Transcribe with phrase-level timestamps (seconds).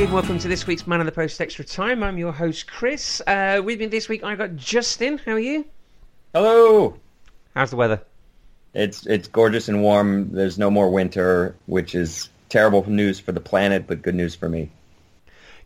[0.00, 2.02] Again, welcome to this week's Man of the Post Extra Time.
[2.02, 3.20] I'm your host, Chris.
[3.26, 5.18] Uh, with me this week, I've got Justin.
[5.18, 5.66] How are you?
[6.32, 6.96] Hello.
[7.54, 8.00] How's the weather?
[8.72, 10.32] It's it's gorgeous and warm.
[10.32, 14.48] There's no more winter, which is terrible news for the planet, but good news for
[14.48, 14.70] me.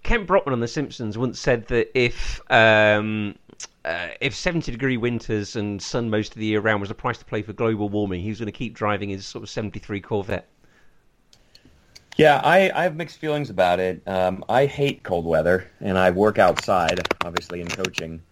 [0.03, 3.37] Kent Brockman on The Simpsons once said that if um,
[3.85, 7.19] uh, if 70 degree winters and sun most of the year round was the price
[7.19, 10.01] to pay for global warming, he was going to keep driving his sort of 73
[10.01, 10.49] Corvette.
[12.17, 14.03] Yeah, I, I have mixed feelings about it.
[14.07, 18.23] Um, I hate cold weather, and I work outside, obviously in coaching.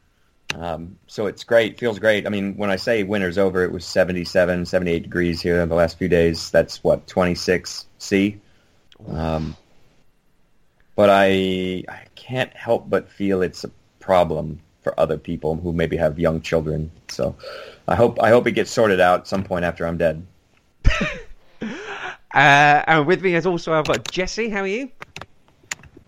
[0.54, 2.26] Um, so it's great, feels great.
[2.26, 5.74] I mean, when I say winter's over, it was 77, 78 degrees here in the
[5.74, 6.50] last few days.
[6.50, 8.40] That's what 26 C.
[9.08, 9.56] Um,
[10.94, 15.96] but I I can't help but feel it's a problem for other people who maybe
[15.96, 16.90] have young children.
[17.08, 17.34] So
[17.88, 20.24] I hope I hope it gets sorted out at some point after I'm dead.
[22.34, 24.48] Uh, and with me, as also, I've got Jesse.
[24.48, 24.90] How are you?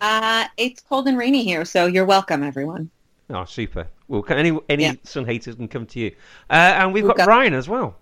[0.01, 2.91] Uh, it's cold and rainy here, so you're welcome, everyone.
[3.31, 3.87] Oh, super.
[4.09, 4.95] Well, can any any Yeah.
[5.03, 6.15] sun haters can come to you.
[6.51, 7.97] Uh, and we've got We've got- Ryan as well.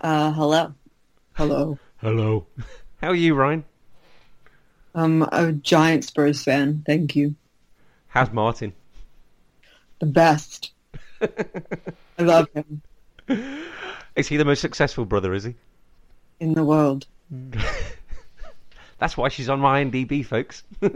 [0.00, 0.74] Uh, hello.
[1.34, 1.78] Hello.
[1.98, 2.46] Hello.
[3.00, 3.64] How are you, Ryan?
[4.94, 6.82] I'm a giant Spurs fan.
[6.86, 7.34] Thank you.
[8.08, 8.72] How's Martin?
[10.00, 10.72] The best.
[11.22, 11.28] I
[12.22, 12.82] love him
[14.16, 15.34] Is he the most successful brother?
[15.34, 15.54] Is he?
[16.40, 17.06] In the world.
[18.98, 20.64] That's why she's on my IMDb, folks.
[20.82, 20.88] uh,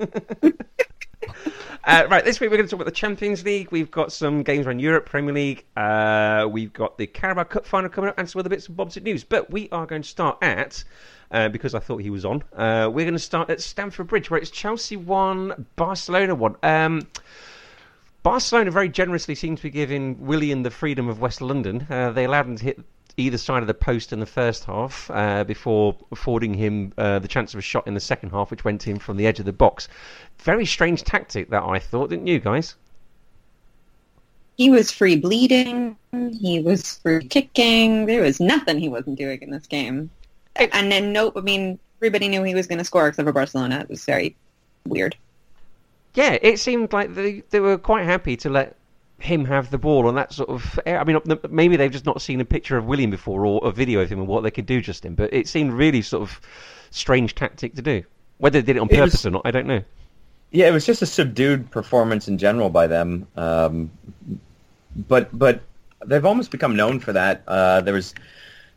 [1.84, 3.70] right, this week we're going to talk about the Champions League.
[3.70, 5.64] We've got some games around Europe, Premier League.
[5.76, 9.00] Uh, we've got the Carabao Cup final coming up, and some other bits and bobs
[9.00, 9.24] news.
[9.24, 10.84] But we are going to start at,
[11.30, 14.30] uh, because I thought he was on, uh, we're going to start at Stamford Bridge,
[14.30, 16.56] where it's Chelsea 1, Barcelona 1.
[16.62, 17.06] Um,
[18.22, 21.86] Barcelona very generously seem to be giving Willian the freedom of West London.
[21.88, 22.80] Uh, they allowed him to hit
[23.16, 27.28] either side of the post in the first half uh, before affording him uh, the
[27.28, 29.44] chance of a shot in the second half, which went in from the edge of
[29.44, 29.88] the box.
[30.38, 32.74] Very strange tactic that I thought, didn't you guys?
[34.56, 35.96] He was free bleeding.
[36.40, 38.06] He was free kicking.
[38.06, 40.10] There was nothing he wasn't doing in this game.
[40.56, 43.80] And then nope, I mean, everybody knew he was going to score except for Barcelona.
[43.80, 44.36] It was very
[44.86, 45.16] weird.
[46.14, 48.76] Yeah, it seemed like they they were quite happy to let
[49.24, 50.78] him have the ball and that sort of.
[50.86, 51.18] I mean,
[51.50, 54.18] maybe they've just not seen a picture of William before or a video of him
[54.20, 55.14] and what they could do, just him.
[55.14, 56.40] But it seemed really sort of
[56.90, 58.04] strange tactic to do.
[58.38, 59.82] Whether they did it on It purpose was- or not, I don't know.
[60.50, 63.26] Yeah, it was just a subdued performance in general by them.
[63.36, 63.90] Um,
[65.08, 65.62] but but
[66.06, 67.42] they've almost become known for that.
[67.48, 68.14] Uh, there was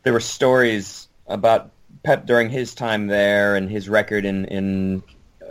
[0.02, 1.70] there were stories about
[2.02, 5.02] Pep during his time there and his record in in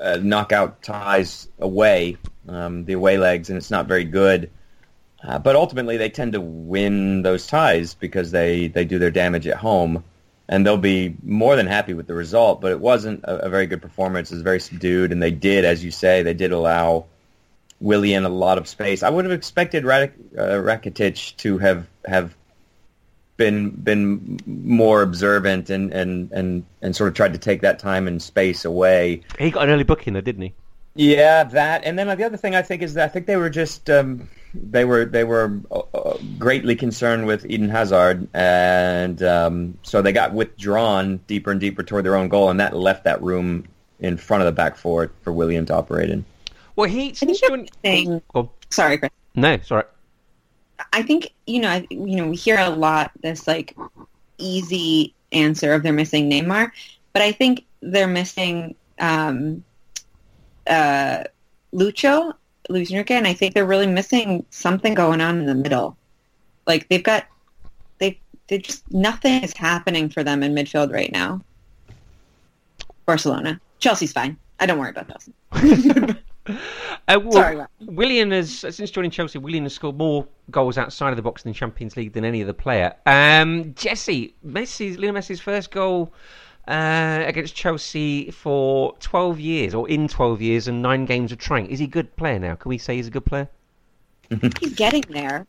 [0.02, 2.18] uh, knockout ties away,
[2.50, 4.50] um, the away legs, and it's not very good.
[5.23, 9.47] Uh, but ultimately, they tend to win those ties because they, they do their damage
[9.47, 10.03] at home,
[10.47, 12.61] and they'll be more than happy with the result.
[12.61, 14.31] But it wasn't a, a very good performance.
[14.31, 17.05] It was very subdued, and they did, as you say, they did allow
[17.79, 19.03] Willian a lot of space.
[19.03, 22.35] I would have expected Radik, uh, Rakitic to have have
[23.38, 28.07] been been more observant and, and, and, and sort of tried to take that time
[28.07, 29.22] and space away.
[29.38, 30.53] He got an early booking, though, didn't he?
[30.95, 33.51] Yeah, that, and then the other thing I think is that I think they were
[33.51, 39.78] just um, they were they were uh, uh, greatly concerned with Eden Hazard, and um,
[39.84, 43.22] so they got withdrawn deeper and deeper toward their own goal, and that left that
[43.22, 43.66] room
[43.99, 46.26] in front of the back four for William to operate in.
[46.76, 47.72] Well, he I seems think to.
[47.73, 48.22] the thing.
[48.34, 48.49] Go on.
[48.70, 49.11] Sorry, Chris.
[49.35, 49.84] No, sorry.
[50.93, 53.76] I think you know, I, you know, we hear a lot this like
[54.38, 56.72] easy answer of they're missing Neymar,
[57.14, 59.64] but I think they're missing um,
[60.67, 61.23] uh,
[61.73, 62.34] Lucho,
[62.69, 65.97] Luis Enrique, and I think they're really missing something going on in the middle.
[66.66, 67.25] Like they've got,
[67.99, 71.41] they they just nothing is happening for them in midfield right now.
[73.05, 74.37] Barcelona, Chelsea's fine.
[74.59, 76.16] I don't worry about Chelsea.
[77.09, 79.40] Uh, well, Sorry, William has since joining Chelsea.
[79.40, 82.43] William has scored more goals outside of the box in the Champions League than any
[82.43, 82.93] other player.
[83.05, 86.14] Um, Jesse, Messi's Lionel Messi's first goal
[86.67, 91.72] uh, against Chelsea for 12 years, or in 12 years, and nine games of training.
[91.72, 92.55] Is he a good player now?
[92.55, 93.47] Can we say he's a good player?
[94.59, 95.47] He's getting there.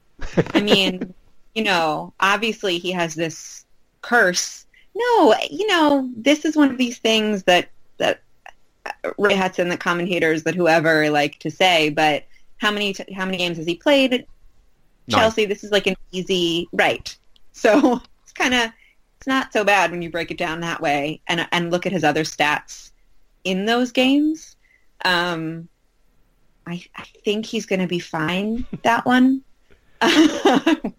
[0.54, 1.12] I mean,
[1.54, 3.64] you know, obviously he has this
[4.02, 4.66] curse.
[4.94, 8.20] No, you know, this is one of these things that that
[9.18, 11.90] Ray Hudson, the commentators, that whoever like to say.
[11.90, 12.24] But
[12.58, 14.26] how many t- how many games has he played Nine.
[15.08, 15.44] Chelsea?
[15.44, 17.16] This is like an easy right.
[17.52, 18.70] So it's kind of
[19.28, 22.02] not so bad when you break it down that way and and look at his
[22.02, 22.90] other stats
[23.44, 24.56] in those games.
[25.04, 25.68] Um,
[26.66, 29.42] I I think he's going to be fine that one.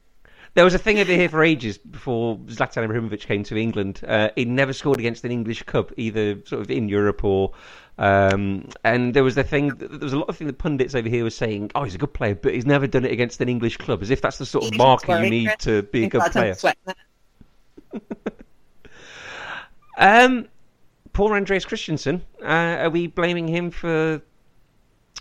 [0.55, 4.01] There was a thing over here for ages before Zlatan Ibrahimovic came to England.
[4.05, 7.53] Uh, he never scored against an English club, either sort of in Europe or.
[7.97, 9.69] Um, and there was the thing.
[9.69, 11.97] There was a lot of thing that pundits over here were saying, "Oh, he's a
[11.97, 14.45] good player, but he's never done it against an English club," as if that's the
[14.45, 16.55] sort of marker you need to be a good player.
[19.99, 20.47] Um,
[21.11, 24.21] Paul Andreas Christensen, uh, are we blaming him for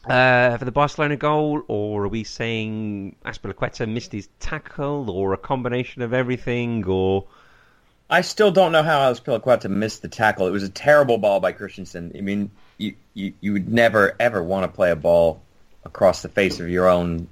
[0.09, 5.37] uh, for the Barcelona goal, or are we saying Azpilicueta missed his tackle, or a
[5.37, 7.25] combination of everything, or
[8.09, 10.47] I still don't know how Azpilicueta missed the tackle.
[10.47, 12.13] It was a terrible ball by Christensen.
[12.17, 12.49] I mean,
[12.79, 15.43] you, you, you would never, ever want to play a ball
[15.85, 17.27] across the face of your own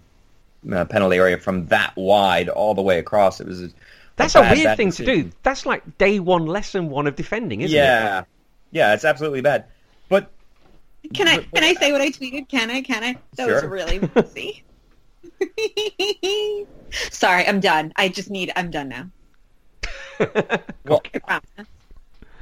[0.72, 3.40] uh, penalty area from that wide all the way across.
[3.40, 3.70] It was a,
[4.16, 5.30] that's a, bad, weird bad thing to do.
[5.42, 7.78] That's like day one, lesson one of defending, isn't it?
[7.78, 8.24] Yeah,
[8.72, 9.66] yeah, it's absolutely bad.
[10.08, 10.30] But
[11.14, 12.48] Can I can I say what I tweeted?
[12.48, 12.82] Can I?
[12.82, 13.16] Can I?
[13.36, 14.64] That was really messy.
[17.10, 17.92] Sorry, I'm done.
[17.96, 18.52] I just need.
[18.56, 19.10] I'm done now.
[20.84, 21.40] well, I.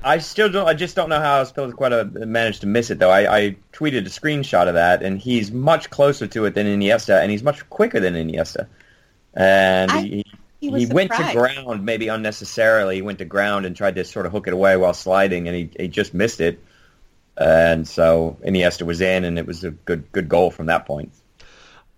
[0.06, 0.68] I still don't.
[0.68, 3.10] I just don't know how Azpilicueta uh, managed to miss it, though.
[3.10, 7.22] I, I tweeted a screenshot of that, and he's much closer to it than Iniesta,
[7.22, 8.66] and he's much quicker than Iniesta.
[9.32, 10.24] And I- he,
[10.64, 12.96] He was he went to ground maybe unnecessarily.
[12.96, 15.54] He went to ground and tried to sort of hook it away while sliding, and
[15.54, 16.58] he, he just missed it.
[17.36, 21.12] And so Iniesta was in, and it was a good good goal from that point.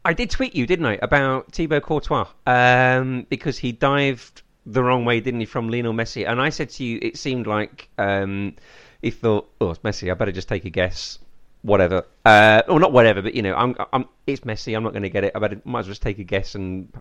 [0.04, 5.04] I did tweet you, didn't I, about Thibaut Courtois um, because he dived the wrong
[5.04, 6.28] way, didn't he, from Lionel Messi?
[6.28, 8.56] And I said to you, it seemed like um,
[9.00, 10.10] he thought, "Oh, it's Messi.
[10.10, 11.20] I better just take a guess."
[11.62, 14.76] Whatever, uh, or not whatever, but you know, I'm, I'm, it's Messi.
[14.76, 15.32] I'm not going to get it.
[15.34, 16.92] I better, might as well just take a guess, and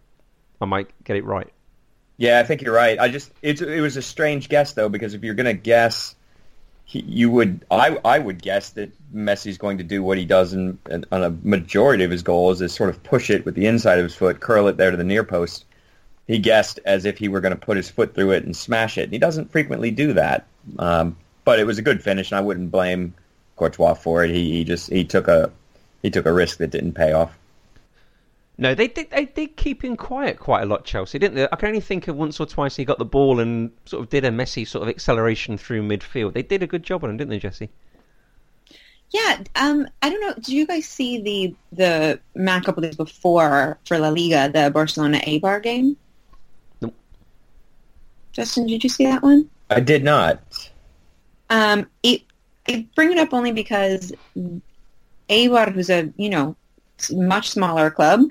[0.59, 1.51] I might get it right.
[2.17, 2.99] Yeah, I think you're right.
[2.99, 6.15] I just it, it was a strange guess though because if you're going to guess,
[6.85, 10.53] he, you would I I would guess that Messi's going to do what he does
[10.53, 13.65] in, in, on a majority of his goals is sort of push it with the
[13.65, 15.65] inside of his foot, curl it there to the near post.
[16.27, 18.97] He guessed as if he were going to put his foot through it and smash
[18.97, 19.03] it.
[19.03, 20.47] And he doesn't frequently do that,
[20.79, 23.13] um, but it was a good finish, and I wouldn't blame
[23.57, 24.31] Courtois for it.
[24.31, 25.51] He, he just he took a
[26.01, 27.37] he took a risk that didn't pay off.
[28.57, 29.11] No, they did.
[29.11, 31.47] They did keep him quiet quite a lot, Chelsea, didn't they?
[31.51, 34.09] I can only think of once or twice he got the ball and sort of
[34.09, 36.33] did a messy sort of acceleration through midfield.
[36.33, 37.69] They did a good job on him, didn't they, Jesse?
[39.11, 39.43] Yeah.
[39.55, 39.87] Um.
[40.01, 40.33] I don't know.
[40.35, 44.71] Did you guys see the the match a couple days before for La Liga, the
[44.71, 45.97] Barcelona Eibar game?
[46.81, 46.95] Nope.
[48.31, 49.49] Justin, did you see that one?
[49.69, 50.39] I did not.
[51.49, 52.21] Um, it,
[52.67, 54.11] I bring it up only because
[55.29, 56.64] Eibar, who's a you know s-
[57.11, 58.21] much smaller club,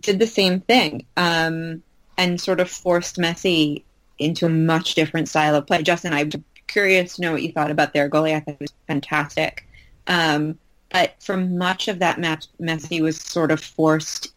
[0.00, 1.82] did the same thing um,
[2.16, 3.82] and sort of forced Messi
[4.18, 5.82] into a much different style of play.
[5.82, 6.30] Justin, I'm
[6.66, 8.34] curious to know what you thought about their goalie.
[8.34, 9.66] I thought it was fantastic.
[10.06, 10.58] Um,
[10.90, 14.32] but for much of that match, Messi was sort of forced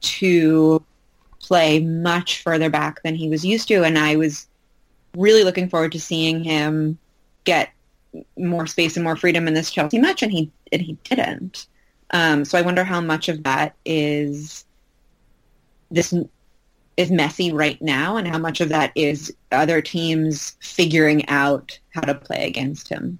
[0.00, 0.82] to
[1.40, 4.46] play much further back than he was used to, and I was
[5.16, 6.98] really looking forward to seeing him
[7.44, 7.70] get
[8.36, 11.67] more space and more freedom in this Chelsea match, and he and he didn't.
[12.10, 14.64] Um, so I wonder how much of that is
[15.90, 16.14] this
[16.96, 22.00] is messy right now, and how much of that is other teams figuring out how
[22.00, 23.18] to play against him.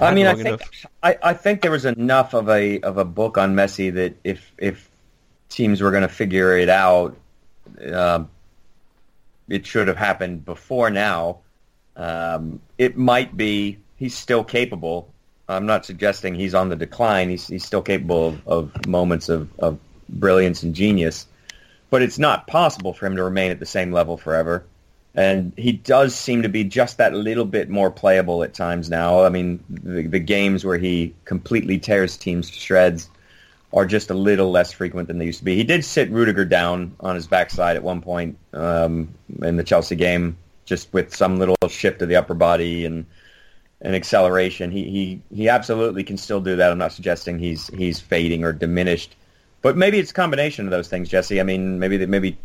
[0.00, 0.62] I mean, I think.
[1.02, 4.52] I, I think there was enough of a of a book on Messi that if
[4.58, 4.90] if
[5.48, 7.16] teams were going to figure it out,
[7.92, 8.28] um,
[9.48, 11.38] it should have happened before now.
[11.94, 15.12] Um, it might be he's still capable.
[15.48, 17.30] I'm not suggesting he's on the decline.
[17.30, 21.26] He's he's still capable of, of moments of, of brilliance and genius,
[21.90, 24.64] but it's not possible for him to remain at the same level forever.
[25.14, 29.24] And he does seem to be just that little bit more playable at times now.
[29.24, 33.08] I mean, the, the games where he completely tears teams to shreds
[33.72, 35.56] are just a little less frequent than they used to be.
[35.56, 39.08] He did sit Rudiger down on his backside at one point um,
[39.42, 40.36] in the Chelsea game,
[40.66, 43.06] just with some little shift of the upper body, and
[43.80, 44.70] and acceleration.
[44.70, 46.70] He he he absolutely can still do that.
[46.70, 49.16] I'm not suggesting he's he's fading or diminished,
[49.62, 51.40] but maybe it's a combination of those things, Jesse.
[51.40, 52.38] I mean, maybe that maybe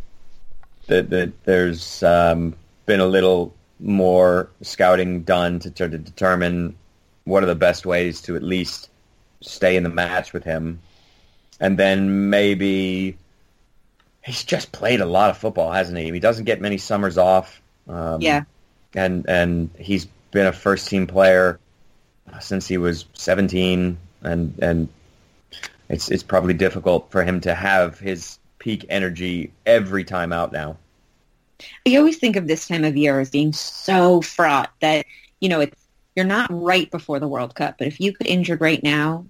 [0.88, 6.75] that the, there's um, been a little more scouting done to to determine
[7.23, 8.89] what are the best ways to at least
[9.41, 10.81] stay in the match with him,
[11.59, 13.17] and then maybe
[14.23, 16.11] he's just played a lot of football, hasn't he?
[16.11, 17.61] He doesn't get many summers off.
[17.88, 18.43] Um, yeah,
[18.93, 21.59] and and he's been a first team player
[22.33, 24.88] uh, since he was 17, and and
[25.89, 30.77] it's it's probably difficult for him to have his peak energy every time out now.
[31.88, 35.05] I always think of this time of year as being so fraught that
[35.39, 35.81] you know it's
[36.15, 39.25] you're not right before the World Cup, but if you get injured right now,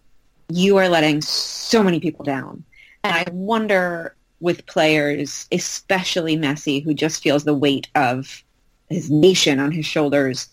[0.49, 2.63] you are letting so many people down.
[3.03, 8.43] And I wonder with players, especially Messi, who just feels the weight of
[8.89, 10.49] his nation on his shoulders,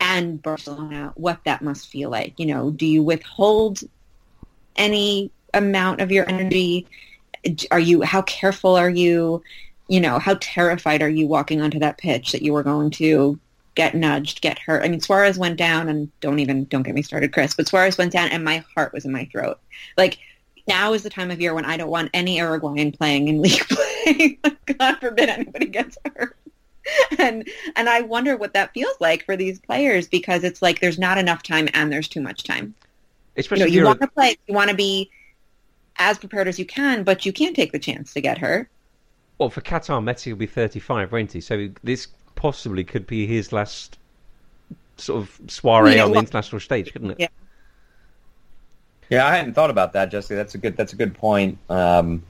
[0.00, 2.34] and Barcelona, what that must feel like.
[2.38, 3.82] You know, do you withhold
[4.76, 6.86] any amount of your energy?
[7.70, 9.42] Are you, how careful are you?
[9.88, 13.38] You know, how terrified are you walking onto that pitch that you were going to
[13.74, 14.84] get nudged, get hurt?
[14.84, 17.98] I mean, Suarez went down and don't even, don't get me started, Chris, but Suarez
[17.98, 19.58] went down and my heart was in my throat.
[19.96, 20.18] Like,
[20.68, 23.66] now is the time of year when I don't want any Uruguayan playing in league
[23.68, 24.38] play.
[24.66, 26.36] God forbid anybody gets hurt.
[27.18, 30.98] and and I wonder what that feels like for these players because it's like there's
[30.98, 32.74] not enough time and there's too much time.
[33.36, 35.10] Especially you, know, you want to play, you want to be
[35.96, 38.68] as prepared as you can, but you can't take the chance to get hurt.
[39.38, 41.40] Well, for Qatar, Messi will be 35, won't he?
[41.40, 43.98] So this possibly could be his last
[44.96, 47.16] sort of soiree yeah, on the international stage, couldn't it?
[47.20, 47.28] Yeah.
[49.10, 50.34] Yeah, I hadn't thought about that, Jesse.
[50.34, 50.76] That's a good.
[50.76, 51.56] That's a good point.
[51.70, 52.22] Um,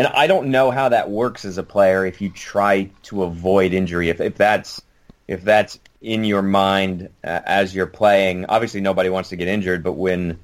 [0.00, 3.72] and I don't know how that works as a player if you try to avoid
[3.72, 4.08] injury.
[4.08, 4.82] If, if that's
[5.28, 9.82] if that's in your mind uh, as you're playing, obviously nobody wants to get injured.
[9.82, 10.38] But when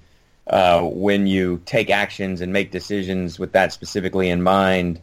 [0.47, 5.01] uh, when you take actions and make decisions with that specifically in mind,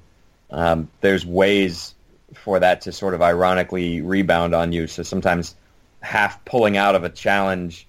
[0.51, 1.95] um, there's ways
[2.33, 4.88] for that to sort of ironically rebound on you.
[4.88, 5.55] So sometimes
[6.01, 7.88] half pulling out of a challenge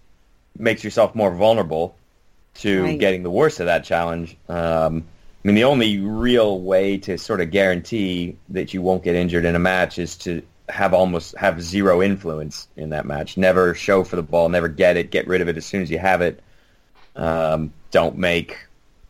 [0.58, 1.96] makes yourself more vulnerable
[2.54, 2.98] to right.
[2.98, 4.36] getting the worst of that challenge.
[4.48, 5.04] Um,
[5.44, 9.44] I mean, the only real way to sort of guarantee that you won't get injured
[9.44, 13.36] in a match is to have almost have zero influence in that match.
[13.36, 14.48] Never show for the ball.
[14.48, 15.10] Never get it.
[15.10, 16.42] Get rid of it as soon as you have it.
[17.14, 18.56] Um, don't make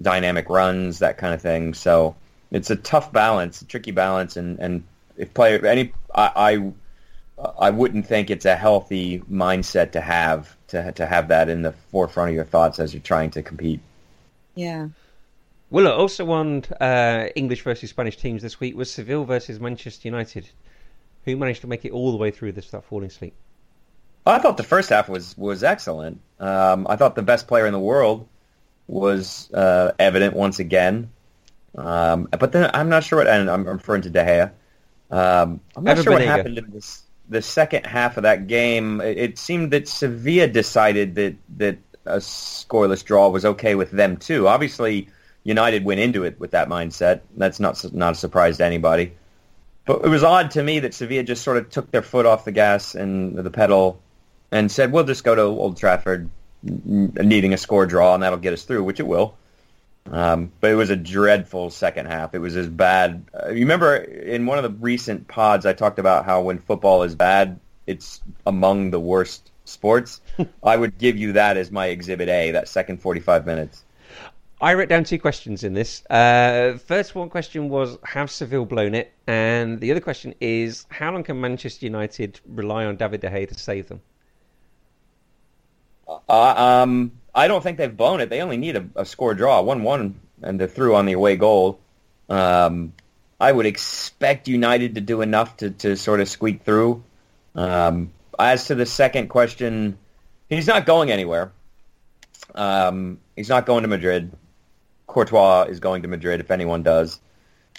[0.03, 1.73] dynamic runs, that kind of thing.
[1.73, 2.17] So
[2.51, 4.83] it's a tough balance, a tricky balance, and and
[5.17, 6.73] if player any I,
[7.39, 11.63] I I wouldn't think it's a healthy mindset to have to to have that in
[11.63, 13.79] the forefront of your thoughts as you're trying to compete.
[14.57, 14.89] Yeah.
[15.75, 20.49] Well, also on uh, English versus Spanish teams this week was Seville versus Manchester United,
[21.25, 23.35] who managed to make it all the way through this without falling asleep.
[24.25, 26.21] I thought the first half was was excellent.
[26.39, 28.29] Um, I thought the best player in the world
[28.87, 31.11] was uh, evident once again.
[31.75, 34.53] Um, but then I'm not sure what, and I'm referring to De Gea.
[35.11, 39.01] Um, I'm not Evan sure what happened in this the second half of that game.
[39.01, 44.17] It, it seemed that Sevilla decided that that a scoreless draw was okay with them
[44.19, 44.47] too.
[44.47, 45.09] Obviously,
[45.45, 47.21] United went into it with that mindset.
[47.37, 49.13] That's not not a surprise to anybody.
[49.85, 52.47] But it was odd to me that Sevilla just sort of took their foot off
[52.47, 54.01] the gas and the pedal
[54.51, 56.31] and said, "We'll just go to Old Trafford,
[56.63, 59.37] needing a score draw, and that'll get us through," which it will.
[60.11, 62.35] Um, but it was a dreadful second half.
[62.35, 63.25] It was as bad.
[63.35, 67.03] Uh, you remember in one of the recent pods, I talked about how when football
[67.03, 70.21] is bad, it's among the worst sports.
[70.63, 72.53] I would give you that as my exhibit A.
[72.53, 73.83] That second forty-five minutes.
[74.61, 76.05] I wrote down two questions in this.
[76.07, 81.13] Uh, first one question was have Seville blown it, and the other question is how
[81.13, 84.01] long can Manchester United rely on David De Gea to save them?
[86.29, 88.31] Uh, um, I don't think they've blown it.
[88.31, 91.81] They only need a, a score draw, one-one, and they're through on the away goal.
[92.29, 92.93] Um,
[93.41, 97.03] I would expect United to do enough to, to sort of squeak through.
[97.55, 99.99] Um, as to the second question,
[100.49, 101.53] he's not going anywhere.
[102.55, 104.31] Um, he's not going to Madrid.
[105.07, 107.21] Courtois is going to Madrid if anyone does.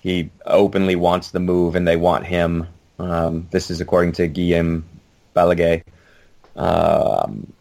[0.01, 2.67] He openly wants the move, and they want him.
[2.99, 4.85] Um, this is according to Guillaume
[5.35, 5.83] Balagué.
[6.55, 7.51] Um,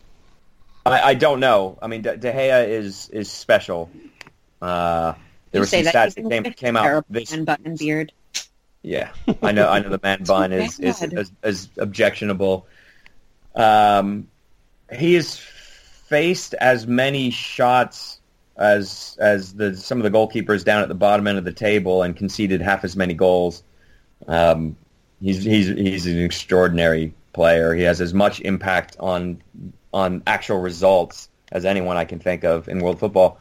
[0.87, 1.78] I, I, don't know.
[1.80, 3.90] I mean, De, De Gea is is special.
[4.61, 5.14] Uh,
[5.50, 7.04] there were some stats that came, came out.
[7.09, 8.12] This man bun beard.
[8.83, 9.11] Yeah,
[9.42, 9.68] I know.
[9.68, 12.66] I know the man bun is is, is, is objectionable.
[13.54, 14.28] Um,
[14.92, 18.21] he has faced as many shots
[18.56, 22.02] as as the some of the goalkeepers down at the bottom end of the table
[22.02, 23.62] and conceded half as many goals.
[24.28, 24.76] Um,
[25.20, 27.75] he's he's he's an extraordinary player.
[27.75, 29.42] He has as much impact on
[29.92, 33.38] on actual results as anyone I can think of in world football.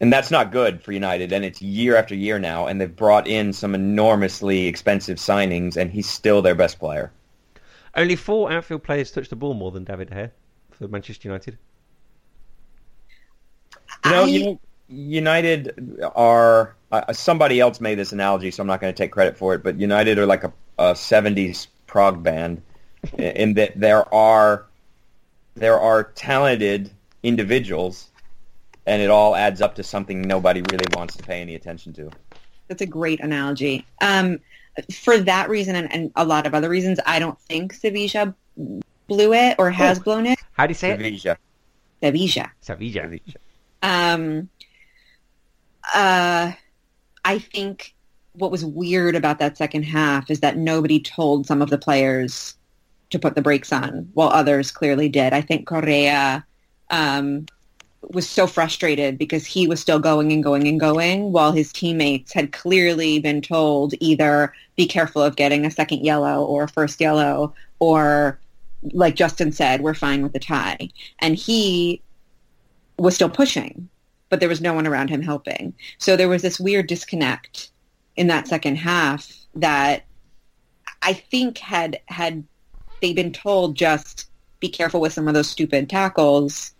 [0.00, 3.28] And that's not good for United, and it's year after year now, and they've brought
[3.28, 7.12] in some enormously expensive signings, and he's still their best player.
[7.94, 10.30] Only four outfield players touched the ball more than David Gea
[10.72, 11.58] for Manchester United.
[14.04, 18.66] You know, I- you know, United are uh, somebody else made this analogy, so I'm
[18.66, 19.62] not going to take credit for it.
[19.62, 22.62] But United are like a, a '70s prog band,
[23.18, 24.66] in that there are
[25.54, 26.90] there are talented
[27.22, 28.10] individuals,
[28.86, 32.10] and it all adds up to something nobody really wants to pay any attention to.
[32.68, 33.86] That's a great analogy.
[34.02, 34.38] Um,
[34.92, 38.34] for that reason and, and a lot of other reasons, I don't think Sevilla
[39.06, 40.38] blew it or has blown it.
[40.52, 40.98] How do you say it?
[40.98, 41.36] Sevilla.
[42.02, 42.50] Sevilla.
[42.60, 43.20] Sevilla.
[43.84, 44.48] Um,
[45.94, 46.52] uh,
[47.24, 47.94] I think
[48.32, 52.54] what was weird about that second half is that nobody told some of the players
[53.10, 55.32] to put the brakes on, while others clearly did.
[55.34, 56.44] I think Correa
[56.90, 57.46] um,
[58.00, 62.32] was so frustrated because he was still going and going and going, while his teammates
[62.32, 67.00] had clearly been told either be careful of getting a second yellow or a first
[67.00, 68.40] yellow, or
[68.92, 70.88] like Justin said, we're fine with the tie.
[71.20, 72.02] And he
[72.96, 73.88] was still pushing,
[74.28, 75.74] but there was no one around him helping.
[75.98, 77.70] So there was this weird disconnect
[78.16, 80.04] in that second half that
[81.02, 82.44] I think had had
[83.02, 84.28] they been told just
[84.60, 86.72] be careful with some of those stupid tackles,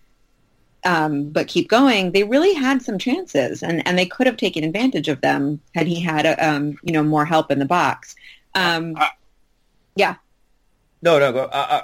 [0.85, 2.13] um, but keep going.
[2.13, 5.87] They really had some chances, and, and they could have taken advantage of them had
[5.87, 8.15] he had a, um, you know more help in the box.
[8.55, 8.97] Um,
[9.97, 10.17] yeah,
[11.03, 11.33] No, no.
[11.33, 11.83] Go, uh, uh,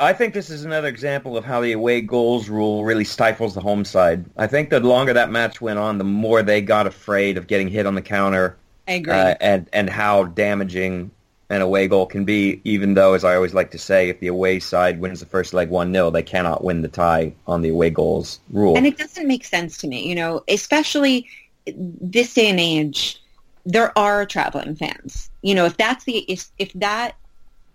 [0.00, 3.60] I think this is another example of how the away goals rule really stifles the
[3.60, 4.24] home side.
[4.36, 7.68] I think the longer that match went on, the more they got afraid of getting
[7.68, 9.12] hit on the counter, I agree.
[9.12, 11.10] uh, and and how damaging
[11.50, 12.60] an away goal can be.
[12.62, 15.52] Even though, as I always like to say, if the away side wins the first
[15.52, 18.76] leg one 0 they cannot win the tie on the away goals rule.
[18.76, 21.26] And it doesn't make sense to me, you know, especially
[21.66, 23.20] this day and age,
[23.66, 25.28] there are traveling fans.
[25.42, 27.16] You know, if that's the if, if that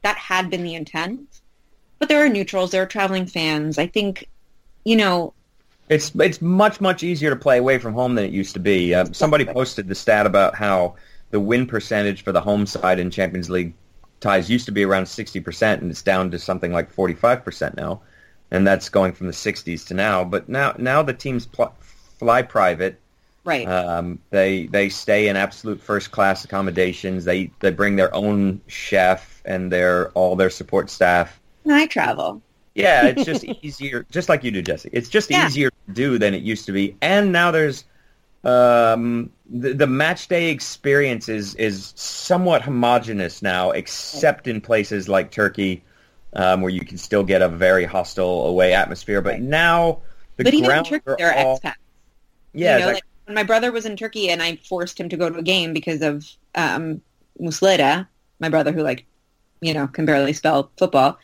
[0.04, 1.33] that had been the intent,
[2.04, 3.78] but there are neutrals, there are traveling fans.
[3.78, 4.28] I think,
[4.84, 5.34] you know,
[5.88, 8.94] It's it's much much easier to play away from home than it used to be.
[8.94, 10.96] Uh, somebody posted the stat about how
[11.32, 13.74] the win percentage for the home side in Champions League
[14.20, 17.42] ties used to be around sixty percent, and it's down to something like forty five
[17.42, 18.02] percent now,
[18.52, 20.26] and that's going from the sixties to now.
[20.26, 21.74] But now now the teams pl-
[22.20, 23.00] fly private.
[23.46, 23.66] right.
[23.66, 27.24] Um, they they stay in absolute first class accommodations.
[27.24, 31.39] They they bring their own chef and their all their support staff.
[31.67, 32.41] I travel.
[32.76, 34.89] Yeah, it's just easier, just like you do, Jesse.
[34.93, 35.45] It's just Yeah.
[35.45, 36.97] easier to do than it used to be.
[37.02, 37.86] And now there's
[38.43, 45.32] um, the, the match day experience is, is somewhat homogenous now, except in places like
[45.32, 45.84] Turkey,
[46.34, 49.21] um, where you can still get a very hostile away atmosphere.
[49.21, 50.02] But now
[50.38, 51.76] the but even in grounds Turkey, are there are all, expats.
[52.54, 55.17] yeah, you know, like when my brother was in Turkey and I forced him to
[55.17, 57.02] go to a game because of um,
[57.39, 58.08] Muslera,
[58.39, 59.06] my brother who like,
[59.62, 61.17] you know, can barely spell football.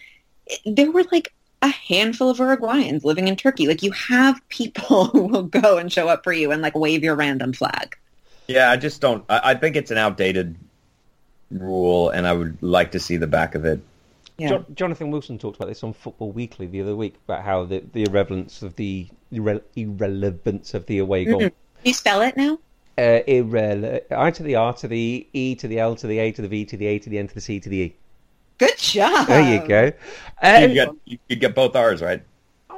[0.49, 3.67] It- There were like a handful of Uruguayans living in Turkey.
[3.67, 7.03] Like you have people who will go and show up for you and like wave
[7.03, 7.95] your random flag.
[8.47, 9.23] Yeah, I just don't.
[9.29, 10.55] I, I think it's an outdated
[11.51, 13.79] rule, and I would like to see the back of it.
[14.37, 14.49] Yeah.
[14.49, 17.83] Jo- Jonathan Wilson talked about this on Football Weekly the other week about how the,
[17.93, 21.39] the irrelevance of the irre- irrelevance of the away goal.
[21.39, 21.51] Can
[21.83, 22.57] you spell it now?
[22.97, 26.31] Uh, irrele- I to the R to the E to the L to the A
[26.31, 27.95] to the V to the A to the N to the C to the E.
[28.59, 29.27] Good job.
[29.27, 29.85] There you go.
[30.43, 32.21] You get you, you get both R's right.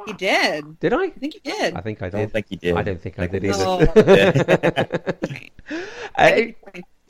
[0.07, 0.79] You did.
[0.79, 1.03] did I?
[1.03, 1.75] I think you did.
[1.75, 2.75] I think I I don't think you did.
[2.75, 3.81] I don't think I did Oh.
[3.81, 5.17] either.
[6.17, 6.41] Uh,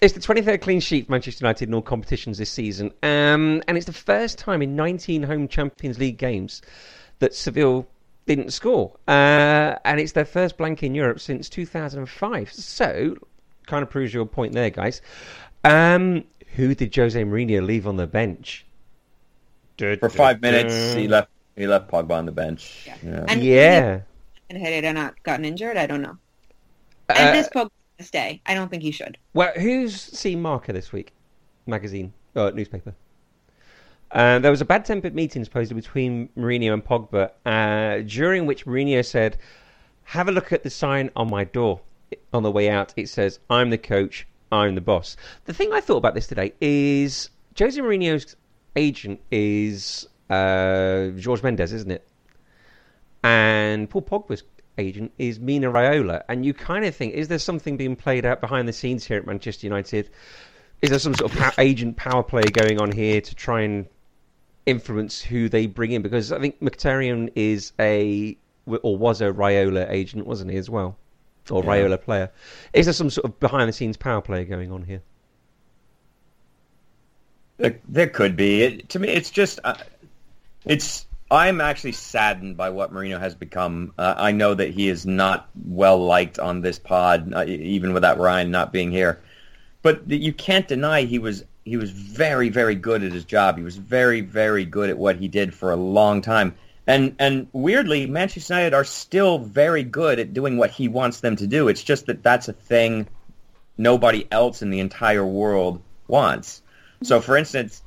[0.01, 3.77] It's the 23rd clean sheet for Manchester United in all competitions this season, um, and
[3.77, 6.61] it's the first time in 19 home Champions League games
[7.19, 7.87] that Seville
[8.25, 12.51] didn't score, uh, and it's their first blank in Europe since 2005.
[12.51, 13.15] So,
[13.67, 15.01] kind of proves your point there, guys.
[15.63, 16.23] Um,
[16.55, 18.65] who did Jose Mourinho leave on the bench?
[19.77, 21.29] For five minutes, he left.
[21.55, 22.83] He left Pogba on the bench.
[22.85, 22.95] Yeah.
[23.03, 23.25] Yeah.
[23.27, 24.01] And Yeah.
[24.49, 26.17] and had he not gotten injured, I don't know.
[27.09, 28.41] Uh, And this Pogba stay.
[28.45, 29.17] I don't think he should.
[29.33, 31.13] Well, who's seen Marca this week?
[31.65, 32.93] Magazine, uh, newspaper.
[34.11, 39.05] Uh, there was a bad-tempered meeting supposedly between Mourinho and Pogba, uh, during which Mourinho
[39.05, 39.37] said,
[40.03, 41.81] "Have a look at the sign on my door.
[42.33, 45.81] On the way out, it says I'm the coach, I'm the boss." The thing I
[45.81, 48.35] thought about this today is Jose Mourinho's
[48.75, 52.07] agent is uh, George Mendes, isn't it?
[53.23, 54.43] And Paul Pogba's
[54.77, 56.23] agent is Mino Raiola.
[56.29, 59.17] And you kind of think, is there something being played out behind the scenes here
[59.17, 60.09] at Manchester United?
[60.81, 63.85] Is there some sort of agent power play going on here to try and
[64.65, 68.37] influence who they bring in because I think Mkhitaryan is a
[68.67, 70.97] or was a Raiola agent, wasn't he as well,
[71.51, 71.69] or Yeah.
[71.69, 72.31] Raiola player?
[72.73, 75.01] Is there some sort of behind the scenes power play going on here?
[77.57, 78.63] There, there could be.
[78.63, 79.75] It, to me, it's just, uh,
[80.65, 81.05] it's.
[81.29, 83.93] I'm actually saddened by what Mourinho has become.
[83.97, 88.19] Uh, I know that he is not well liked on this pod, uh, even without
[88.19, 89.21] Ryan not being here.
[89.81, 93.57] But you can't deny he was he was very very good at his job.
[93.57, 96.53] He was very very good at what he did for a long time.
[96.87, 101.35] And and weirdly, Manchester United are still very good at doing what he wants them
[101.35, 101.67] to do.
[101.67, 103.07] It's just that that's a thing
[103.77, 106.61] nobody else in the entire world wants.
[107.03, 107.81] So, for instance,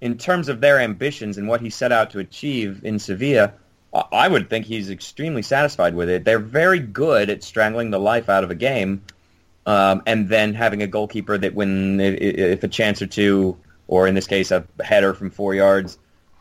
[0.00, 3.52] in terms of their ambitions and what he set out to achieve in Sevilla,
[4.12, 6.24] I- would think he's extremely satisfied with it.
[6.24, 9.02] They're very good at strangling the life out of a game,
[9.66, 13.56] um, and then having a goalkeeper that, when if a chance or two,
[13.88, 15.98] or in this case a header from four yards,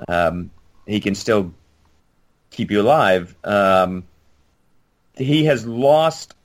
[0.07, 0.51] um,
[0.85, 1.53] he can still
[2.55, 3.35] keep you alive.
[3.43, 4.05] Um,
[5.15, 6.35] he has lost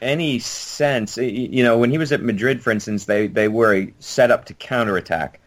[0.00, 1.16] any sense.
[1.16, 4.54] You know, when he was at Madrid, for instance, they they were set up to
[4.54, 5.40] counterattack,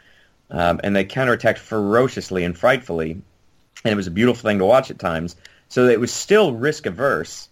[0.49, 4.91] um, and they counterattacked ferociously and frightfully, and it was a beautiful thing to watch
[4.91, 5.35] at times.
[5.69, 7.49] So it was still risk averse,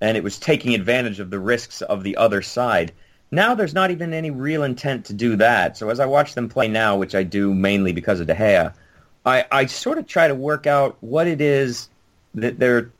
[0.00, 2.92] and it was taking advantage of the risks of the other side.
[3.30, 5.76] Now there's not even any real intent to do that.
[5.76, 8.72] So as I watch them play now, which I do mainly because of De Gea,
[9.26, 11.88] I, I sort of try to work out what it is
[12.34, 12.90] that they're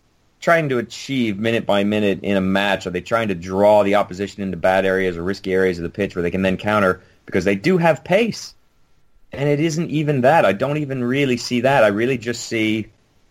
[0.40, 2.86] trying to achieve minute by minute in a match?
[2.86, 5.90] Are they trying to draw the opposition into bad areas or risky areas of the
[5.90, 7.02] pitch where they can then counter?
[7.26, 8.54] Because they do have pace.
[9.32, 10.44] And it isn't even that.
[10.44, 11.82] I don't even really see that.
[11.82, 12.88] I really just see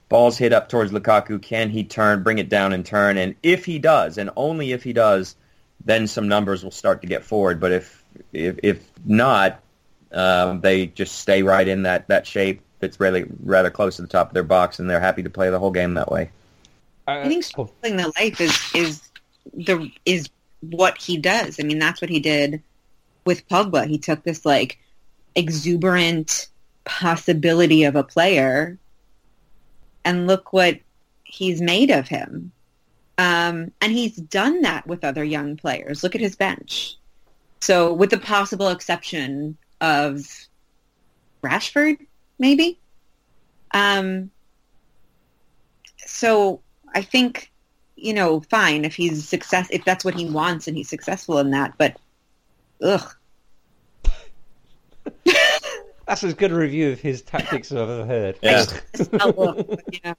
[0.10, 1.42] balls hit up towards Lukaku.
[1.42, 3.18] Can he turn, bring it down and turn?
[3.18, 5.36] And if he does, and only if he does,
[5.86, 7.60] then some numbers will start to get forward.
[7.60, 9.60] But if if, if not,
[10.12, 14.08] um, they just stay right in that, that shape that's really rather close to the
[14.08, 16.30] top of their box, and they're happy to play the whole game that way.
[17.08, 19.02] I think oh, the life is is
[19.54, 20.30] the is
[20.62, 21.60] what he does.
[21.60, 22.62] I mean, that's what he did
[23.26, 23.88] with Pogba.
[23.88, 24.80] He took this like
[25.36, 26.48] exuberant
[26.86, 28.78] possibility of a player,
[30.06, 30.80] and look what
[31.24, 32.52] he's made of him.
[33.18, 36.04] Um, and he's done that with other young players.
[36.04, 36.98] Look at his bench.
[37.62, 40.26] So, with the possible exception of
[41.44, 41.98] Rashford,
[42.44, 42.78] maybe.
[43.74, 44.30] Um,
[45.98, 46.60] so
[46.94, 47.54] I think,
[47.96, 51.52] you know, fine if he's success if that's what he wants and he's successful in
[51.52, 51.96] that, but
[52.84, 53.16] ugh.
[56.06, 58.40] That's as good a review of his tactics as I've ever heard.
[58.42, 58.66] Yeah.
[59.22, 60.14] ugh, yeah.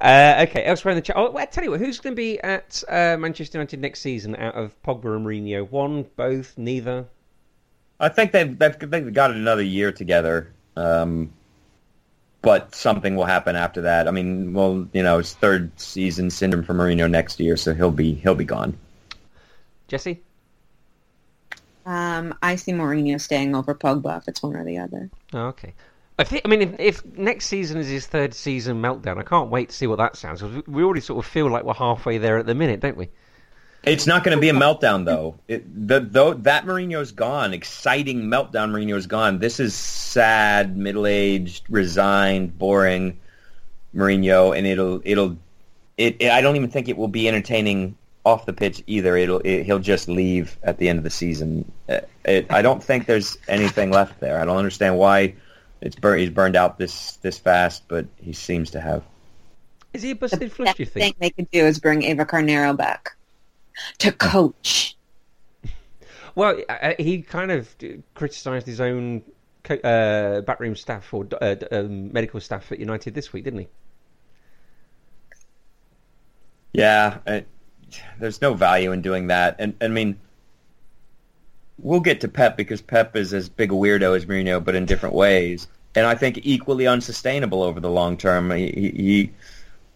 [0.00, 1.16] Uh, okay, elsewhere in the chat.
[1.16, 4.00] Oh, well, I tell you what, who's going to be at uh, Manchester United next
[4.00, 5.70] season out of Pogba and Mourinho?
[5.70, 7.06] One, both, neither?
[8.00, 11.30] I think they've they've, they've got another year together, um,
[12.42, 14.08] but something will happen after that.
[14.08, 17.90] I mean, well, you know, it's third season syndrome for Mourinho next year, so he'll
[17.92, 18.76] be he'll be gone.
[19.88, 20.20] Jesse?
[21.84, 25.10] Um, I see Mourinho staying over Pogba if it's one or the other.
[25.32, 25.74] Oh, okay.
[26.18, 26.42] I think.
[26.44, 29.74] I mean, if, if next season is his third season meltdown, I can't wait to
[29.74, 30.40] see what that sounds.
[30.42, 32.96] 'cause we- we already sort of feel like we're halfway there at the minute, don't
[32.96, 33.08] we?
[33.84, 35.34] It's not going to be a meltdown though.
[35.48, 39.38] It, the, though that Mourinho's gone, exciting meltdown Mourinho's gone.
[39.38, 43.18] This is sad, middle-aged, resigned, boring
[43.94, 45.36] Mourinho, and it'll it'll
[45.98, 46.30] it, it.
[46.30, 49.16] I don't even think it will be entertaining off the pitch either.
[49.16, 51.70] It'll it, he'll just leave at the end of the season.
[51.88, 54.40] Uh, It, I don't think there's anything left there.
[54.40, 55.34] I don't understand why
[55.80, 59.02] it's bur- he's burned out this this fast, but he seems to have.
[59.92, 61.18] Is he a The busted flush, best do you thing think?
[61.18, 63.16] they could do is bring Eva Carneiro back
[63.98, 64.96] to coach.
[66.34, 67.74] Well, uh, he kind of
[68.14, 69.22] criticised his own
[69.64, 73.68] co- uh, backroom staff or uh, um, medical staff at United this week, didn't he?
[76.72, 77.46] Yeah, it,
[78.18, 79.56] there's no value in doing that.
[79.58, 80.18] And I mean,
[81.78, 84.86] we'll get to Pep because Pep is as big a weirdo as Mourinho, but in
[84.86, 85.68] different ways.
[85.94, 88.50] And I think equally unsustainable over the long term.
[88.50, 89.32] He, he he-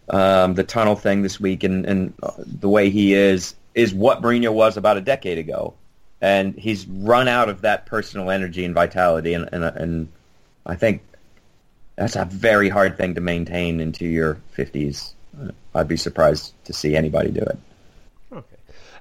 [0.09, 4.23] um, the tunnel thing this week and, and uh, the way he is is what
[4.23, 5.75] Mourinho was about a decade ago,
[6.19, 9.33] and he's run out of that personal energy and vitality.
[9.33, 10.07] And and, and
[10.65, 11.03] I think
[11.95, 15.13] that's a very hard thing to maintain into your fifties.
[15.75, 17.59] I'd be surprised to see anybody do it.
[18.31, 18.55] Okay.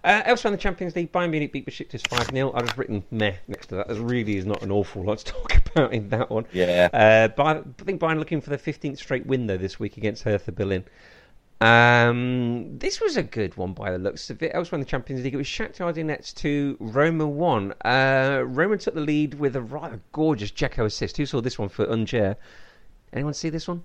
[0.04, 2.54] Uh, elsewhere in the Champions League, Bayern Munich beat Besiktas 5-0.
[2.54, 3.88] I've just written meh next to that.
[3.88, 6.44] There really is not an awful lot to talk about in that one.
[6.52, 6.90] Yeah.
[6.92, 10.24] Uh, Bayern, I think Bayern looking for the 15th straight win, though, this week against
[10.24, 10.84] Hertha Berlin.
[11.60, 14.50] Um, this was a good one by the looks of it.
[14.54, 17.74] Elsewhere in the Champions League, it was Shakhtar Donetsk 2, Roma 1.
[17.84, 21.16] Uh, Roma took the lead with a rather gorgeous Dzeko assist.
[21.16, 22.36] Who saw this one for Unchair?
[23.12, 23.82] Anyone see this one?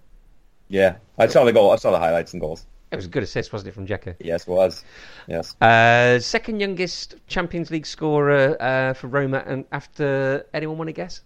[0.67, 1.71] Yeah, I saw the goal.
[1.71, 2.65] I saw the highlights and goals.
[2.91, 4.15] It was a good assist, wasn't it, from Dzeko?
[4.19, 4.83] Yes, it was.
[5.27, 5.55] Yes.
[5.61, 11.21] Uh, second youngest Champions League scorer uh, for Roma, and after anyone want to guess?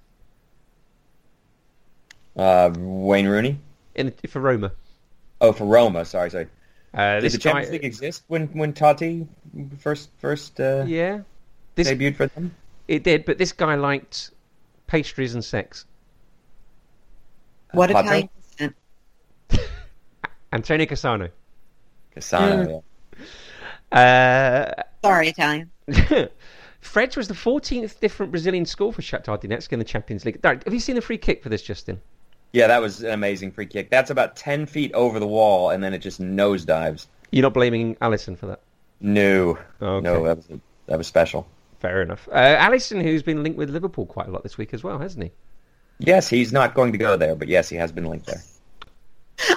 [2.37, 3.57] Uh, Wayne Rooney.
[3.95, 4.73] In for Roma,
[5.41, 6.05] Oh, for Roma.
[6.05, 6.47] Sorry, sorry.
[6.93, 9.27] uh, Did this the Champions guy- League exist when when Totti
[9.79, 11.21] first first uh, Yeah,
[11.75, 12.55] this debuted for them?
[12.87, 14.31] it did, but this guy liked
[14.87, 15.85] pastries and sex.
[17.71, 18.01] What Pato?
[18.05, 18.75] Italian descent?
[20.53, 21.29] Antonio Cassano.
[22.15, 22.83] Cassano.
[23.91, 23.97] yeah.
[24.77, 25.69] Uh, Sorry, Italian.
[26.79, 30.39] Fred was the 14th different Brazilian score for Shakhtar Donetsk in the Champions League.
[30.43, 31.99] Have you seen the free kick for this, Justin?
[32.53, 33.89] Yeah, that was an amazing free kick.
[33.89, 37.07] That's about ten feet over the wall, and then it just nosedives.
[37.31, 38.61] You're not blaming Alisson for that.
[39.01, 40.03] No, Okay.
[40.03, 40.47] no, that was
[40.87, 41.47] that was special.
[41.79, 42.27] Fair enough.
[42.31, 45.23] Uh, Alisson, who's been linked with Liverpool quite a lot this week as well, hasn't
[45.25, 45.31] he?
[45.99, 48.41] Yes, he's not going to go there, but yes, he has been linked there.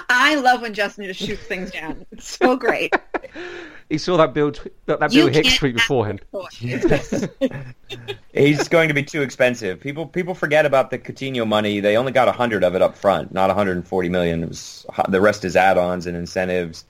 [0.09, 2.05] I love when Justin just shoots things down.
[2.11, 2.93] It's so great.
[3.89, 4.51] He saw that Bill
[4.85, 6.21] that, that Bill Hicks can't tweet beforehand.
[8.33, 9.79] He's going to be too expensive.
[9.79, 11.79] People people forget about the Coutinho money.
[11.79, 14.43] They only got a hundred of it up front, not 140 million.
[14.43, 16.85] It was the rest is add-ons and incentives.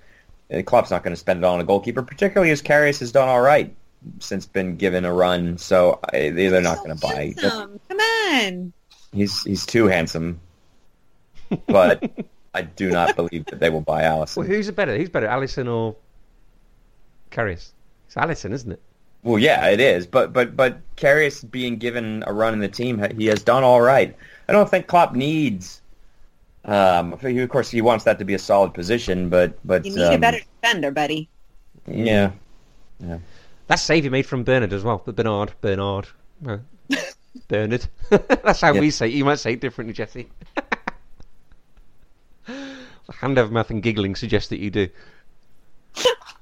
[0.49, 3.11] And Klopp's not going to spend it all on a goalkeeper, particularly as Karius has
[3.11, 3.73] done all right
[4.19, 5.57] since been given a run.
[5.57, 7.33] So I, they're not going to buy.
[7.37, 7.79] Handsome.
[7.87, 8.73] Come on.
[9.13, 10.39] He's he's too handsome,
[11.67, 12.11] but
[12.53, 14.37] I do not believe that they will buy Alisson.
[14.37, 14.97] Well, who's better?
[14.97, 15.95] Who's better, Alisson or
[17.31, 17.71] Karius?
[18.07, 18.81] It's Alisson, isn't it?
[19.23, 23.05] Well, yeah, it is, but but but Karius being given a run in the team,
[23.17, 24.15] he has done all right.
[24.47, 25.81] I don't think Klopp needs.
[26.65, 30.01] Um, of course, he wants that to be a solid position, but but You need
[30.01, 31.27] a um, better defender, buddy.
[31.85, 32.31] Yeah,
[32.99, 33.19] yeah.
[33.67, 35.01] That save he made from Bernard as well.
[35.05, 36.07] But Bernard, Bernard,
[37.49, 37.87] Bernard.
[38.09, 38.79] That's how Yeah.
[38.79, 39.13] we say it.
[39.13, 40.29] You might say it differently, Jesse.
[43.19, 44.87] Hand over mouth and giggling suggests that you do.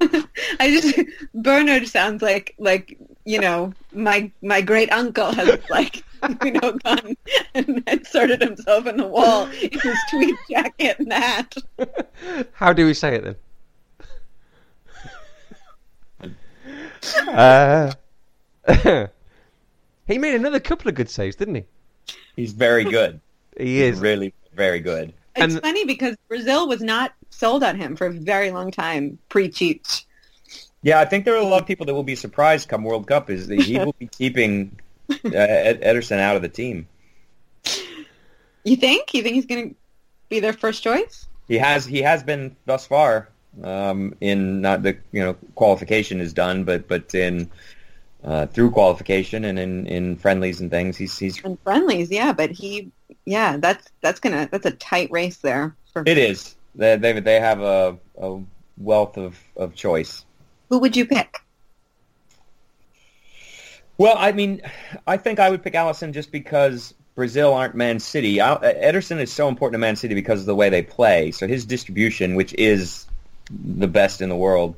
[0.59, 0.99] I just
[1.33, 6.03] Bernard sounds like like you know my my great uncle has like
[6.43, 7.15] you know gone
[7.53, 11.55] and inserted himself in the wall in his tweed jacket and hat.
[12.53, 13.37] How do we say it
[16.21, 16.35] then?
[17.29, 17.93] uh,
[20.07, 21.65] he made another couple of good saves, didn't he?
[22.35, 23.19] he's very good.
[23.57, 23.99] He is.
[23.99, 25.13] really very good.
[25.37, 29.17] It's And- funny because Brazil was not sold on him for a very long time
[29.29, 30.03] pre Cheech.
[30.81, 33.07] Yeah, I think there are a lot of people that will be surprised come World
[33.07, 33.29] Cup.
[33.29, 34.77] Is that he will be keeping
[35.09, 36.87] uh, Ed- Ederson out of the team.
[38.63, 39.13] You think?
[39.13, 39.75] You think he's going to
[40.29, 41.25] be their first choice?
[41.47, 43.29] He has he has been thus far
[43.63, 47.49] um, in not the you know qualification is done, but but in
[48.23, 52.51] uh, through qualification and in, in friendlies and things, he's he's And friendlies, yeah, but
[52.51, 52.91] he,
[53.25, 55.75] yeah, that's that's gonna that's a tight race there.
[55.93, 58.39] For, it is they they, they have a, a
[58.77, 60.25] wealth of, of choice.
[60.69, 61.41] who would you pick?
[63.97, 64.61] Well, I mean,
[65.07, 68.39] I think I would pick Alisson just because Brazil aren't Man City.
[68.39, 71.31] I, Ederson is so important to Man City because of the way they play.
[71.31, 73.07] So his distribution, which is
[73.49, 74.75] the best in the world,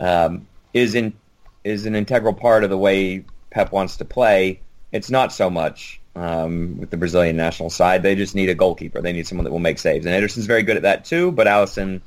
[0.00, 1.12] um, is in
[1.62, 4.60] is an integral part of the way Pep wants to play.
[4.90, 8.02] It's not so much um, with the Brazilian national side.
[8.02, 9.00] They just need a goalkeeper.
[9.00, 11.32] They need someone that will make saves, and Ederson's very good at that too.
[11.32, 12.00] But Alisson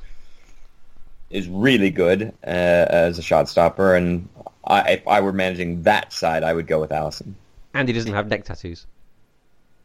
[1.30, 4.28] is really good uh, as a shot stopper, and
[4.66, 7.34] I, if I were managing that side, I would go with Alisson.
[7.74, 8.86] And he doesn't have neck tattoos.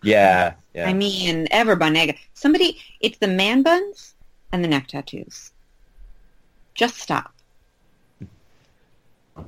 [0.02, 0.88] Yeah, yeah.
[0.88, 2.16] I mean, Ever Banega.
[2.34, 4.14] Somebody, it's the man buns
[4.52, 5.52] and the neck tattoos.
[6.74, 7.32] Just stop.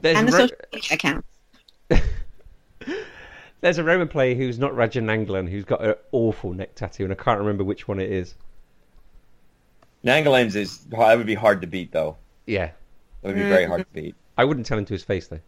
[0.00, 1.28] There's, and the Ro- social media accounts.
[3.60, 7.12] there's a Roman player who's not Radja Nainggolan who's got an awful neck tattoo, and
[7.12, 8.34] I can't remember which one it is.
[10.04, 12.16] Nainggolan's is that would be hard to beat, though.
[12.46, 12.70] Yeah,
[13.22, 14.14] That would be very hard to beat.
[14.38, 15.40] I wouldn't tell him to his face though.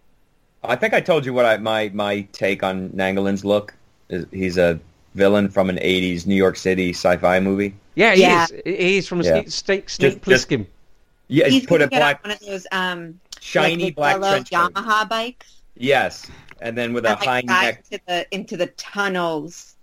[0.62, 3.74] I think I told you what I, my my take on Nainggolan's look.
[4.10, 4.78] Is he's a
[5.14, 7.74] villain from an '80s New York City sci-fi movie.
[7.94, 8.44] Yeah, he Yeah.
[8.44, 8.62] is.
[8.64, 9.32] He's from Yeah.
[9.32, 10.66] Snake, Snake, Snake Just- just- Plissken.
[11.28, 14.50] Yeah, He's put gonna a black, one of those um, shiny like black yellow trench
[14.50, 14.74] coat.
[14.74, 15.62] Yamaha bikes.
[15.78, 16.26] Yes,
[16.62, 17.84] and then with a like, high neck.
[17.90, 19.74] into the into the tunnels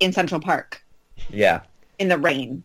[0.00, 0.82] in Central Park
[1.30, 1.60] Yeah,
[1.98, 2.62] in the rain.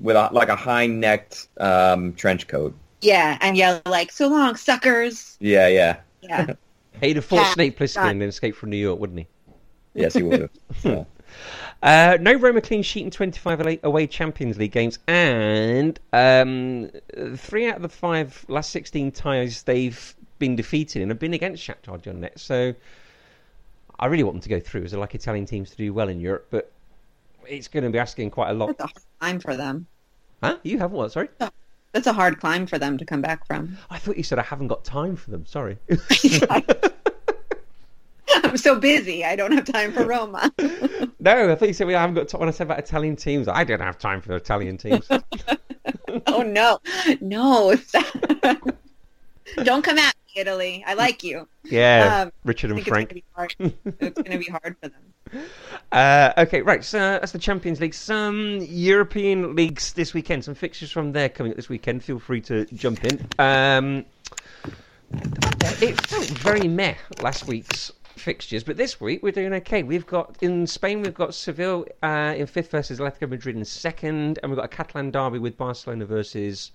[0.00, 2.74] with a, like a high necked um, trench coat.
[3.00, 5.96] Yeah, and yell like, "So long, suckers!" Yeah, yeah.
[6.22, 6.46] Yeah,
[7.00, 8.08] He'd have fought Yeah, Snake Plissken done.
[8.10, 9.26] and then escaped from New York, wouldn't he?
[9.94, 10.50] Yes, he would have.
[10.84, 11.04] Yeah.
[11.82, 16.90] Uh, no Roma clean sheet in 25 away- away Champions League games, and um,
[17.36, 21.64] three out of the five last 16 ties they've been defeated in have been against
[21.64, 22.40] Shakhtar Donetsk.
[22.40, 22.74] So
[24.00, 26.08] I really want them to go through, as I like Italian teams to do well
[26.08, 26.72] in Europe, but
[27.46, 28.76] it's going to be asking quite a lot.
[28.76, 29.86] That's a hard climb for them.
[30.42, 30.58] Huh?
[30.64, 31.12] You have what?
[31.12, 31.28] Sorry.
[31.92, 33.78] That's a hard climb for them to come back from.
[33.88, 35.46] I thought you said I haven't got time for them.
[35.46, 35.78] Sorry.
[38.34, 39.24] I'm so busy.
[39.24, 40.52] I don't have time for Roma.
[41.20, 42.40] no, I thought you said we haven't got time.
[42.40, 45.08] When I said about Italian teams, I don't have time for Italian teams.
[46.26, 46.80] oh no,
[47.20, 47.76] no!
[49.62, 50.84] don't come at Italy.
[50.86, 51.48] I like you.
[51.64, 53.12] Yeah, Um, Richard and Frank.
[53.12, 53.74] It's gonna, be hard.
[54.00, 55.44] it's gonna be hard for them.
[55.90, 56.84] Uh, okay, right.
[56.84, 57.94] So that's the Champions League.
[57.94, 60.44] Some European leagues this weekend.
[60.44, 62.04] Some fixtures from there coming up this weekend.
[62.04, 63.26] Feel free to jump in.
[63.38, 64.04] Um,
[65.80, 69.82] it felt very meh last week's fixtures, but this week we're doing okay.
[69.82, 74.38] We've got in Spain we've got Seville uh, in fifth versus Atletico Madrid in second,
[74.42, 76.72] and we've got a Catalan derby with Barcelona versus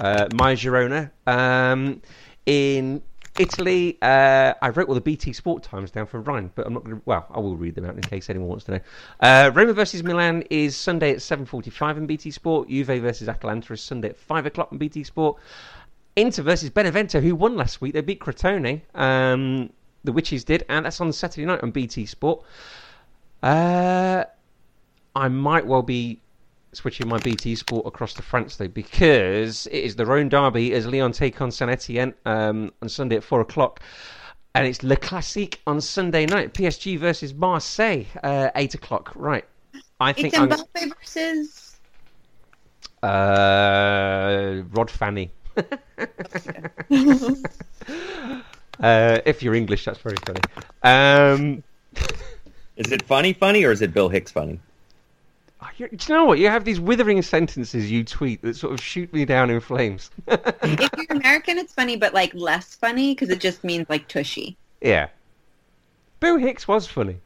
[0.00, 1.10] uh, my Girona.
[1.26, 2.00] Um,
[2.48, 3.02] in
[3.38, 6.82] Italy, uh, I wrote all the BT Sport times down for Ryan, but I'm not
[6.82, 7.02] going to.
[7.04, 8.80] Well, I will read them out in case anyone wants to know.
[9.20, 12.70] Uh, Roma versus Milan is Sunday at 7:45 in BT Sport.
[12.70, 15.36] Juve versus Atalanta is Sunday at five o'clock in BT Sport.
[16.16, 17.92] Inter versus Benevento, who won last week.
[17.92, 18.80] They beat Crotone.
[18.94, 19.70] Um,
[20.04, 22.42] the Witches did, and that's on Saturday night on BT Sport.
[23.42, 24.24] Uh,
[25.14, 26.22] I might well be
[26.72, 30.86] switching my BT Sport across to France though, because it is the Rhone Derby as
[30.86, 33.80] Lyon take on Saint Etienne um, on Sunday at four o'clock.
[34.54, 36.52] And it's Le Classique on Sunday night.
[36.54, 39.12] PSG versus Marseille, uh, eight o'clock.
[39.14, 39.44] Right.
[40.00, 41.76] I think It's I'm, Mbappe versus.
[43.02, 45.30] uh, Rod Fanni.
[48.80, 50.40] uh, if you're English, that's very funny.
[50.82, 51.62] Um,
[52.76, 54.60] Is it funny, funny, or is it Bill Hicks funny?
[55.76, 56.38] You, do you know what?
[56.38, 60.10] You have these withering sentences you tweet that sort of shoot me down in flames.
[60.28, 64.56] if you're American, it's funny, but like less funny because it just means like tushy.
[64.80, 65.08] yeah.
[66.20, 67.16] Bill Hicks was funny.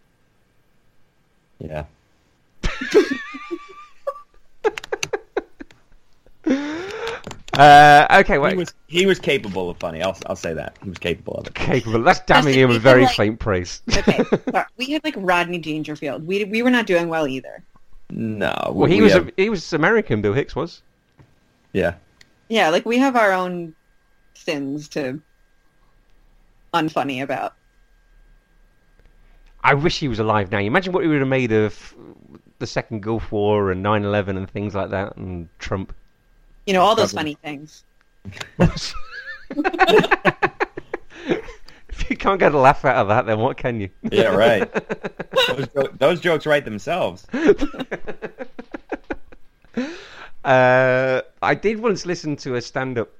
[1.58, 1.84] Yeah.
[7.54, 10.00] Uh, okay, He was he was capable of funny.
[10.02, 11.54] I'll I'll say that he was capable of it.
[11.54, 12.02] Capable.
[12.02, 13.82] That's damning him with very like- faint praise.
[13.94, 14.64] Okay, sorry.
[14.78, 16.26] we had like Rodney Dangerfield.
[16.26, 17.62] We we were not doing well either.
[18.14, 20.20] No, well, he we was have- he was American.
[20.20, 20.82] Bill Hicks was.
[21.72, 21.94] yeah.
[22.48, 23.74] Yeah, like we have our own
[24.34, 25.18] sins to
[26.74, 27.54] unfunny about.
[29.64, 30.58] I wish he was alive now.
[30.58, 31.94] Imagine what he would have made of
[32.58, 35.94] the Second Gulf War and 9/11 and things like that, and Trump.
[36.66, 37.84] You know all those funny things.
[42.12, 43.88] you can't get a laugh out of that, then what can you?
[44.10, 44.70] Yeah, right.
[45.48, 47.26] those, jo- those jokes write themselves.
[50.44, 53.10] Uh, I did once listen to a stand-up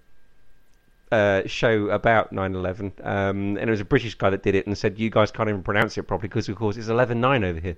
[1.13, 4.77] uh, show about 9/11, um, and it was a British guy that did it, and
[4.77, 7.77] said, "You guys can't even pronounce it properly because, of course, it's 11/9 over here."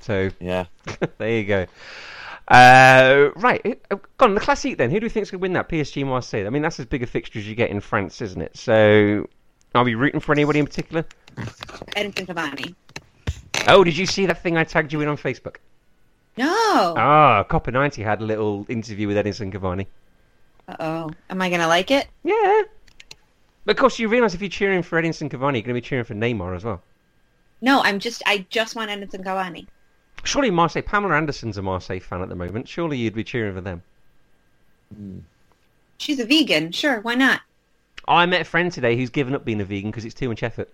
[0.00, 0.66] So Yeah.
[1.18, 1.66] there you go.
[2.48, 4.90] Uh, right, uh, go on the classic then.
[4.90, 5.68] Who do you think's going to win that?
[5.68, 6.46] PSG Marseille.
[6.46, 8.56] I mean, that's as big a fixture as you get in France, isn't it?
[8.56, 9.28] So,
[9.74, 11.04] are we rooting for anybody in particular?
[11.96, 12.74] Edinson Cavani.
[13.68, 15.56] Oh, did you see that thing I tagged you in on Facebook?
[16.36, 16.94] No.
[16.96, 19.86] Ah, Copa 90 had a little interview with Edinson Cavani.
[20.68, 21.10] Uh oh.
[21.30, 22.08] Am I gonna like it?
[22.24, 22.62] Yeah.
[23.64, 25.80] But of course, you realise if you're cheering for Edinson Cavani, you're going to be
[25.80, 26.82] cheering for Neymar as well.
[27.60, 28.22] No, I'm just.
[28.26, 29.66] I just want Edinson Cavani.
[30.24, 32.68] Surely Marseille, Pamela Anderson's a Marseille fan at the moment.
[32.68, 33.82] Surely you'd be cheering for them.
[35.98, 36.72] She's a vegan.
[36.72, 37.40] Sure, why not?
[38.08, 40.42] I met a friend today who's given up being a vegan because it's too much
[40.42, 40.68] effort.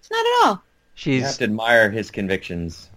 [0.00, 0.54] It's not at all.
[0.54, 0.60] You
[0.94, 2.90] She's have to admire his convictions.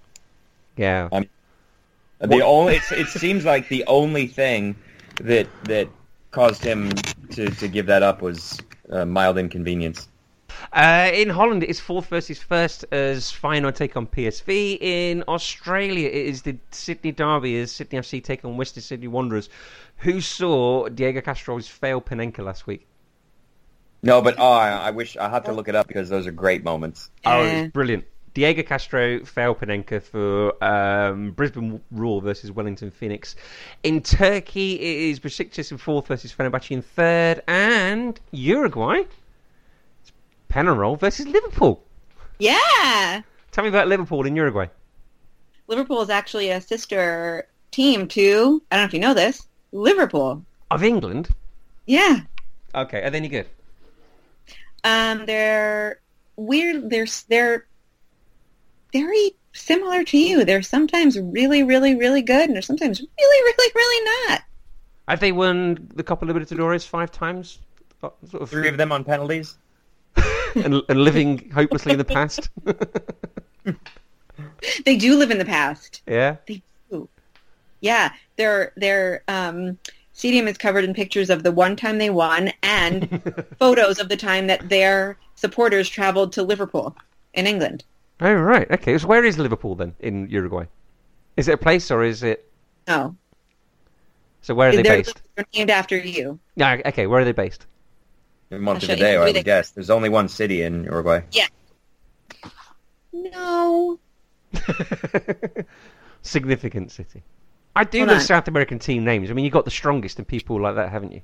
[0.77, 1.07] yeah.
[1.11, 4.75] The What- only it, it seems like the only thing
[5.21, 5.87] that that
[6.31, 6.89] caused him
[7.31, 8.57] to, to give that up was
[8.89, 10.07] uh, mild inconvenience.
[10.71, 14.77] Uh, in Holland, it is fourth versus first as Feyenoord take on PSV.
[14.81, 19.49] In Australia, it is the Sydney Derby as Sydney FC take on Western Sydney Wanderers,
[19.97, 22.87] who saw Diego Castro's fail Panenka last week.
[24.03, 26.31] No, but oh, I, I wish I have to look it up because those are
[26.31, 27.09] great moments.
[27.25, 28.03] Oh, it was brilliant.
[28.33, 33.35] Diego Castro failed Panenka for um, Brisbane Roar versus Wellington Phoenix.
[33.83, 37.43] In Turkey, it is Besiktas in fourth versus Fenerbahce in third.
[37.47, 39.03] And Uruguay,
[40.01, 40.11] it's
[40.49, 41.83] Penarol versus Liverpool.
[42.39, 43.21] Yeah.
[43.51, 44.67] Tell me about Liverpool in Uruguay.
[45.67, 48.61] Liverpool is actually a sister team to.
[48.69, 49.47] I don't know if you know this.
[49.71, 50.43] Liverpool.
[50.71, 51.29] Of England?
[51.85, 52.21] Yeah.
[52.75, 53.47] Okay, are they any good?
[54.83, 55.99] Um, they're
[56.35, 56.89] weird.
[56.89, 57.65] They're they're
[58.91, 60.45] very similar to you.
[60.45, 64.41] They're sometimes really, really, really good, and they're sometimes really, really, really not.
[65.07, 67.59] Have they won the Copa Libertadores five times?
[68.01, 69.57] Uh, Sort of Three of them on penalties.
[70.55, 72.49] and, and living hopelessly in the past?
[74.85, 76.01] they do live in the past.
[76.07, 76.37] Yeah.
[76.47, 76.61] They
[76.91, 77.09] do.
[77.81, 79.77] Yeah, their their um,
[80.13, 83.21] stadium is covered in pictures of the one time they won and
[83.59, 86.95] photos of the time that their supporters traveled to Liverpool
[87.33, 87.83] in England.
[88.21, 88.69] Oh right.
[88.71, 88.97] Okay.
[88.97, 90.65] So where is Liverpool then in Uruguay?
[91.35, 92.49] Is it a place or is it?
[92.87, 93.15] No,
[94.41, 95.21] So where are they they're, based?
[95.35, 96.39] they're named after you.
[96.55, 96.79] Yeah.
[96.85, 97.07] Okay.
[97.07, 97.65] Where are they based?
[98.51, 99.71] In show you Montevideo, I where they- would guess.
[99.71, 101.21] There's only one city in Uruguay.
[101.31, 101.47] Yeah.
[103.15, 103.99] No,
[106.23, 107.21] Significant city.
[107.75, 108.23] I do Hold love on.
[108.23, 109.29] South American team names.
[109.29, 111.21] I mean, you've got the strongest and people like that, haven't you?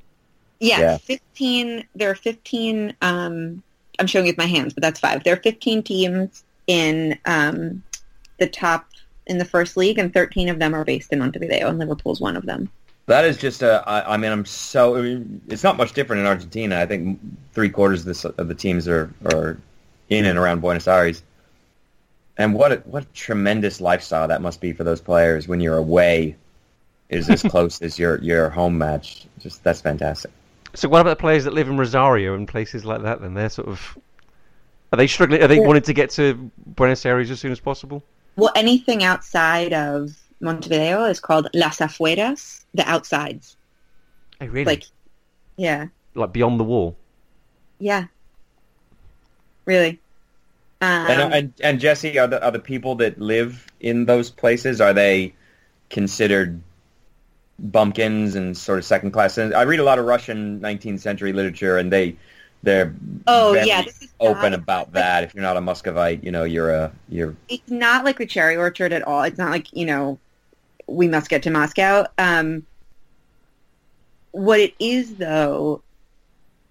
[0.60, 0.98] yeah, Yeah.
[0.98, 1.86] fifteen.
[1.96, 2.96] There are fifteen.
[3.02, 3.62] Um,
[4.00, 5.24] I'm showing you with my hands, but that's five.
[5.24, 7.84] There are fifteen teams in um,
[8.40, 8.88] the top
[9.28, 12.36] in the first league, and thirteen of them are based in Montevideo, and Liverpool's one
[12.36, 12.70] of them.
[13.06, 13.84] That is just a.
[13.88, 14.96] I, I mean, I'm so.
[14.98, 16.80] I mean, it's not much different in Argentina.
[16.80, 17.20] I think
[17.54, 19.58] three quarters of the, of the teams are are
[20.10, 21.24] in and around Buenos Aires.
[22.40, 25.78] And what a, what a tremendous lifestyle that must be for those players when you're
[25.78, 26.38] away
[27.10, 29.28] is as close as your your home match.
[29.40, 30.32] Just that's fantastic.
[30.74, 33.22] So what about the players that live in Rosario and places like that?
[33.22, 33.98] Then they're sort of.
[34.94, 35.44] Are they struggling?
[35.44, 38.02] Are they wanting to get to Buenos Aires as soon as possible?
[38.38, 43.58] Well, anything outside of Montevideo is called las afueras, the outsides.
[44.40, 44.64] Oh, really?
[44.64, 44.84] Like,
[45.58, 46.96] yeah, like beyond the wall.
[47.80, 48.06] yeah,
[49.66, 50.00] really.
[50.82, 54.80] Um, And, and and Jesse, are the are the people that live in those places
[54.80, 55.34] are they
[55.90, 56.62] considered
[57.60, 59.38] bumpkins and sort of second class?
[59.38, 62.16] I read a lot of Russian 19th century literature, and they
[62.64, 62.94] they're
[63.28, 63.84] oh yeah,
[64.20, 65.24] open not, about that.
[65.24, 68.56] If you're not a Muscovite, you know you're a you're It's not like the cherry
[68.56, 69.24] orchard at all.
[69.24, 70.18] It's not like you know,
[70.88, 72.06] we must get to Moscow.
[72.18, 72.66] Um,
[74.32, 75.82] what it is though,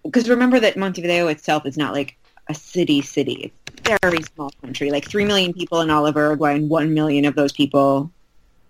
[0.02, 2.16] because remember that Montevideo itself is not like
[2.48, 3.52] a city city.
[3.52, 3.67] It's
[4.02, 7.34] very small country, like three million people in all of Uruguay, and one million of
[7.34, 8.10] those people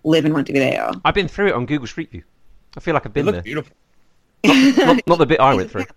[0.03, 0.93] live in Montevideo.
[1.05, 2.23] I've been through it on Google Street View.
[2.77, 3.43] I feel like I've been looks there.
[3.43, 3.75] beautiful.
[4.45, 5.85] Not, not the bit I went through.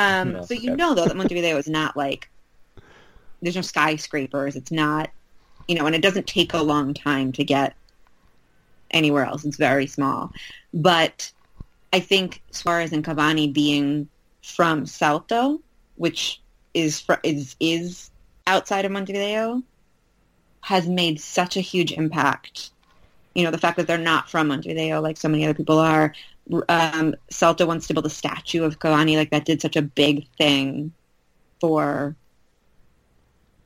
[0.00, 2.30] Um, No, so you know though that Montevideo is not like
[3.42, 4.54] there's no skyscrapers.
[4.54, 5.10] It's not
[5.66, 7.74] you know, and it doesn't take a long time to get
[8.92, 9.44] anywhere else.
[9.44, 10.32] It's very small,
[10.72, 11.32] but
[11.92, 14.08] I think Suarez and Cavani being
[14.42, 15.60] from Salto,
[15.96, 16.40] which
[16.74, 18.10] is fr- is is
[18.48, 19.62] outside of Montevideo,
[20.62, 22.70] has made such a huge impact.
[23.34, 26.14] You know, the fact that they're not from Montevideo like so many other people are.
[26.68, 30.26] Um, Salto wants to build a statue of Cavani, like that did such a big
[30.38, 30.92] thing
[31.60, 32.16] for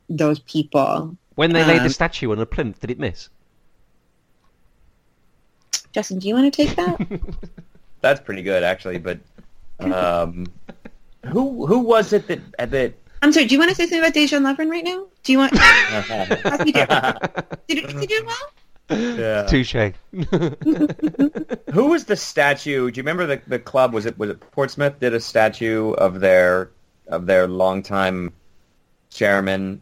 [0.09, 1.17] those people.
[1.37, 3.29] When they laid Um, the statue on the plinth, did it miss?
[5.93, 7.21] Justin, do you want to take that?
[8.01, 8.99] That's pretty good actually.
[8.99, 9.21] But
[9.81, 10.47] um,
[11.27, 12.95] who who was it that that?
[13.23, 13.47] I'm sorry.
[13.47, 15.07] Do you want to say something about Dejan Lovren right now?
[15.23, 15.57] Do you want?
[15.57, 16.87] How's he doing?
[17.69, 18.53] Did, is he doing well?
[18.91, 19.47] yeah.
[19.47, 19.95] Touche.
[21.73, 22.91] Who was the statue?
[22.91, 23.95] Do you remember the the club?
[23.95, 26.71] Was it was it Portsmouth did a statue of their
[27.07, 28.33] of their longtime
[29.11, 29.81] chairman?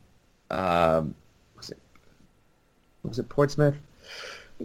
[0.51, 1.14] Um,
[1.57, 1.78] was it
[3.03, 3.76] was it Portsmouth?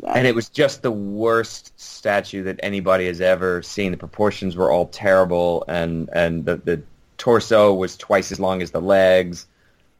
[0.05, 3.91] And it was just the worst statue that anybody has ever seen.
[3.91, 6.83] The proportions were all terrible, and and the the
[7.17, 9.47] torso was twice as long as the legs.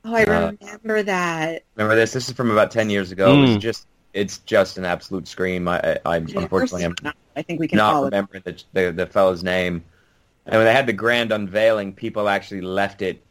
[0.03, 1.63] Oh, I Uh, remember that.
[1.76, 2.13] Remember this?
[2.13, 3.36] This is from about ten years ago.
[3.36, 3.41] Mm.
[3.47, 5.68] was just it's just an absolute scream.
[5.68, 9.05] I, I, I unfortunately am not, I think we can not remember the, the the
[9.05, 9.84] fellow's name.
[10.45, 13.22] And when they had the grand unveiling, people actually left it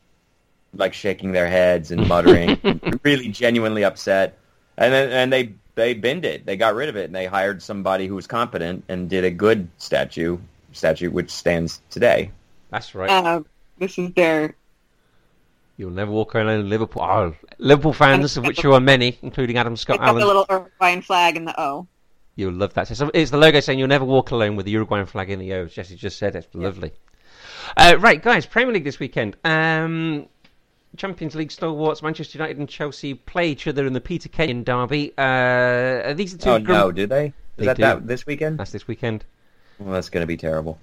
[0.75, 2.59] like shaking their heads and muttering,
[3.05, 4.37] really genuinely upset.
[4.77, 6.45] And then and they they binned it.
[6.45, 9.31] They got rid of it and they hired somebody who was competent and did a
[9.31, 10.39] good statue
[10.73, 12.31] statue which stands today.
[12.71, 13.11] That's right.
[13.11, 13.43] Uh,
[13.85, 14.55] this is their.
[15.77, 17.03] You'll never walk alone in Liverpool.
[17.03, 21.03] Oh, Liverpool fans, of which you are many, including Adam Scott It's the little Uruguayan
[21.03, 21.87] flag in the O.
[22.37, 22.89] You'll love that.
[22.89, 25.53] So it's the logo saying you'll never walk alone with the Uruguayan flag in the
[25.55, 25.65] O.
[25.65, 26.93] As Jesse just said, it's lovely.
[27.77, 29.37] Uh, right, guys, Premier League this weekend.
[29.45, 30.27] Um,
[30.97, 35.13] Champions League stalwarts Manchester United and Chelsea play each other in the Peter Kenyon derby.
[35.19, 36.51] Uh, are these are two.
[36.51, 37.27] Oh grim- no, do they?
[37.27, 37.83] Is They that, do.
[37.83, 38.59] that this weekend?
[38.59, 39.25] That's this weekend.
[39.79, 40.79] Well, that's going to be terrible.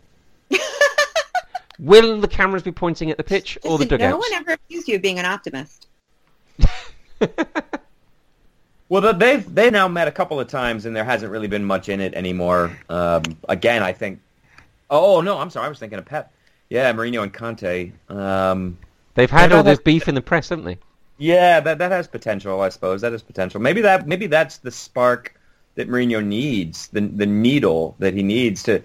[1.80, 4.12] Will the cameras be pointing at the pitch or the Listen, dugouts?
[4.12, 5.88] no one ever accused you of being an optimist.
[8.90, 11.88] Well, they've they've now met a couple of times, and there hasn't really been much
[11.88, 12.78] in it anymore.
[12.90, 14.20] Um, again, I think.
[14.90, 15.66] Oh no, I'm sorry.
[15.68, 16.34] I was thinking of Pep.
[16.70, 17.94] Yeah, Mourinho and Conte.
[18.10, 18.78] Um,
[19.14, 20.78] They've had Yeah, all that- this beef in the press, haven't they?
[21.20, 22.60] yeah, that that has potential.
[22.60, 23.62] I suppose that has potential.
[23.62, 25.36] Maybe that maybe that's the spark
[25.76, 28.82] that Mourinho needs, the the needle that he needs to,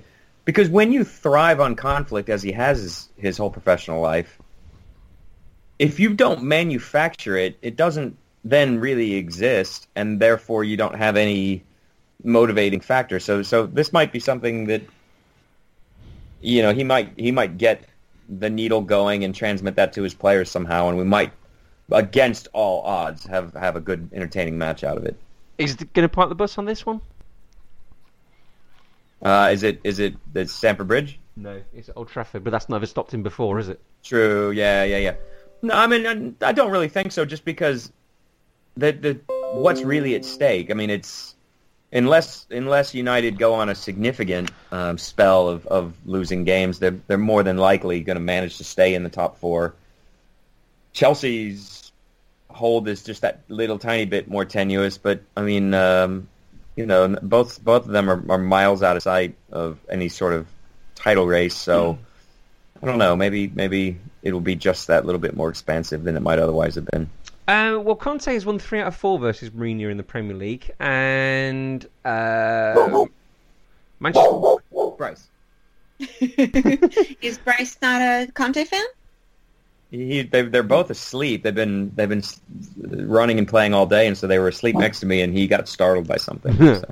[0.47, 4.39] because when you thrive on conflict as he has his, his whole professional life,
[5.79, 11.17] if you don't manufacture it, it doesn't then really exist, and therefore you don't have
[11.17, 11.65] any
[12.23, 13.21] motivating factor.
[13.21, 14.83] So so this might be something that
[16.41, 17.85] you know he might he might get
[18.29, 21.33] the needle going and transmit that to his players somehow, and we might
[21.91, 25.17] against all odds have have a good entertaining match out of it.
[25.59, 27.01] Is going to park the bus on this one?
[29.23, 31.19] Uh, is it is it the Stamford Bridge?
[31.37, 33.81] No, it's Old Trafford, but that's never stopped him before, is it?
[34.03, 34.51] True.
[34.51, 35.15] Yeah, yeah, yeah.
[35.63, 37.25] No, I mean I don't really think so.
[37.25, 37.93] Just because
[38.77, 39.21] the the
[39.53, 40.71] what's really at stake.
[40.71, 41.35] I mean, it's
[41.93, 47.19] unless unless United go on a significant um, spell of, of losing games, they're they're
[47.19, 49.75] more than likely going to manage to stay in the top four.
[50.93, 51.93] Chelsea's
[52.49, 56.29] hold is just that little tiny bit more tenuous, but I mean, um,
[56.77, 60.35] you know, both both of them are, are miles out of sight of any sort
[60.35, 60.47] of
[60.95, 61.55] title race.
[61.55, 61.99] So mm.
[62.83, 63.17] I don't know.
[63.17, 66.87] Maybe maybe it'll be just that little bit more expansive than it might otherwise have
[66.87, 67.09] been.
[67.49, 70.71] Uh, well, Conte has won three out of four versus Mourinho in the Premier League,
[70.81, 73.07] and uh,
[74.01, 74.57] Manchester.
[74.97, 75.29] Bryce.
[75.99, 78.85] Is Bryce not a Conte fan?
[79.91, 81.45] He, they, they're both asleep.
[81.45, 82.23] They've been they've been
[83.09, 85.47] running and playing all day, and so they were asleep next to me, and he
[85.47, 86.57] got startled by something.
[86.77, 86.85] So.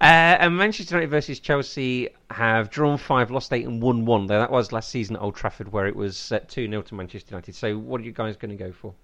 [0.00, 0.04] uh,
[0.40, 4.26] and Manchester United versus Chelsea have drawn five, lost eight, and won one.
[4.26, 7.28] Though that was last season at Old Trafford, where it was two 0 to Manchester
[7.30, 7.54] United.
[7.54, 8.94] So, what are you guys going to go for?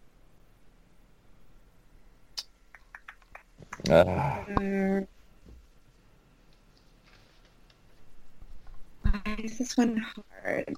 [3.89, 5.05] Uh,
[9.03, 10.05] Why is this one
[10.43, 10.76] hard?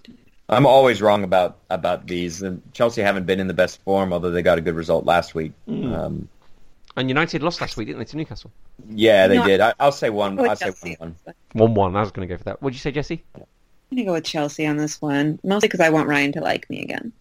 [0.51, 2.43] I'm always wrong about about these.
[2.43, 5.35] And Chelsea haven't been in the best form, although they got a good result last
[5.35, 5.53] week.
[5.69, 5.97] Mm.
[5.97, 6.29] Um,
[6.97, 8.51] and United lost last week, didn't they, to Newcastle?
[8.89, 9.61] Yeah, they no, did.
[9.61, 10.39] I, will say one.
[10.39, 11.35] I'll say one one.
[11.53, 11.97] One one.
[11.97, 12.61] I was going to go for that.
[12.61, 13.23] What did you say, Jesse?
[13.35, 16.41] I'm going to go with Chelsea on this one, mostly because I want Ryan to
[16.41, 17.13] like me again.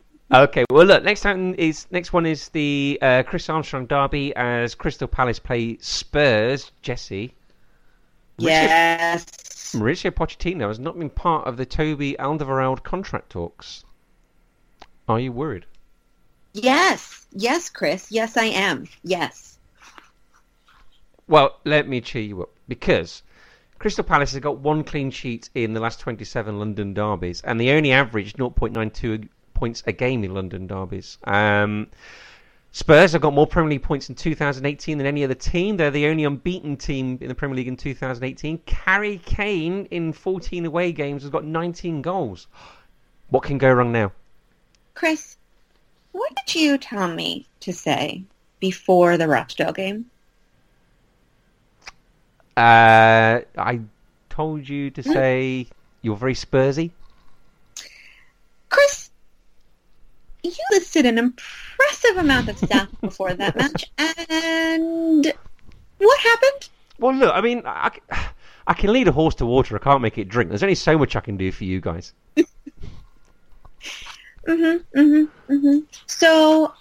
[0.32, 4.74] Okay, well look, next time is next one is the uh, Chris Armstrong derby as
[4.74, 6.72] Crystal Palace play Spurs.
[6.82, 7.32] Jesse.
[8.38, 9.24] Yes.
[9.74, 13.84] Mauricio Pochettino has not been part of the Toby Alderweireld contract talks.
[15.08, 15.66] Are you worried?
[16.52, 17.26] Yes.
[17.32, 18.10] Yes, Chris.
[18.10, 18.88] Yes, I am.
[19.02, 19.58] Yes.
[21.28, 23.22] Well, let me cheer you up because
[23.78, 27.70] Crystal Palace has got one clean sheet in the last 27 London derbies, and they
[27.70, 31.18] only averaged 0.92 points a game in London derbies.
[31.24, 31.88] Um,
[32.76, 35.78] Spurs have got more Premier League points in 2018 than any other team.
[35.78, 38.60] They're the only unbeaten team in the Premier League in 2018.
[38.68, 42.48] Harry Kane in 14 away games has got 19 goals.
[43.30, 44.12] What can go wrong now?
[44.92, 45.38] Chris,
[46.12, 48.22] what did you tell me to say
[48.60, 50.10] before the Rochdale game?
[52.58, 53.80] Uh, I
[54.28, 55.66] told you to say
[56.02, 56.90] you're very Spursy.
[58.68, 59.10] Chris,
[60.50, 65.32] you listed an impressive amount of stuff before that match, and
[65.98, 66.68] what happened?
[66.98, 67.90] Well, look, I mean, I,
[68.66, 69.76] I can lead a horse to water.
[69.76, 70.50] I can't make it drink.
[70.50, 72.12] There's only so much I can do for you guys.
[72.36, 72.46] mhm,
[74.96, 75.84] mhm, mhm.
[76.06, 76.72] So,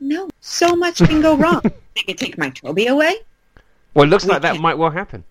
[0.00, 1.62] no, so much can go wrong.
[1.96, 3.16] they could take my Toby away.
[3.94, 4.62] Well, it looks we like that can...
[4.62, 5.24] might well happen.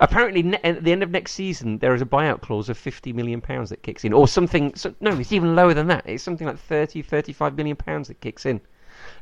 [0.00, 3.12] Apparently, ne- at the end of next season, there is a buyout clause of 50
[3.12, 4.74] million pounds that kicks in, or something.
[4.74, 6.04] So, no, it's even lower than that.
[6.06, 8.60] It's something like 30, 35 million pounds that kicks in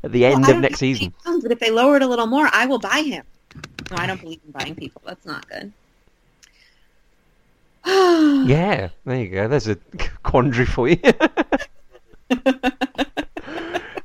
[0.02, 1.12] at the end of next season.
[1.24, 3.24] Pounds, but if they lower it a little more, I will buy him.
[3.90, 5.02] No, I don't believe in buying people.
[5.04, 5.72] That's not good.
[8.48, 9.48] yeah, there you go.
[9.48, 9.76] There's a
[10.22, 10.98] quandary for you.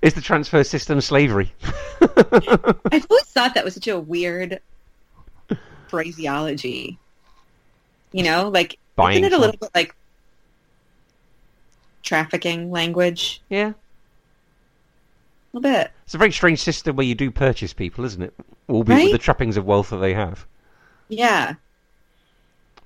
[0.01, 1.51] Is the transfer system slavery?
[2.01, 4.59] I've always thought that was such a weird
[5.89, 6.97] phraseology.
[8.11, 9.95] You know, like Buying isn't it a little bit like
[12.03, 13.41] trafficking language?
[13.49, 13.69] Yeah.
[13.69, 13.75] A
[15.53, 15.91] little bit.
[16.05, 18.33] It's a very strange system where you do purchase people, isn't it?
[18.69, 19.03] Albeit right?
[19.05, 20.45] with the trappings of wealth that they have.
[21.09, 21.55] Yeah.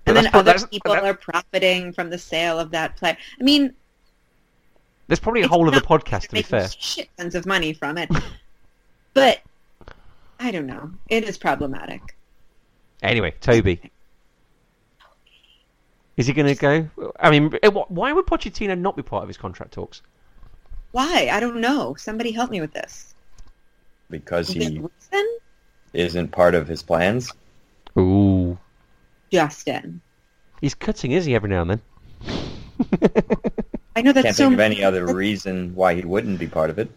[0.06, 1.04] But and then other people that...
[1.04, 3.18] are profiting from the sale of that play.
[3.40, 3.74] I mean,
[5.08, 6.68] there's probably a whole of the podcast to be fair.
[6.70, 8.10] Shit tons of money from it,
[9.14, 9.42] but
[10.40, 10.92] I don't know.
[11.10, 12.16] It is problematic.
[13.02, 13.92] Anyway, Toby.
[16.18, 17.14] Is he going to go?
[17.20, 20.02] I mean, eh, why would Pochettino not be part of his contract talks?
[20.92, 21.30] Why?
[21.32, 21.96] I don't know.
[21.96, 23.16] Somebody help me with this.
[24.10, 24.82] Because he
[25.94, 27.32] isn't part of his plans.
[27.98, 28.58] Ooh.
[29.32, 30.02] Justin.
[30.60, 31.82] He's cutting, is he, every now and then?
[33.96, 36.70] I know that's Can't so think of any other reason why he wouldn't be part
[36.70, 36.92] of it.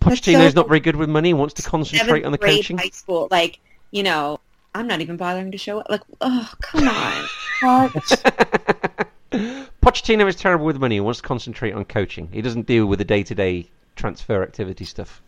[0.00, 0.60] Pochettino's so...
[0.60, 1.30] not very good with money.
[1.30, 2.78] And wants to concentrate on the coaching.
[2.78, 3.58] High school, like
[3.90, 4.40] you know,
[4.74, 5.86] I'm not even bothering to show it.
[5.90, 7.90] Like, oh, come on.
[9.82, 10.96] Pochettino is terrible with money.
[10.96, 12.28] He wants to concentrate on coaching.
[12.32, 15.22] He doesn't deal with the day-to-day transfer activity stuff.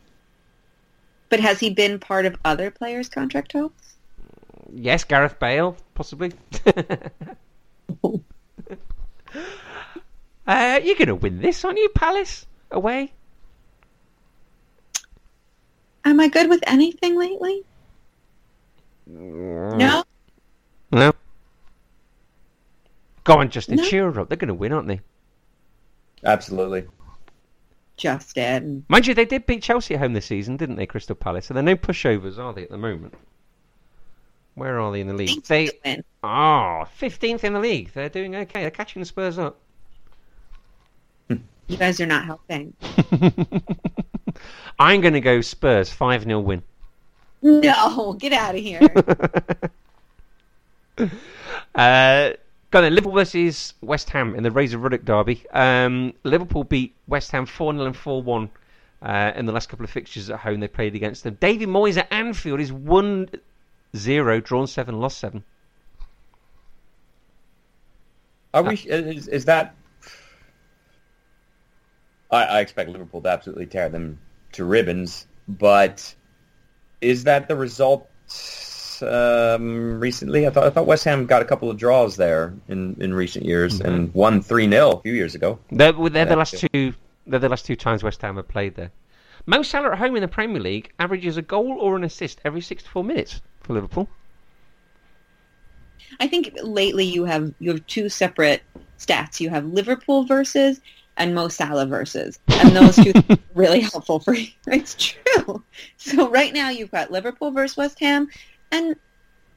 [1.28, 3.94] But has he been part of other players' contract talks?
[4.72, 6.32] Yes, Gareth Bale, possibly.
[6.66, 6.80] uh,
[10.46, 12.46] you're going to win this, aren't you, Palace?
[12.70, 13.12] Away?
[16.04, 17.64] Am I good with anything lately?
[19.06, 20.04] No.
[20.90, 21.12] No.
[23.24, 23.76] Go on, Justin.
[23.76, 23.84] No.
[23.84, 24.28] Cheer her up.
[24.28, 25.00] They're going to win, aren't they?
[26.24, 26.86] Absolutely.
[27.96, 28.84] Justin.
[28.88, 31.46] Mind you, they did beat Chelsea at home this season, didn't they, Crystal Palace?
[31.46, 33.14] So they're no pushovers, are they, at the moment?
[34.54, 35.42] Where are they in the league?
[35.44, 36.04] They Win.
[36.22, 37.92] Ah, are 15th in the league.
[37.92, 38.60] They're doing okay.
[38.62, 39.58] They're catching the Spurs up.
[41.28, 42.74] You guys are not helping.
[44.78, 46.62] I'm going to go Spurs 5 0 win.
[47.42, 48.80] No, get out of here.
[51.74, 52.32] Uh,
[52.70, 52.94] go then.
[52.94, 55.42] Liverpool versus West Ham in the Razor Ruddock derby.
[55.52, 58.50] Um, Liverpool beat West Ham 4 0 and 4 1
[59.00, 61.38] uh, in the last couple of fixtures at home they played against them.
[61.40, 63.30] David Moyes at Anfield is 1
[63.96, 65.42] 0, drawn 7, lost 7.
[68.54, 68.74] Are we?
[68.74, 69.74] Is, is that?
[72.30, 74.18] I, I expect Liverpool to absolutely tear them
[74.52, 76.14] to ribbons, but
[77.02, 78.08] is that the result
[79.02, 80.46] um, recently?
[80.46, 83.44] I thought I thought West Ham got a couple of draws there in, in recent
[83.44, 85.58] years and won three 0 a few years ago.
[85.70, 86.94] They're, they're the last two.
[87.26, 88.90] They're the last two times West Ham have played there.
[89.46, 92.60] Mo Salah at home in the Premier League averages a goal or an assist every
[92.60, 94.08] 64 minutes for Liverpool.
[96.20, 98.62] I think lately you have you have two separate
[98.98, 99.40] stats.
[99.40, 100.80] You have Liverpool versus
[101.16, 104.48] and Mo Salah versus, and those two are really helpful for you.
[104.66, 105.62] It's true.
[105.96, 108.28] So right now you've got Liverpool versus West Ham,
[108.70, 108.96] and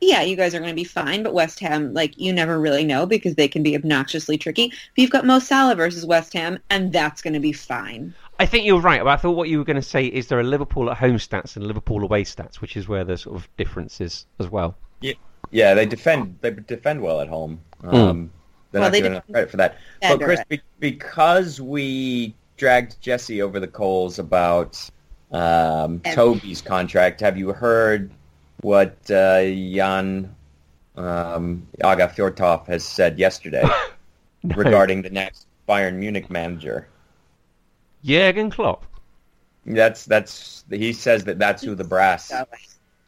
[0.02, 1.24] yeah, you guys are going to be fine.
[1.24, 4.70] But West Ham, like you never really know because they can be obnoxiously tricky.
[4.70, 8.14] But you've got Mo Salah versus West Ham, and that's going to be fine.
[8.40, 10.40] I think you're right, but I thought what you were going to say is there
[10.40, 13.48] are Liverpool at home stats and Liverpool away stats, which is where the sort of
[13.56, 14.76] difference is as well.
[15.00, 15.14] Yeah,
[15.52, 17.62] yeah, they defend they defend well at home.
[17.84, 18.32] Um,
[18.72, 19.78] They're Well, not they given enough credit for that.
[20.02, 20.18] better.
[20.18, 24.90] But Chris, be- because we dragged Jesse over the coals about
[25.32, 28.12] um, Toby's contract, have you heard
[28.62, 30.34] what uh, Jan
[30.96, 33.64] um, Åge Fjørtoft has said yesterday
[34.44, 34.56] No.
[34.56, 36.88] regarding the next Bayern Munich manager?
[38.04, 38.86] Jurgen Klopp.
[39.66, 42.46] That's that's he says that that's who the brass So,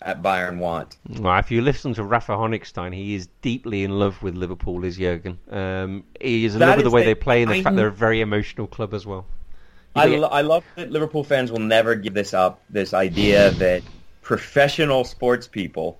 [0.02, 0.98] at Bayern want.
[1.10, 4.98] Well, if you listen to Rafa Honigstein, he is deeply in love with Liverpool, is
[4.98, 5.40] Jurgen.
[5.50, 7.64] Um, he is in That love with the way the- they play and the I
[7.64, 9.26] fact they're a very emotional club as well.
[9.96, 12.62] I, lo- I love that Liverpool fans will never give this up.
[12.70, 13.82] This idea that
[14.22, 15.98] professional sports people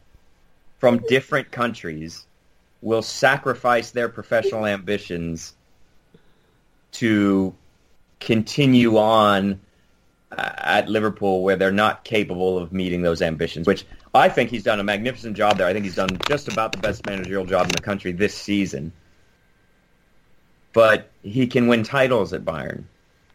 [0.78, 2.26] from different countries
[2.84, 5.56] will sacrifice their professional ambitions
[6.92, 7.56] to
[8.20, 9.60] continue on
[10.32, 14.80] at Liverpool where they're not capable of meeting those ambitions, which I think he's done
[14.80, 15.68] a magnificent job there.
[15.68, 18.92] I think he's done just about the best managerial job in the country this season.
[20.74, 22.84] But he can win titles at Bayern.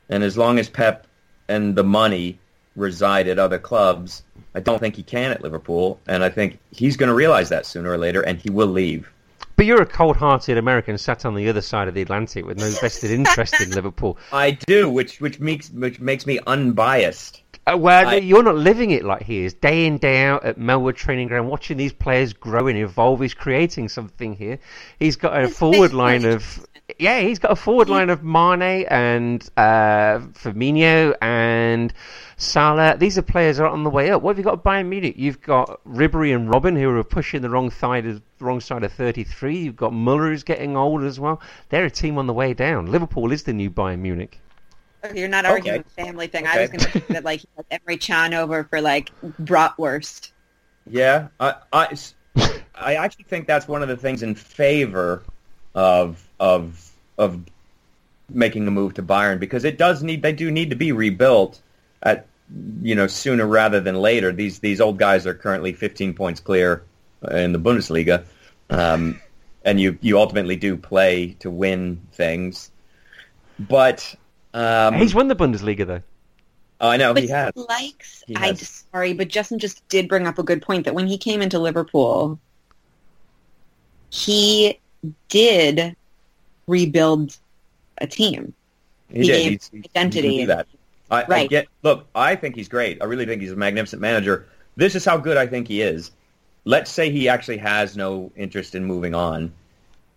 [0.08, 1.06] And as long as Pep
[1.48, 2.38] and the money
[2.76, 4.22] reside at other clubs,
[4.54, 6.00] I don't think he can at Liverpool.
[6.06, 9.11] And I think he's going to realize that sooner or later, and he will leave.
[9.56, 12.70] But you're a cold-hearted American sat on the other side of the Atlantic with no
[12.80, 14.18] vested interest in Liverpool.
[14.32, 17.42] I do, which which makes which makes me unbiased.
[17.66, 19.54] Uh, well, I- you're not living it like he is.
[19.54, 23.20] Day in, day out at Melwood Training Ground, watching these players grow and evolve.
[23.20, 24.58] He's creating something here.
[24.98, 26.66] He's got a forward line of...
[26.98, 31.92] Yeah, he's got a forward line of Mane and uh, Firmino and
[32.36, 32.96] Salah.
[32.98, 34.20] These are players that are on the way up.
[34.20, 35.14] What have you got at Bayern Munich?
[35.16, 38.92] You've got Ribery and Robben who are pushing the wrong side of wrong side of
[38.92, 39.56] 33.
[39.58, 41.40] You've got Muller who's getting old as well.
[41.68, 42.86] They're a team on the way down.
[42.86, 44.38] Liverpool is the new Bayern Munich.
[45.14, 45.52] You're not Okay.
[45.54, 46.46] arguing the family thing.
[46.46, 49.10] I was going to say that like he has Emre Can over for like
[49.40, 50.30] bratwurst.
[50.86, 51.96] Yeah, I, I,
[52.74, 55.22] I actually think that's one of the things in favor
[55.74, 57.40] of of of
[58.28, 61.60] making a move to Bayern because it does need they do need to be rebuilt
[62.02, 62.26] at
[62.82, 64.32] you know sooner rather than later.
[64.32, 66.82] These these old guys are currently 15 points clear
[67.30, 68.24] in the Bundesliga,
[68.70, 69.20] um,
[69.64, 72.70] and you you ultimately do play to win things,
[73.58, 74.14] but.
[74.54, 76.02] Um, He's won the Bundesliga though.
[76.78, 77.52] I know But he has.
[77.54, 78.22] likes.
[78.26, 78.58] He I has.
[78.58, 81.40] just, sorry, but Justin just did bring up a good point that when he came
[81.40, 82.38] into Liverpool,
[84.10, 84.78] he
[85.28, 85.96] did
[86.72, 87.36] rebuild
[87.98, 88.52] a team.
[89.10, 89.32] He He did.
[89.32, 90.38] gave He's- he identity.
[90.40, 90.66] do that.
[91.10, 91.68] I, I get.
[91.82, 93.02] Look, I think he's great.
[93.02, 94.46] I really think he's a magnificent manager.
[94.76, 96.10] This is how good I think he is.
[96.64, 99.52] Let's say he actually has no interest in moving on.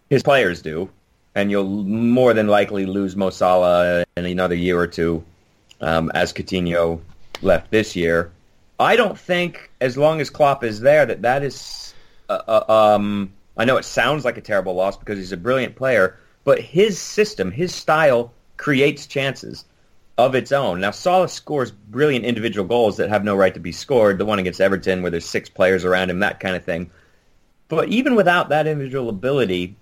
[0.09, 0.89] His players do,
[1.33, 5.23] and you'll more than likely lose Mo Salah in another year or two.
[5.81, 7.01] um, as Coutinho
[7.41, 8.31] left this year.
[8.79, 11.93] I don't think, as long as Klopp is there, that that is.
[12.29, 15.75] Uh, uh, um, I know it sounds like a terrible loss because he's a brilliant
[15.75, 19.65] player, but his system, his style, creates chances
[20.17, 20.79] of its own.
[20.79, 24.17] Now, Salah scores brilliant individual goals that have no right to be scored.
[24.17, 26.89] The one against Everton, where there's six players around him, that kind of thing.
[27.67, 29.75] But even without that individual ability,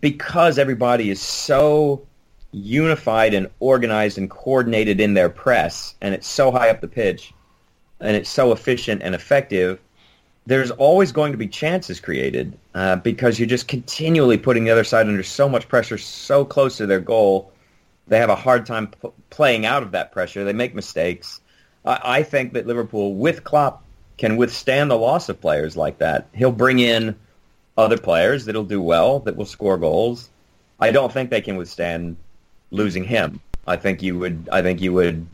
[0.00, 2.06] because everybody is so
[2.52, 7.32] unified and organized and coordinated in their press, and it's so high up the pitch,
[8.00, 9.80] and it's so efficient and effective,
[10.46, 14.84] there's always going to be chances created uh, because you're just continually putting the other
[14.84, 17.52] side under so much pressure, so close to their goal.
[18.08, 20.44] They have a hard time p- playing out of that pressure.
[20.44, 21.40] They make mistakes.
[21.84, 23.82] I, I think that Liverpool, with Klopp,
[24.18, 26.28] can withstand the loss of players like that.
[26.34, 27.16] He'll bring in
[27.76, 30.28] other players that'll do well, that will score goals.
[30.78, 32.16] I don't think they can withstand
[32.70, 33.40] losing him.
[33.66, 34.48] I think you would.
[34.52, 35.26] I think you would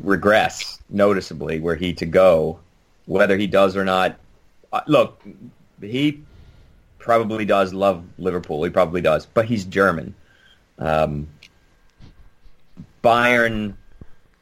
[0.00, 2.60] regress noticeably were he to go.
[3.06, 4.18] Whether he does or not,
[4.86, 5.22] look,
[5.80, 6.22] he
[6.98, 8.62] probably does love Liverpool.
[8.64, 10.14] He probably does, but he's German.
[10.78, 11.28] Um,
[13.02, 13.74] Bayern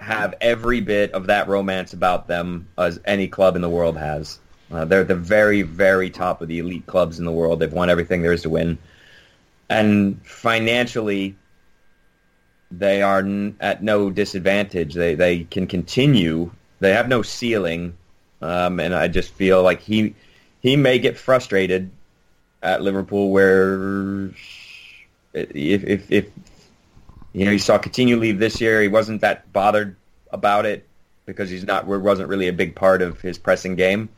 [0.01, 4.39] have every bit of that romance about them as any club in the world has.
[4.73, 7.61] Uh, they're the very, very top of the elite clubs in the world.
[7.61, 8.79] They've won everything there is to win.
[9.69, 11.37] And financially,
[12.71, 14.95] they are n- at no disadvantage.
[14.95, 16.51] They they can continue.
[16.81, 17.97] They have no ceiling,
[18.41, 20.15] um, and I just feel like he
[20.61, 21.91] he may get frustrated
[22.63, 24.31] at Liverpool, where
[25.33, 26.27] if if, if
[27.33, 29.97] you know he saw Coutinho leave this year, he wasn't that bothered
[30.31, 30.87] about it
[31.27, 34.09] because he's not wasn't really a big part of his pressing game.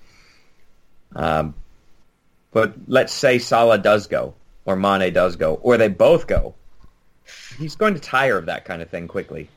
[1.15, 1.55] Um,
[2.53, 6.55] but let's say Salah does go, or Mane does go, or they both go
[7.59, 9.49] he's going to tire of that kind of thing quickly.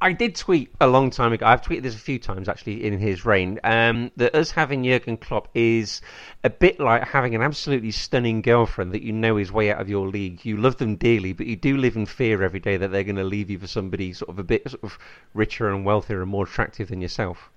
[0.00, 1.46] I did tweet a long time ago.
[1.46, 3.58] I've tweeted this a few times actually in his reign.
[3.64, 6.00] Um, that us having Jurgen Klopp is
[6.44, 9.88] a bit like having an absolutely stunning girlfriend that you know is way out of
[9.88, 10.44] your league.
[10.44, 13.16] You love them dearly, but you do live in fear every day that they're going
[13.16, 14.98] to leave you for somebody sort of a bit sort of
[15.34, 17.50] richer and wealthier and more attractive than yourself.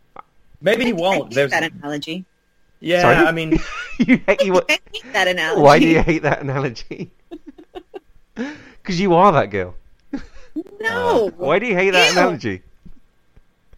[0.61, 1.23] Maybe he won't.
[1.23, 2.25] I hate There's that analogy.
[2.79, 3.01] yeah.
[3.01, 3.15] Sorry?
[3.15, 3.59] I mean,
[3.99, 5.61] you hate you, I hate that analogy.
[5.63, 7.11] Why do you hate that analogy?
[8.35, 9.75] Because you are that girl.
[10.79, 11.27] No.
[11.27, 12.19] Uh, why do you hate that Ew.
[12.19, 12.61] analogy?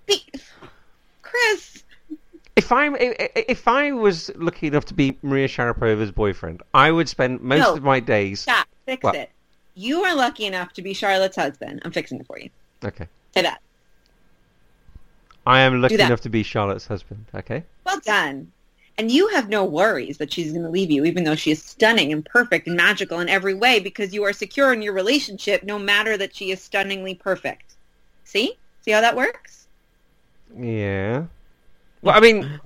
[0.06, 0.26] Be-
[1.22, 1.84] Chris.
[2.56, 7.10] If I'm if, if I was lucky enough to be Maria Sharapova's boyfriend, I would
[7.10, 7.74] spend most No.
[7.76, 8.42] of my days.
[8.42, 8.68] Stop.
[8.86, 9.16] Fix What?
[9.16, 9.32] it.
[9.76, 11.82] You are lucky enough to be Charlotte's husband.
[11.84, 12.50] I'm fixing it for you.
[12.84, 13.60] Okay, Say that.
[15.48, 17.26] I am lucky enough to be Charlotte's husband.
[17.34, 18.52] Okay, Well done.
[18.98, 21.64] And you have no worries that she's going to leave you, even though she is
[21.64, 25.64] stunning and perfect and magical in every way, because you are secure in your relationship,
[25.64, 27.74] no matter that she is stunningly perfect.
[28.24, 28.54] See?
[28.82, 29.68] See how that works?
[30.58, 31.24] yeah.
[32.04, 32.60] Well, I mean,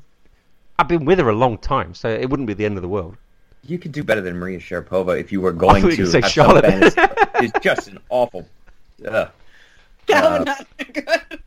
[0.79, 2.89] I've been with her a long time, so it wouldn't be the end of the
[2.89, 3.15] world.
[3.63, 6.09] you could do better than Maria Sharapova if you were going thought you to were
[6.09, 6.65] say have Charlotte.
[6.65, 7.25] some fantasy.
[7.45, 8.47] It's just an awful.
[9.07, 9.29] Ugh.
[10.07, 11.39] That Uh, would not be good.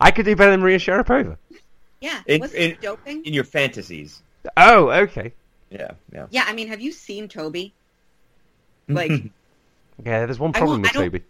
[0.00, 1.36] I could do better than Maria Sharapova.
[2.00, 2.20] Yeah.
[2.26, 3.24] In- Was in- it doping?
[3.24, 4.22] in your fantasies.
[4.56, 5.32] Oh, okay.
[5.70, 6.26] Yeah, yeah.
[6.30, 7.72] Yeah, I mean, have you seen Toby?
[8.88, 9.10] Like,
[10.04, 11.22] Yeah, there's one problem with Toby.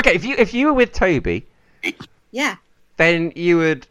[0.00, 1.46] Okay, if you if you were with Toby,
[2.30, 2.56] yeah.
[2.96, 3.86] then you would.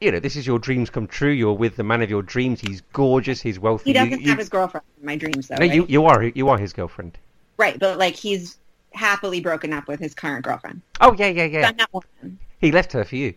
[0.00, 1.30] You know, this is your dreams come true.
[1.30, 2.60] You're with the man of your dreams.
[2.60, 3.40] He's gorgeous.
[3.40, 3.90] He's wealthy.
[3.90, 5.74] He doesn't you, you- have his girlfriend in my dreams, though, No, right?
[5.74, 7.18] you you are you are his girlfriend.
[7.58, 8.58] Right, but, like, he's
[8.92, 10.82] happily broken up with his current girlfriend.
[11.00, 11.72] Oh yeah, yeah, yeah.
[11.72, 12.38] Done.
[12.60, 13.34] He left her for you.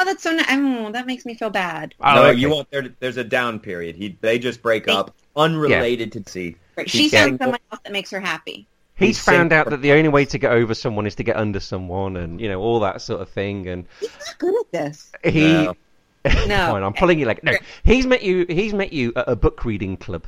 [0.00, 0.46] Oh, that's so nice.
[0.48, 1.94] Oh, that makes me feel bad.
[2.00, 2.38] Oh, no, okay.
[2.38, 2.70] you won't.
[2.70, 3.96] There, there's a down period.
[3.96, 6.56] He, they just break up, unrelated to see.
[6.76, 6.88] Right.
[6.88, 8.66] He's She getting- found someone else that makes her happy.
[8.94, 11.36] He's He's found out that the only way to get over someone is to get
[11.36, 13.66] under someone, and you know all that sort of thing.
[13.68, 15.12] And He's not good at this.
[15.24, 15.74] he, No.
[16.26, 17.52] fine, I'm pulling you like no.
[17.84, 18.44] He's met you.
[18.48, 20.26] He's met you at a book reading club.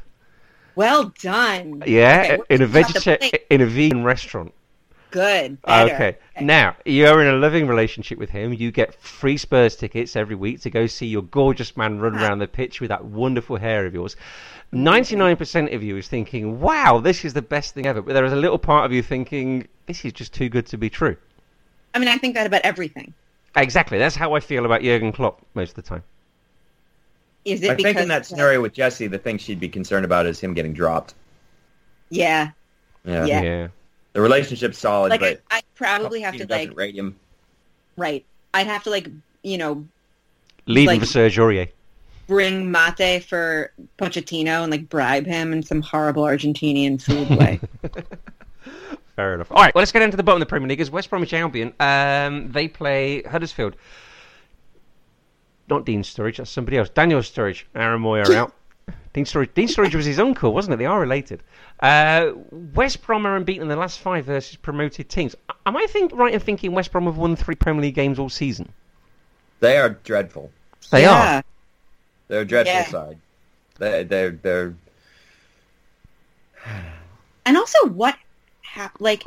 [0.75, 1.83] Well done.
[1.87, 4.55] Yeah, Okay, in a we're talking about the vegeta- in a vegan restaurant.
[5.13, 5.61] Good.
[5.63, 5.95] Better.
[5.95, 6.17] Okay.
[6.41, 8.55] Now you're in a loving relationship with him.
[8.55, 12.25] You get free Spurs tickets every week to go see your gorgeous man run uh-huh.
[12.25, 14.17] around the pitch with that wonderful hair of yours.
[14.73, 18.25] Ninety-nine percent of you is thinking, "Wow, this is the best thing ever." But there
[18.25, 21.17] is a little part of you thinking, "This is just too good to be true."
[21.95, 23.13] I mean, I think that about everything.
[23.55, 23.99] Exactly.
[23.99, 26.03] That's how I feel about Jurgen Klopp most of the time.
[27.45, 30.07] Is it I because think in that scenario with Jesse, the thing she'd be concerned
[30.07, 31.13] about is him getting dropped.
[32.09, 32.53] Yeah.
[33.05, 33.27] Yeah.
[33.27, 33.69] Yeah.
[34.13, 37.17] The relationship's solid, Like, but I, I probably have to like doesn't rate him.
[37.97, 38.25] right.
[38.55, 39.09] I'd have to like
[39.43, 39.87] you know
[40.67, 41.69] leave Like- for Serge Aurier.
[42.27, 47.61] bring mate for Pochettino and like bribe him in some horrible Argentinian food way.
[49.17, 49.51] Fair enough.
[49.51, 50.81] All right, well, let's get into the bottom of the Premier League.
[50.81, 53.77] As West Bromwich Albion, um, they play Huddersfield.
[55.69, 56.89] Not Dean Sturridge, that's somebody else.
[56.89, 58.53] Daniel Sturridge, Aaron Moyer out.
[59.13, 60.77] Dean Sturridge, Dean Sturridge was his uncle, wasn't it?
[60.79, 61.43] They are related.
[61.83, 62.33] Uh,
[62.75, 65.35] West Brom are unbeaten in the last five versus promoted teams.
[65.67, 68.29] Am I think right in thinking West Brom have won three Premier League games all
[68.29, 68.73] season?
[69.59, 70.53] They are dreadful.
[70.93, 71.39] They yeah.
[71.39, 71.45] are.
[72.29, 72.85] They're a dreadful Yeah.
[72.87, 73.19] side.
[73.79, 74.75] They, they're they're
[77.45, 78.17] And also, what
[78.61, 79.01] happened?
[79.01, 79.25] Like,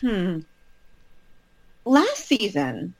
[0.00, 0.40] hmm.
[1.84, 2.94] Last season,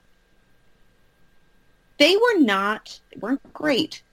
[1.97, 4.03] they were not they weren't great,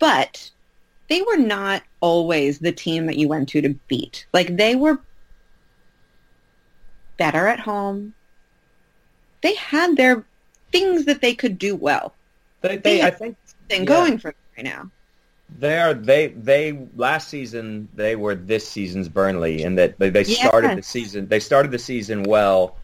[0.00, 0.50] but
[1.12, 4.26] they were not always the team that you went to to beat.
[4.32, 4.98] Like they were
[7.18, 8.14] better at home.
[9.42, 10.24] They had their
[10.70, 12.14] things that they could do well.
[12.62, 13.08] they, they Yeah.
[13.08, 13.36] I think
[13.68, 13.86] Thing Yeah.
[13.88, 14.90] going for them right now.
[15.58, 20.24] they are they they last season they were this season's Burnley in that they, they
[20.24, 22.78] started the season they started the season well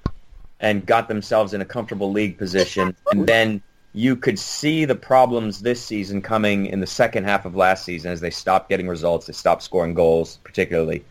[0.61, 3.63] and got themselves in a comfortable league position and then
[3.95, 8.13] you could see the problems this season coming in the second half of last season
[8.13, 11.05] as they stopped getting results they stopped scoring goals particularly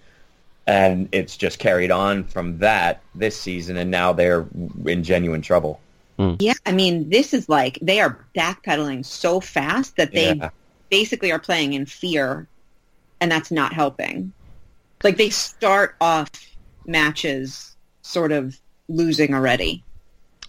[0.68, 4.46] and it's just carried on from that this season and now they're
[4.86, 5.80] in genuine trouble
[6.20, 6.34] hmm.
[6.40, 10.50] Yeah, I mean, this is like they are backpedaling so fast that they Yeah.
[10.90, 12.48] basically are playing in fear,
[13.22, 14.34] and that's not helping.
[15.04, 16.30] Like they start off
[16.86, 19.84] matches sort of losing already.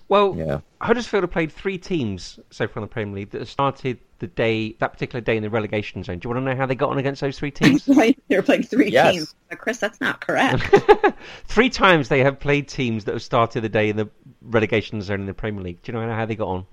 [0.09, 3.99] Well, yeah Huddersfield have played three teams so far in the Premier League that started
[4.21, 6.19] the day that particular day in the relegation zone.
[6.19, 7.85] Do you want to know how they got on against those three teams?
[8.29, 9.15] They're playing three Yes.
[9.15, 9.35] teams.
[9.49, 10.63] But Chris, that's not correct.
[11.47, 14.09] three times they have played teams that have started the day in the
[14.43, 15.83] relegation zone in the Premier League.
[15.83, 16.67] Do you know how they got on?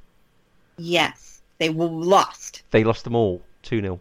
[0.77, 3.99] yes, they lost They lost them all 2 0.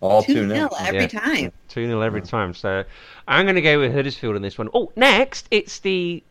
[0.00, 1.06] all two two nil nil every Yeah.
[1.08, 1.52] time.
[1.68, 2.54] 2 0 every time.
[2.54, 2.84] So
[3.28, 4.68] I'm going to go with Huddersfield in this one.
[4.74, 6.22] Oh, next, it's the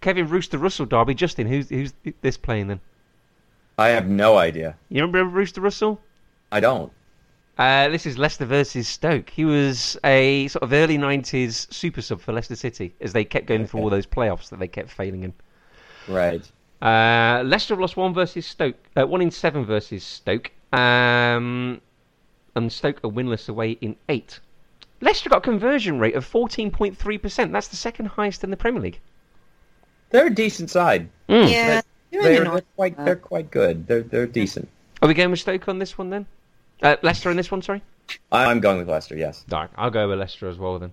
[0.00, 1.14] Kevin Rooster Russell derby.
[1.14, 1.92] Justin, who's, who's
[2.22, 2.80] this playing then?
[3.78, 6.00] I have no idea You remember Rooster Russell?
[6.52, 6.92] I don't
[7.56, 9.30] Uh, this is Leicester versus Stoke.
[9.30, 13.46] He was a sort of early 90s super sub for Leicester City as they kept
[13.46, 15.32] going through all those playoffs that they kept failing in.
[16.08, 16.50] right
[16.82, 21.80] Uh, Leicester have lost one versus Stoke, uh, one in seven versus Stoke, um,
[22.54, 24.40] and Stoke are winless away in eight.
[25.00, 27.52] Leicester got a conversion rate of 14.3%.
[27.52, 29.00] That's the second highest in the Premier League.
[30.10, 31.48] They're a decent side Mm.
[31.50, 31.80] Yeah,
[32.10, 32.62] They're, doing they're, annoying.
[32.76, 33.86] quite they're quite good.
[33.86, 34.68] They're they're decent.
[35.00, 36.26] Are we going with Stoke on this one then?
[36.82, 37.82] Uh, Leicester on this one, sorry?
[38.32, 39.16] I'm going with Leicester.
[39.16, 39.44] Yes.
[39.50, 40.92] Right, I'll go with Leicester as well then.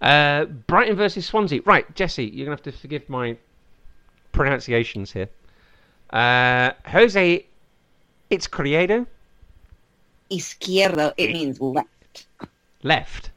[0.00, 1.60] Uh, Brighton versus Swansea.
[1.64, 3.36] Right, Jesse, you're going to have to forgive my
[4.32, 5.28] pronunciations here.
[6.10, 7.44] Uh, Jose,
[8.30, 9.06] it's Criedo,
[10.30, 12.26] Izquierdo, it means left.
[12.82, 13.30] left.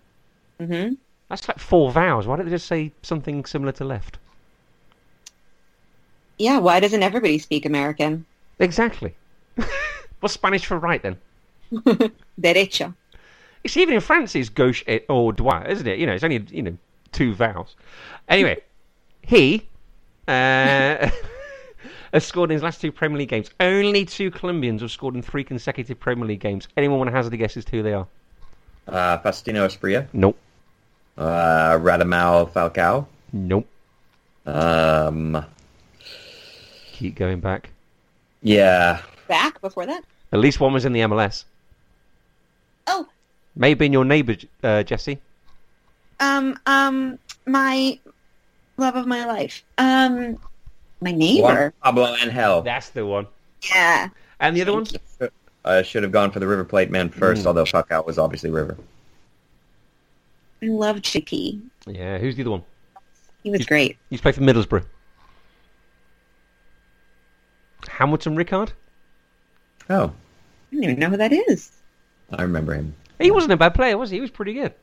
[0.59, 0.93] hmm
[1.29, 2.27] That's like four vowels.
[2.27, 4.19] Why don't they just say something similar to left?
[6.37, 8.25] Yeah, why doesn't everybody speak American?
[8.59, 9.15] Exactly.
[10.19, 11.17] What's Spanish for right then?
[12.41, 12.93] Derecha.
[13.63, 15.99] It's even in France it's gauche et- or droit, isn't it?
[15.99, 16.77] You know, it's only you know
[17.11, 17.75] two vowels.
[18.29, 18.57] Anyway,
[19.23, 19.67] he
[20.27, 21.09] uh,
[22.13, 23.49] has scored in his last two Premier League games.
[23.59, 26.67] Only two Colombians have scored in three consecutive Premier League games.
[26.77, 28.07] Anyone want to hazard a guess as to who they are?
[28.87, 30.37] Uh, Faustino Asprilla, Nope.
[31.17, 33.05] uh, Radamel Falcao.
[33.33, 33.67] Nope.
[34.45, 35.43] Um,
[36.97, 37.69] Keep going back.
[38.41, 40.03] yeah, Back before that?
[40.31, 41.43] At least one was in the MLS.
[42.87, 43.07] Oh,
[43.55, 45.19] Maybe in your neighbour, uh, Jesse.
[46.19, 47.99] um, um, my
[48.77, 49.63] love of my life.
[49.77, 50.39] Um,
[51.01, 51.43] my neighbor.
[51.43, 52.61] Juan Pablo Angel.
[52.63, 53.27] That's the one.
[53.69, 54.09] Yeah.
[54.39, 54.87] And the other one?
[55.65, 57.47] I should have gone for the River Plate man first, Mm.
[57.47, 58.75] although out was obviously River.
[60.63, 61.61] I love Chicky.
[61.85, 62.63] Yeah, who's the other one?
[63.43, 63.97] He was great.
[64.09, 64.85] He's played for Middlesbrough.
[67.87, 68.71] Hamilton Ricard?
[69.89, 70.13] Oh,
[70.71, 71.71] I don't even know who that is.
[72.31, 72.93] I remember him.
[73.19, 74.17] He wasn't a bad player, was he?
[74.17, 74.73] He was pretty good.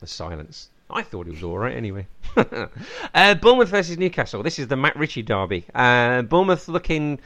[0.00, 0.68] The silence.
[0.90, 2.06] I thought he was all right anyway.
[2.36, 4.42] uh, Bournemouth versus Newcastle.
[4.42, 5.64] This is the Matt Ritchie derby.
[5.74, 7.18] Uh, Bournemouth looking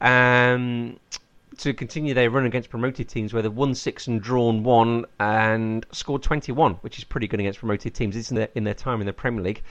[0.00, 0.98] um,
[1.58, 5.84] to continue their run against promoted teams where they've won six and drawn one and
[5.92, 8.16] scored 21, which is pretty good against promoted teams.
[8.16, 9.62] isn't their, in their time in the Premier League.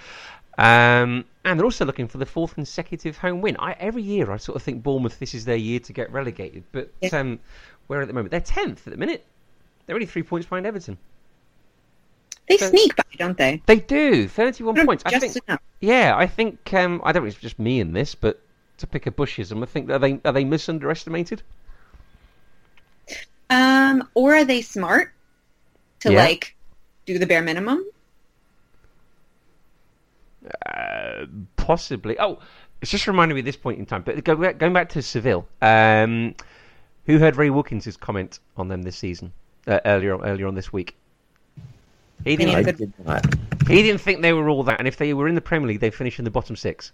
[0.58, 3.56] Um, and they're also looking for the fourth consecutive home win.
[3.60, 6.64] I, every year, I sort of think Bournemouth, this is their year to get relegated.
[6.72, 7.18] But Yeah.
[7.18, 7.40] um,
[7.88, 8.32] where at the moment?
[8.32, 9.26] They're 10th at the minute.
[9.86, 10.98] They're only three points behind Everton.
[12.48, 13.62] They So- sneak by, don't they?
[13.66, 15.04] They do, 31 points.
[15.06, 15.62] I Just think, enough.
[15.82, 18.42] yeah, I think, um, I don't know it's just me in this, but
[18.78, 21.42] to pick a bushism, I think, are they, are they misunderestimated?
[23.50, 25.14] Um, or are they smart?
[26.02, 26.20] to Yeah.
[26.24, 26.56] like
[27.06, 27.84] do the bare minimum?
[30.66, 31.26] Uh,
[31.58, 32.20] possibly.
[32.20, 32.40] Oh,
[32.82, 34.04] it's just reminding me at this point in time.
[34.04, 36.36] But going back to Seville, um,
[37.06, 39.34] who heard Ray Wilkins' comment on them this season
[39.68, 40.96] uh, earlier on, earlier on this week?
[42.24, 42.56] He didn't.
[42.56, 42.94] need I a did.
[43.68, 45.80] He didn't think they were all that, and if they were in the Premier League,
[45.80, 46.92] they'd finish in the bottom six.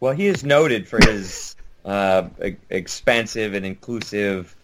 [0.00, 4.54] Well, he is noted for his uh, e- expansive and inclusive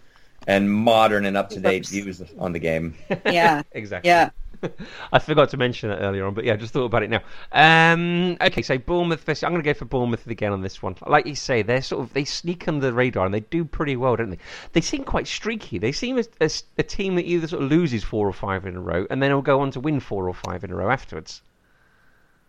[0.46, 2.94] and modern and up-to-date views on the game.
[3.26, 3.62] Yeah.
[3.72, 4.08] exactly.
[4.08, 4.30] yeah.
[5.12, 7.22] I forgot to mention that earlier on, but yeah, I just thought about it now.
[7.52, 9.22] Um, okay, so Bournemouth.
[9.24, 10.96] versus- I'm going to go for Bournemouth again on this one.
[11.06, 13.96] Like you say, they're sort of they sneak under the radar and they do pretty
[13.96, 14.38] well, don't they?
[14.72, 15.78] They seem quite streaky.
[15.78, 18.76] They seem a, a, a team that either sort of loses four or five in
[18.76, 20.90] a row and then will go on to win four or five in a row
[20.90, 21.42] afterwards.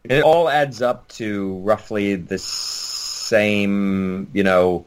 [0.03, 4.85] It all adds up to roughly the same, you know,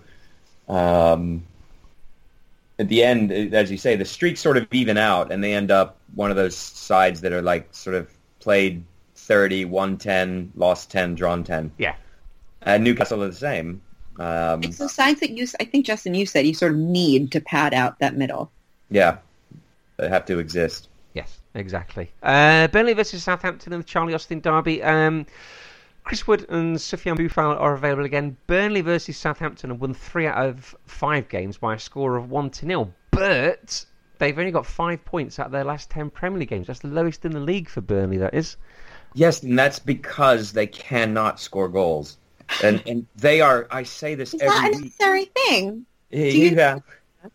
[0.68, 1.44] um,
[2.82, 5.70] at the end, as you say, the streaks sort of even out and they end
[5.70, 8.10] up one of those sides that are like sort of
[8.40, 8.82] played
[9.14, 11.70] 30, won 10, lost 10, drawn 10.
[11.78, 11.94] Yeah.
[12.60, 13.80] And Newcastle are the same.
[14.18, 17.32] Um, It's those sides that you, I think, Justin, you said you sort of need
[17.32, 18.50] to pad out that middle.
[18.90, 19.18] yeah,
[19.96, 20.88] they have to exist.
[21.14, 22.10] Yes, exactly.
[22.22, 24.82] Uh, Burnley versus Southampton and the Charlie Austin derby.
[24.82, 25.26] Um,
[26.04, 28.36] Chris Wood and Sofiane Boufal are available again.
[28.46, 32.50] Burnley versus Southampton have won three out of five games by a score of one
[32.50, 33.84] to nil, but
[34.18, 36.66] they've only got five points out of their last ten Premier League games.
[36.66, 38.18] That's the lowest in the league for Burnley.
[38.18, 38.56] That is.
[39.14, 42.18] Yes, and that's because they cannot score goals.
[42.62, 43.66] And and they are.
[43.70, 44.84] I say this It's not every a week.
[44.84, 45.86] necessary thing.
[46.10, 46.78] you- Yeah,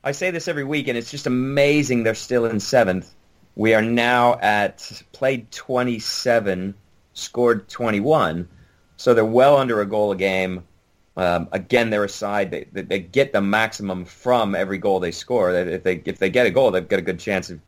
[0.04, 2.04] I say this every week, and it's just amazing.
[2.04, 3.14] They're still in seventh.
[3.56, 6.76] We are now at played twenty seven,
[7.14, 8.48] scored twenty one,
[8.98, 10.64] so they're well under a goal a game.
[11.16, 15.12] Um, again, they're a side they, they, they get the maximum from every goal they
[15.12, 15.52] score.
[15.52, 17.60] If they if they get a goal, they've got a good chance of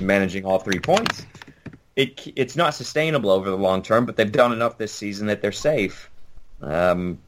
[0.00, 1.26] managing all three points.
[1.96, 5.42] It it's not sustainable over the long term, but they've done enough this season that
[5.42, 6.10] they're safe.
[6.60, 7.18] Um,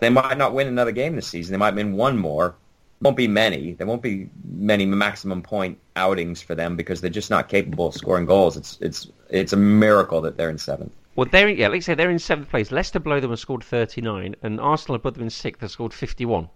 [0.00, 1.52] they might not win another game this season.
[1.52, 2.54] They might win one more.
[3.00, 3.74] Won't be many.
[3.74, 7.94] There won't be many maximum point outings for them because they're just not capable of
[7.94, 8.56] scoring goals.
[8.56, 10.92] It's it's it's a miracle that they're in seventh.
[11.18, 12.70] Well, they're yeah, like I say, they're in seventh place.
[12.70, 15.92] Leicester below them have scored thirty nine, and Arsenal above them in sixth have scored
[15.92, 16.48] fifty one.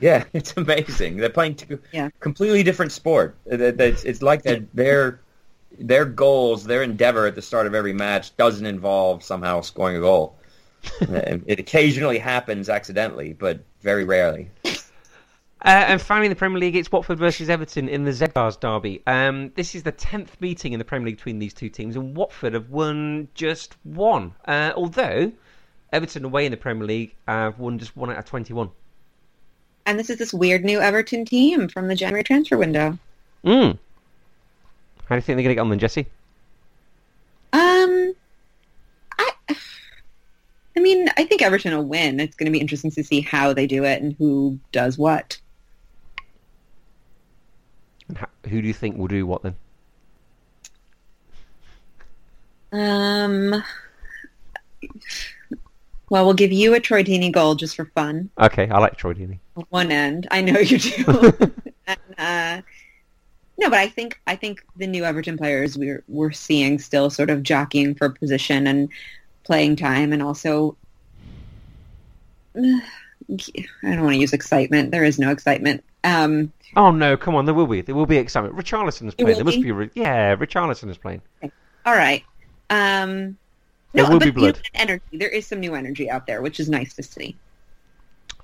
[0.00, 1.18] Yeah, it's amazing.
[1.18, 2.08] They're playing two Yeah.
[2.20, 3.36] completely different sport.
[3.46, 5.20] Uh, it- it- It's, it's like that their
[5.78, 10.00] their goals, their endeavor at the start of every match doesn't involve somehow scoring a
[10.00, 10.34] goal.
[11.02, 14.48] Uh, it occasionally happens accidentally, but very rarely.
[15.62, 19.02] Uh, and finally, in the Premier League, it's Watford versus Everton in the Zedbars derby.
[19.06, 22.14] Um, this is the tenth meeting in the Premier League between these two teams, and
[22.14, 24.34] Watford have won just one.
[24.44, 25.32] Uh, although
[25.92, 28.70] Everton away in the Premier League have won just one out of twenty-one.
[29.86, 32.98] And this is this weird new Everton team from the January transfer window.
[33.44, 33.78] Mm.
[35.06, 36.06] How do you think they're going to get on then, Jesse?
[37.52, 38.12] Um,
[39.18, 42.20] I, I mean, I think Everton will win.
[42.20, 45.38] It's going to be interesting to see how they do it and who does what.
[48.08, 49.56] And how, who do you think will do what then?
[52.72, 53.62] Um,
[56.10, 58.30] well, we'll give you a Troy Deeney goal just for fun.
[58.40, 59.38] Okay, I like Troy Deeney.
[59.70, 61.04] One end, I know you do.
[61.86, 62.62] and, uh,
[63.58, 67.30] no, but I think I think the new Everton players we're we're seeing still sort
[67.30, 68.88] of jockeying for position and
[69.44, 70.76] playing time, and also
[72.56, 72.80] I
[73.82, 74.90] don't want to use excitement.
[74.90, 75.82] There is no excitement.
[76.06, 77.80] Um, Oh no, come on, there will be.
[77.80, 78.54] There will be excitement.
[78.56, 79.36] Richarlison is playing.
[79.36, 79.70] There must be?
[79.72, 79.90] be.
[79.94, 81.22] Yeah, Richarlison is playing.
[81.42, 82.22] all right.
[82.70, 83.36] Um,
[83.92, 84.60] There no, will but be blood.
[84.74, 85.02] energy.
[85.12, 87.36] There is some new energy out there, which is nice to see.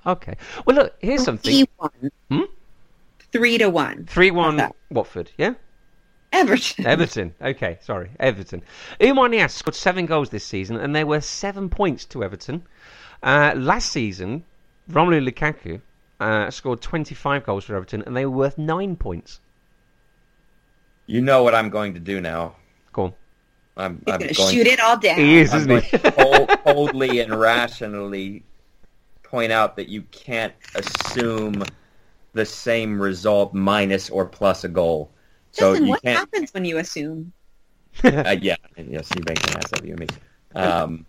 [0.05, 0.35] Okay.
[0.65, 1.51] Well, look, here's something.
[1.51, 2.11] Three one.
[2.29, 2.41] Hmm?
[3.31, 4.05] Three to one.
[4.05, 4.75] Three-one that?
[4.91, 5.31] Watford.
[5.37, 5.53] Yeah.
[6.31, 6.85] Everton.
[6.87, 7.35] Everton.
[7.41, 8.63] Okay, sorry, Everton.
[8.99, 12.63] Oumar Niasse scored seven goals this season, and there were seven points to Everton.
[13.21, 14.43] Uh, last season,
[14.91, 15.79] Romelu Lukaku
[16.23, 19.39] uh, scored 25 goals for Everton, and they were worth nine points.
[21.05, 22.55] You know what I'm going to do now.
[22.93, 23.13] Go on.
[23.75, 25.17] I'm, I'm going to shoot it all down.
[25.17, 25.97] He is, I'm isn't going he?
[25.97, 28.43] cold, coldly and rationally
[29.23, 31.63] point out that you can't assume
[32.33, 35.11] the same result minus or plus a goal.
[35.51, 36.17] So you what can't.
[36.17, 37.33] happens when you assume?
[38.03, 40.07] Uh, yeah, yes, you make an ass of you and me.
[40.55, 41.07] Um,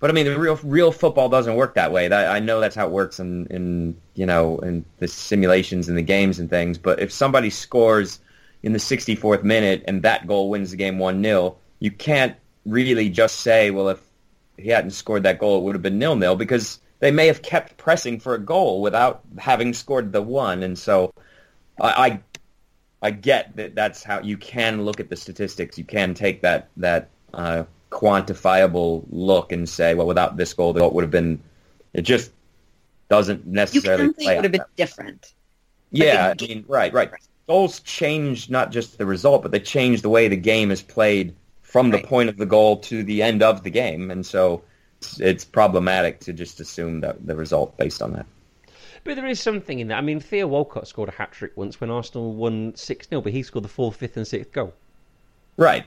[0.00, 2.08] but I mean, the real real football doesn't work that way.
[2.08, 5.96] That, I know that's how it works in, in you know in the simulations and
[5.96, 6.78] the games and things.
[6.78, 8.18] But if somebody scores
[8.62, 12.36] in the 64th minute and that goal wins the game one 0 you can't
[12.66, 14.00] really just say, well, if
[14.58, 17.42] he hadn't scored that goal, it would have been nil nil because they may have
[17.42, 20.62] kept pressing for a goal without having scored the one.
[20.62, 21.12] And so
[21.80, 22.20] I, I
[23.02, 25.78] I get that that's how you can look at the statistics.
[25.78, 30.80] You can take that that uh, quantifiable look and say, well, without this goal, the
[30.80, 31.40] goal would have been.
[31.92, 32.30] It just
[33.08, 35.32] doesn't You necessarily can say play it would have been that different.
[35.90, 37.10] yeah, I mean, right, right.
[37.48, 41.34] Goals change not just the result, but they change the way the game is played
[41.62, 44.62] from the point of the goal to the end of the game, and so
[44.98, 48.26] it's, it's problematic to just assume that the result based on that.
[49.02, 49.98] But there is something in that.
[49.98, 53.32] I mean, Theo Walcott scored a hat trick once when Arsenal won 6 0, but
[53.32, 54.74] he scored the fourth, fifth, and sixth goal.
[55.56, 55.86] Right.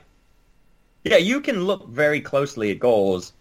[1.04, 3.32] Yeah, you can look very closely at goals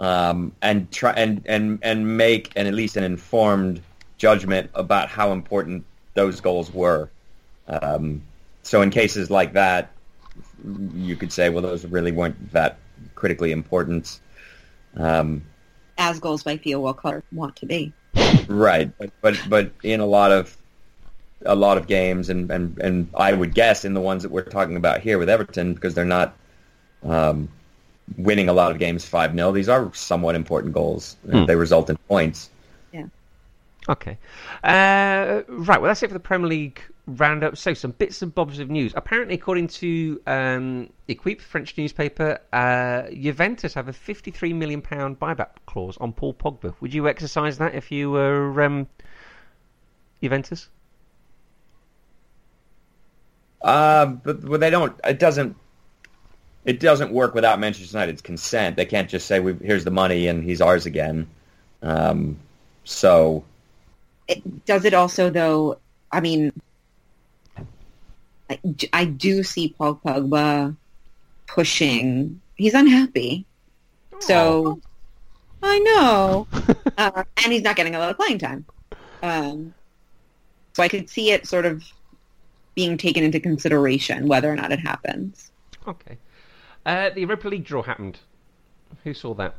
[0.00, 3.80] um, and try and, and and make an at least an informed
[4.16, 7.10] judgment about how important those goals were.
[7.66, 8.22] Um,
[8.62, 9.90] so in cases like that,
[10.94, 12.78] you could say, well, those really weren't that
[13.14, 14.20] critically important.
[14.96, 15.42] Um,
[15.98, 17.92] as goals by Theo Walcott want to be.
[18.48, 20.56] Right, but, but but in a lot of
[21.44, 24.42] a lot of games, and, and and I would guess in the ones that we're
[24.42, 26.36] talking about here with Everton, because they're not
[27.04, 27.48] um,
[28.16, 31.16] winning a lot of games five 0 These are somewhat important goals.
[31.30, 31.44] Hmm.
[31.44, 32.50] They result in points.
[32.92, 33.06] Yeah.
[33.88, 34.18] Okay.
[34.64, 37.56] Uh, right, well, that's it for the Premier League roundup.
[37.56, 38.92] So, some bits and bobs of news.
[38.96, 45.96] Apparently, according to um, Equipe, French newspaper, uh, Juventus have a £53 million buyback clause
[45.98, 46.74] on Paul Pogba.
[46.80, 48.86] Would you exercise that if you were um,
[50.22, 50.68] Juventus?
[53.62, 54.98] Uh, but, but they don't.
[55.04, 55.56] It doesn't.
[56.64, 58.76] It doesn't work without Manchester United's consent.
[58.76, 61.26] They can't just say, we, "Here's the money and he's ours again."
[61.82, 62.38] Um,
[62.84, 63.44] so
[64.26, 65.78] It, does it also, though?
[66.10, 66.52] I mean,
[68.50, 68.58] I,
[68.92, 70.76] I do see Paul Pogba
[71.46, 72.40] pushing.
[72.56, 73.46] He's unhappy,
[74.20, 74.80] so
[75.62, 76.46] I know,
[76.98, 78.64] uh, and he's not getting a lot of playing time.
[79.22, 79.74] Um,
[80.72, 81.84] so I could see it sort of
[82.74, 85.50] being taken into consideration whether or not it happens.
[85.86, 86.16] Okay.
[86.88, 88.18] Uh, the Europa League draw happened.
[89.04, 89.54] Who saw that?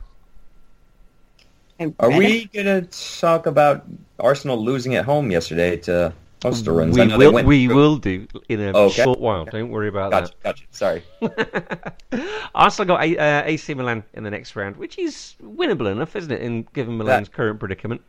[2.00, 2.82] Are we going to
[3.22, 3.86] talk about
[4.20, 6.12] Arsenal losing at home yesterday to
[6.42, 6.96] Östersunds?
[6.96, 9.04] We I know they will, we through- will do in a Okay.
[9.04, 9.46] short while.
[9.46, 10.24] Don't worry about that.
[10.24, 10.64] Gotcha, gotcha.
[10.72, 11.04] Sorry.
[11.22, 12.02] that.
[12.56, 16.32] Arsenal got a, uh, AC Milan in the next round, which is winnable enough, isn't
[16.32, 18.02] it, in given Milan's current predicament?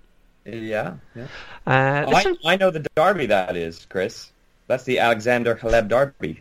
[0.47, 0.95] Yeah.
[1.15, 1.27] yeah.
[1.67, 4.33] Uh, Oh, there's I, some- I know the derby that is, Chris.
[4.67, 6.41] That's the Alexander Hleb derby.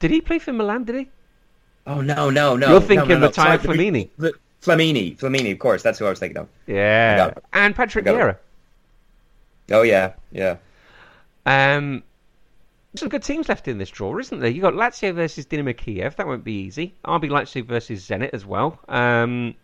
[0.00, 0.84] Did he play for Milan?
[0.84, 1.08] Did he?
[1.86, 2.68] Oh no, no, no.
[2.70, 3.20] You're thinking no, no.
[3.26, 4.10] Mathieu Sorry, Flamini.
[4.18, 4.28] Fl-
[4.62, 5.82] Flamini, Flamini, of course.
[5.82, 6.48] That's who I was thinking of.
[6.66, 8.36] Yeah, and Patrick Vieira.
[9.70, 10.56] Oh yeah, yeah.
[11.46, 12.02] Um,
[12.94, 14.50] some good teams left in this draw, isn't there?
[14.50, 16.16] You got Lazio versus Dinamo Kiev.
[16.16, 16.94] That won't be easy.
[17.04, 18.78] RB Leipzig versus Zenit as well.
[18.88, 19.54] Um,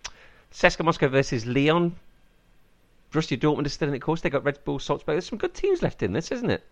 [0.52, 1.94] CSKA Moscow versus Lyon.
[3.12, 4.20] Borussia Dortmund is still in it, of course.
[4.20, 5.14] They got Red Bull Salzburg.
[5.14, 6.64] There's some good teams left in this, isn't it?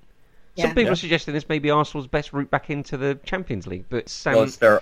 [0.56, 0.90] Some people Yeah.
[0.92, 4.34] are suggesting this may be Arsenal's best route back into the Champions League, but um,
[4.34, 4.80] well, it's their.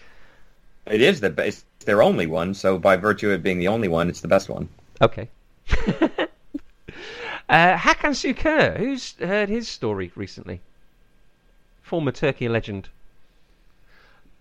[0.86, 1.64] It is the best.
[1.76, 2.54] It's their only one.
[2.54, 4.68] So by virtue of it being the only one, it's the best one.
[5.00, 5.28] okay.
[7.48, 10.60] uh, Hakan Sukur, who's heard his story recently?
[11.82, 12.88] Former Turkey legend.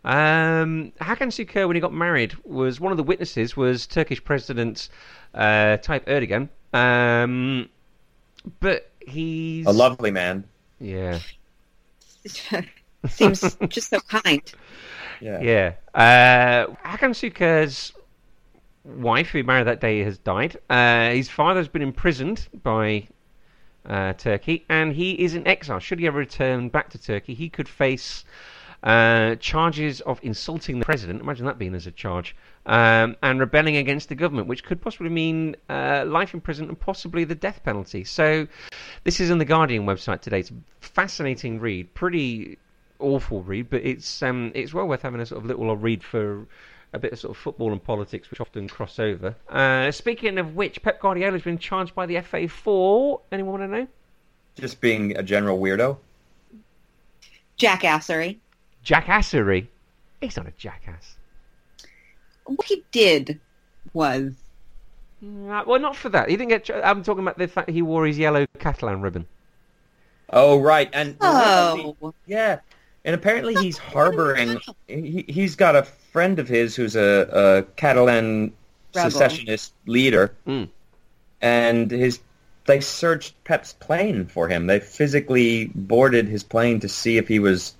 [0.04, 4.90] Um, Hakan Sukur, when he got married, was one of the witnesses was Turkish President
[5.36, 6.50] uh, Tayyip Erdogan.
[6.74, 7.70] Um,
[8.60, 10.44] but he's A lovely man.
[10.80, 11.20] yeah,
[13.10, 14.42] Seems just so kind.
[15.20, 15.42] Yeah.
[15.42, 15.74] yeah.
[15.94, 17.94] Uh, Hakan Sukur's
[18.84, 20.58] wife, who married that day, has died.
[20.70, 23.08] Uh, his father's been imprisoned by
[23.86, 25.80] uh, Turkey, and he is in exile.
[25.80, 28.26] Should he ever return back to Turkey, he could face
[28.84, 31.22] uh, charges of insulting the president.
[31.22, 32.36] Imagine that being as a charge.
[32.66, 36.80] Um, and rebelling against the government, which could possibly mean uh, life in prison and
[36.80, 38.04] possibly the death penalty.
[38.04, 38.48] So,
[39.04, 40.40] this is on the Guardian website today.
[40.40, 42.58] It's a fascinating read, pretty
[43.02, 46.46] awful read, but it's um, it's well worth having a sort of little read for
[46.94, 49.36] a bit of sort of football and politics, which often cross over.
[49.50, 53.72] Uh, speaking of which, Pep Guardiola has been charged by the FA for anyone want
[53.72, 53.88] to know?
[54.56, 55.98] Just being a general weirdo.
[57.58, 58.38] Jackassery.
[58.86, 59.68] Jackassery.
[60.20, 61.16] He's not a jackass.
[62.46, 63.40] What he did
[63.94, 64.34] was
[65.24, 66.30] Uh, well, not for that.
[66.30, 66.66] He didn't get.
[66.66, 69.28] ch- I'm talking about the fact he wore his yellow Catalan ribbon.
[70.34, 71.96] Oh right, and oh
[72.26, 72.60] yeah,
[73.06, 74.60] and apparently he's harboring.
[74.88, 78.54] He, he's got a friend of his who's a, a Catalan
[78.96, 79.12] Rebel.
[79.12, 80.70] secessionist leader, Mm.
[81.42, 82.20] and his
[82.66, 84.68] they searched Pep's plane for him.
[84.68, 87.74] They physically boarded his plane to see if he was.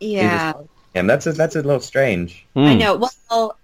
[0.00, 0.52] he was yeah.
[0.94, 1.06] him.
[1.06, 2.46] That's a, that's a little strange.
[2.54, 2.60] Hmm.
[2.60, 2.96] I know.
[3.30, 3.58] Well,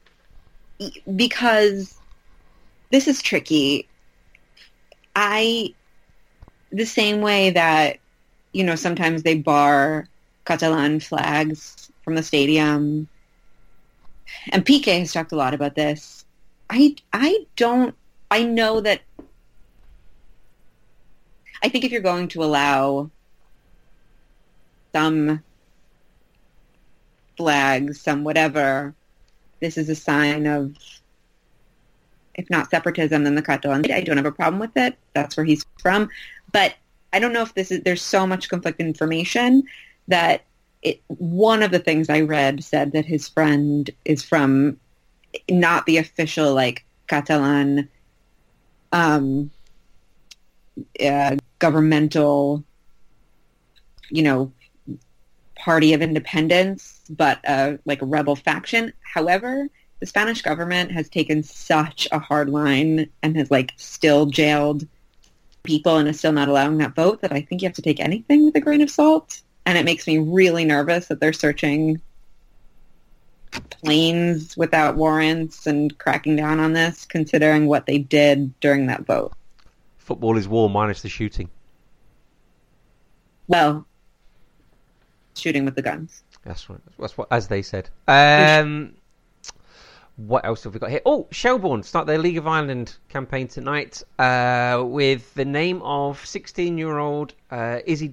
[1.16, 1.98] because
[2.90, 3.88] this is tricky.
[5.16, 5.74] I,
[6.70, 7.98] the same way that
[8.52, 10.08] you know, sometimes they bar
[10.44, 13.08] Catalan flags from the stadium.
[14.50, 16.24] And Piqué has talked a lot about this.
[16.68, 17.94] I I don't
[18.30, 19.02] I know that
[21.62, 23.10] I think if you're going to allow
[24.92, 25.42] some
[27.36, 28.94] flags, some whatever,
[29.60, 30.74] this is a sign of
[32.34, 33.90] if not separatism, then the Catalan.
[33.92, 34.96] I don't have a problem with it.
[35.14, 36.08] That's where he's from.
[36.52, 36.74] But
[37.12, 39.64] I don't know if this is, there's so much conflicting information
[40.10, 40.44] that
[40.82, 44.78] it, one of the things I read said that his friend is from
[45.48, 47.88] not the official like Catalan
[48.92, 49.50] um,
[51.04, 52.64] uh, governmental,
[54.10, 54.52] you know,
[55.56, 58.92] party of independence, but uh, like a rebel faction.
[59.02, 59.68] However,
[60.00, 64.86] the Spanish government has taken such a hard line and has like still jailed
[65.62, 68.00] people and is still not allowing that vote that I think you have to take
[68.00, 69.42] anything with a grain of salt.
[69.66, 72.00] And it makes me really nervous that they're searching
[73.70, 79.32] planes without warrants and cracking down on this, considering what they did during that vote.
[79.98, 81.48] Football is war minus the shooting.
[83.48, 83.86] Well,
[85.36, 86.22] shooting with the guns.
[86.44, 86.80] That's right.
[86.98, 87.90] That's what, as they said.
[88.08, 88.94] Um,
[90.16, 91.02] what else have we got here?
[91.04, 97.34] Oh, Shelbourne start their League of Ireland campaign tonight uh, with the name of 16-year-old
[97.50, 98.08] uh, Izzy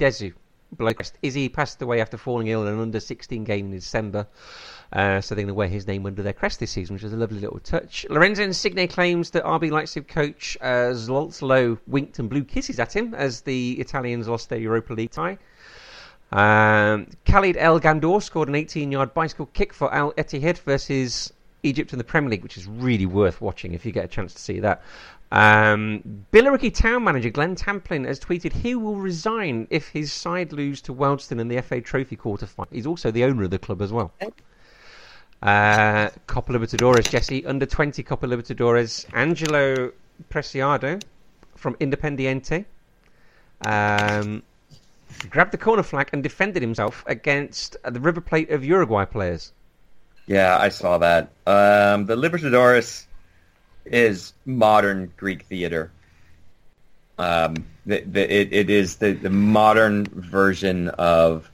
[0.76, 1.11] Dezu.
[1.22, 4.27] Izzy passed away after falling ill in an under-16 game in December.
[4.91, 7.14] Uh, so they're going to wear his name under their crest this season, which is
[7.14, 8.06] a lovely little touch.
[8.10, 10.94] Lorenzo Insigne claims that RB Leipzig coach uh,
[11.88, 15.38] winked and blew kisses at him as the Italians lost their Europa League tie.
[16.31, 21.31] Um, Khalid El Gandour scored an 18-yard bicycle kick for Al Ittihad versus
[21.64, 24.34] Egypt in the Premier League, which is really worth watching if you get a chance
[24.34, 24.81] to see that.
[25.31, 30.81] Um, Billericay Town manager Glenn Tamplin has tweeted he will resign if his side lose
[30.83, 32.69] to Wealdstone in the FA Trophy quarter-final.
[32.71, 34.13] He's also the owner of the club as well.
[35.41, 39.91] Uh, Copa Libertadores, Jesse, under 20 Copa Libertadores, Angelo
[40.29, 41.01] Preciado
[41.55, 42.65] from Independiente
[43.65, 44.43] um,
[45.29, 49.51] grabbed the corner flag and defended himself against the River Plate of Uruguay players.
[50.27, 51.31] Yeah, I saw that.
[51.45, 53.06] Um, the Libertadores
[53.93, 55.91] is modern Greek theater.
[57.18, 61.49] Um, the, the, it, it is the, the modern version of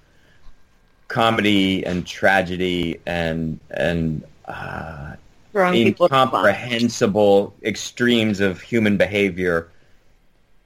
[1.08, 5.16] comedy and tragedy and and uh,
[5.56, 9.70] incomprehensible extremes of human behavior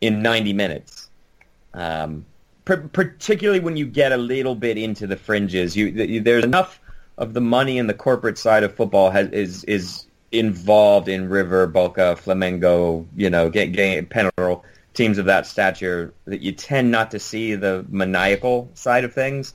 [0.02, 1.10] in 90 minutes.
[1.74, 2.26] Um,
[2.66, 6.82] particularly when you get a little bit into the fringes, you, there's enough
[7.18, 11.68] of the money and the corporate side of football has, is is involved in River,
[11.68, 14.62] Boca, Flamengo, you know, get, getting Penarol
[14.94, 19.54] teams of that stature that you tend not to see the maniacal side of things,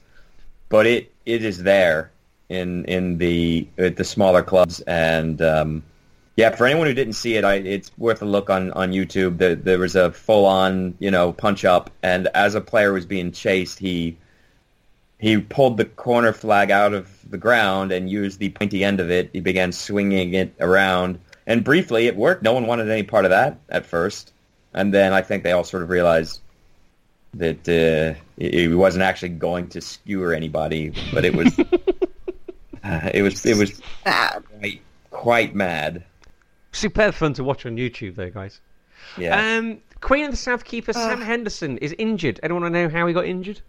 [0.69, 2.11] but it it is there
[2.49, 5.83] in in the at the smaller clubs and um,
[6.37, 9.39] yeah, for anyone who didn't see it, I, it's worth a look on on YouTube.
[9.39, 13.05] There, there was a full on you know punch up, and as a player was
[13.05, 14.17] being chased, he
[15.23, 19.09] he pulled the corner flag out of the ground and used the pointy end of
[19.09, 19.31] it.
[19.33, 22.43] He began swinging it around, and briefly it worked.
[22.43, 24.33] No one wanted any part of that at first,
[24.75, 26.41] and then I think they all sort of realized
[27.35, 31.57] that uh, it, wasn't actually going to skewer anybody, but it was
[32.83, 34.83] uh, it was it was quite,
[35.13, 36.03] quite mad.
[36.73, 38.61] Superb fun to watch on YouTube, though, guys.
[39.17, 39.57] Yeah.
[39.57, 42.41] Um, Queen of the South keeper Sam Henderson is injured.
[42.43, 43.61] Anyone want to know how he got injured?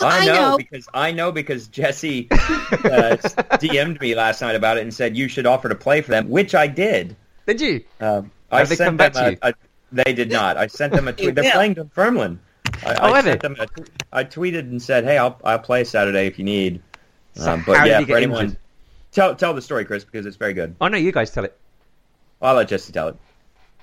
[0.00, 2.36] I know, I know, because I know because Jesse uh,
[3.60, 6.28] DM'd me last night about it and said you should offer to play for them,
[6.28, 7.16] which I did.
[7.46, 7.84] Did you?
[8.00, 9.38] Um, I they come back to you?
[9.42, 9.54] A,
[9.92, 10.56] they did not.
[10.56, 11.34] I sent them a tweet.
[11.34, 11.54] They're yeah.
[11.54, 12.40] playing Dunfermline.
[12.84, 13.66] I, oh, I sent them a,
[14.12, 16.82] I tweeted and said, "Hey, I'll I'll play Saturday if you need."
[17.34, 18.58] So um, but yeah, for anyone, injured?
[19.12, 20.74] tell tell the story, Chris, because it's very good.
[20.80, 21.56] Oh no, you guys tell it.
[22.42, 23.16] I'll let Jesse tell it.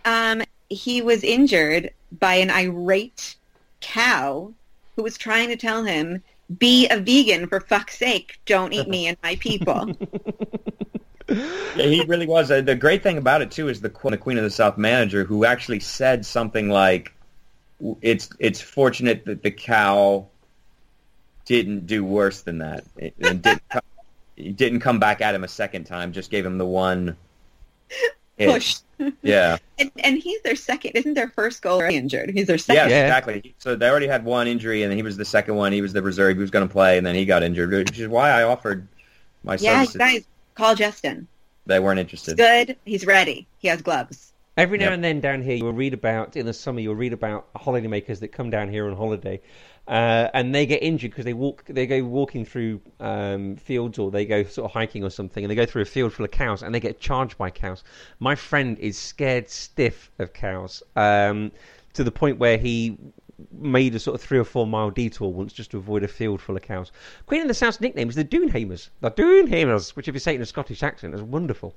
[0.05, 3.35] Um, he was injured by an irate
[3.79, 4.53] cow
[4.95, 6.23] who was trying to tell him,
[6.57, 8.39] be a vegan for fuck's sake.
[8.45, 9.91] Don't eat me and my people.
[11.27, 12.51] yeah, he really was.
[12.51, 15.23] Uh, the great thing about it too is the, the Queen of the South manager
[15.23, 17.13] who actually said something like,
[18.01, 20.27] "It's it's fortunate that the cow
[21.45, 22.83] didn't do worse than that.
[22.97, 23.81] It, it didn't, come,
[24.37, 26.13] it didn't come back at him a second time.
[26.13, 27.17] Just gave him the one
[28.47, 28.77] push.
[29.21, 29.57] Yeah.
[29.79, 30.91] and, and he's their second.
[30.91, 32.31] Isn't their first goal injured?
[32.31, 32.89] He's their second.
[32.89, 33.05] Yes, yeah.
[33.05, 33.55] exactly.
[33.57, 35.71] So they already had one injury, and then he was the second one.
[35.71, 36.35] He was the reserve.
[36.35, 38.87] He was going to play, and then he got injured, which is why I offered
[39.43, 39.95] my yeah, services.
[39.95, 41.27] Yeah, guys, call Justin.
[41.65, 42.37] They weren't interested.
[42.37, 42.77] He's good.
[42.85, 43.47] He's ready.
[43.59, 44.30] He has gloves.
[44.57, 44.93] Every now Yep.
[44.93, 46.81] and then down here, you'll read about in the summer.
[46.81, 49.39] You'll read about holidaymakers that come down here on holiday,
[49.87, 51.63] uh, and they get injured because they walk.
[51.67, 55.49] They go walking through um, fields, or they go sort of hiking or something, and
[55.49, 57.83] they go through a field full of cows, and they get charged by cows.
[58.19, 61.53] My friend is scared stiff of cows, um,
[61.93, 62.97] to the point where he
[63.53, 66.41] made a sort of three or four mile detour once just to avoid a field
[66.41, 66.91] full of cows.
[67.25, 68.89] Queen of the South's nickname is the Doonhamers.
[68.99, 71.73] The Doonhamers, which if you say it in a Scottish accent is wonderful.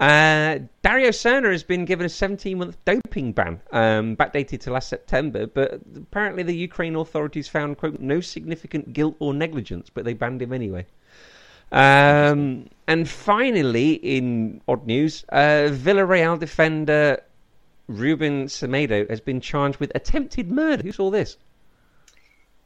[0.00, 4.88] Uh, Darijo Srna has been given a 17 month doping ban, um, backdated to last
[4.88, 10.14] September, but apparently the Ukraine authorities found, quote, no significant guilt or negligence, but they
[10.14, 10.84] banned him anyway.
[11.70, 17.22] Um, and finally, in odd news, uh, Villarreal defender
[17.88, 20.82] Ruben Semedo has been charged with attempted murder.
[20.82, 21.36] Who saw this?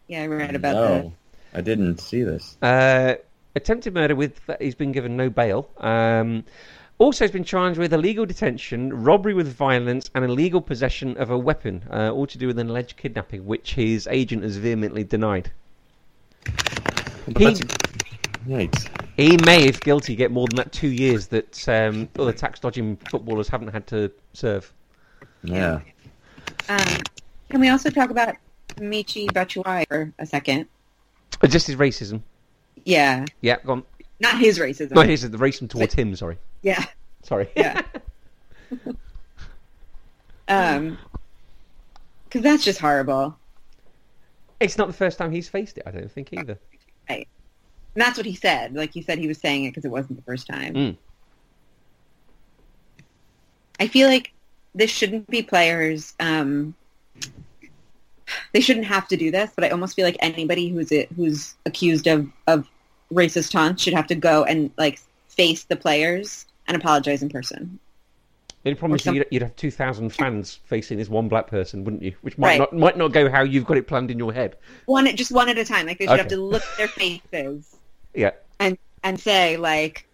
[0.06, 1.12] Yeah, I read about no,
[1.52, 2.56] I didn't see this.
[2.62, 3.14] Uh,
[3.54, 5.68] attempted murder with he's been given no bail.
[5.78, 6.44] Um,
[6.98, 11.38] also, has been charged with illegal detention, robbery with violence, and illegal possession of a
[11.38, 15.50] weapon, uh, all to do with an alleged kidnapping, which his agent has vehemently denied.
[16.44, 17.60] But He, that's-
[18.46, 18.88] Yikes.
[19.16, 22.96] he may, if guilty, get more than that two years that um, other tax dodging
[23.10, 24.72] footballers haven't had to serve.
[25.42, 25.80] Yeah.
[26.68, 26.84] Um,
[27.50, 28.36] can we also talk about
[28.76, 30.66] Michi Batshuayi for a second?
[31.42, 32.22] Uh, Just his racism.
[32.84, 33.82] Yeah, Yeah, gone.
[34.20, 34.92] not his racism.
[34.92, 36.14] No, his the racism towards him.
[36.16, 36.84] Sorry, Yeah,
[37.22, 37.48] sorry.
[37.56, 37.82] yeah.
[40.48, 40.98] um,
[42.24, 43.36] because that's just horrible.
[44.60, 45.84] it's not the first time he's faced it.
[45.86, 46.58] I don't think either.
[47.08, 47.26] Right.
[47.94, 48.74] And that's what he said.
[48.74, 50.74] Like he said, he was saying it because it wasn't the first time.
[50.74, 50.96] Mm.
[53.80, 54.32] I feel like
[54.74, 56.14] this shouldn't be players.
[56.20, 56.74] Um,
[58.52, 61.54] they shouldn't have to do this, but I almost feel like anybody who's it, who's
[61.64, 62.68] accused of of
[63.12, 67.78] racist taunts should have to go and like face the players and apologize in person.
[68.62, 71.46] The only problem is some- you'd, you'd have two thousand fans facing this one black
[71.48, 72.14] person, wouldn't you?
[72.22, 72.58] Which might Right.
[72.60, 74.56] not might not go how you've got it planned in your head.
[74.86, 75.86] One, at- just one at a time.
[75.86, 77.76] Like they should have to look at their faces
[78.14, 78.30] Yeah,
[78.60, 80.06] and and say like,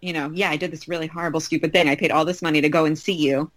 [0.00, 1.88] you know, yeah, I did this really horrible, stupid thing.
[1.88, 3.50] I paid all this money to go and see you,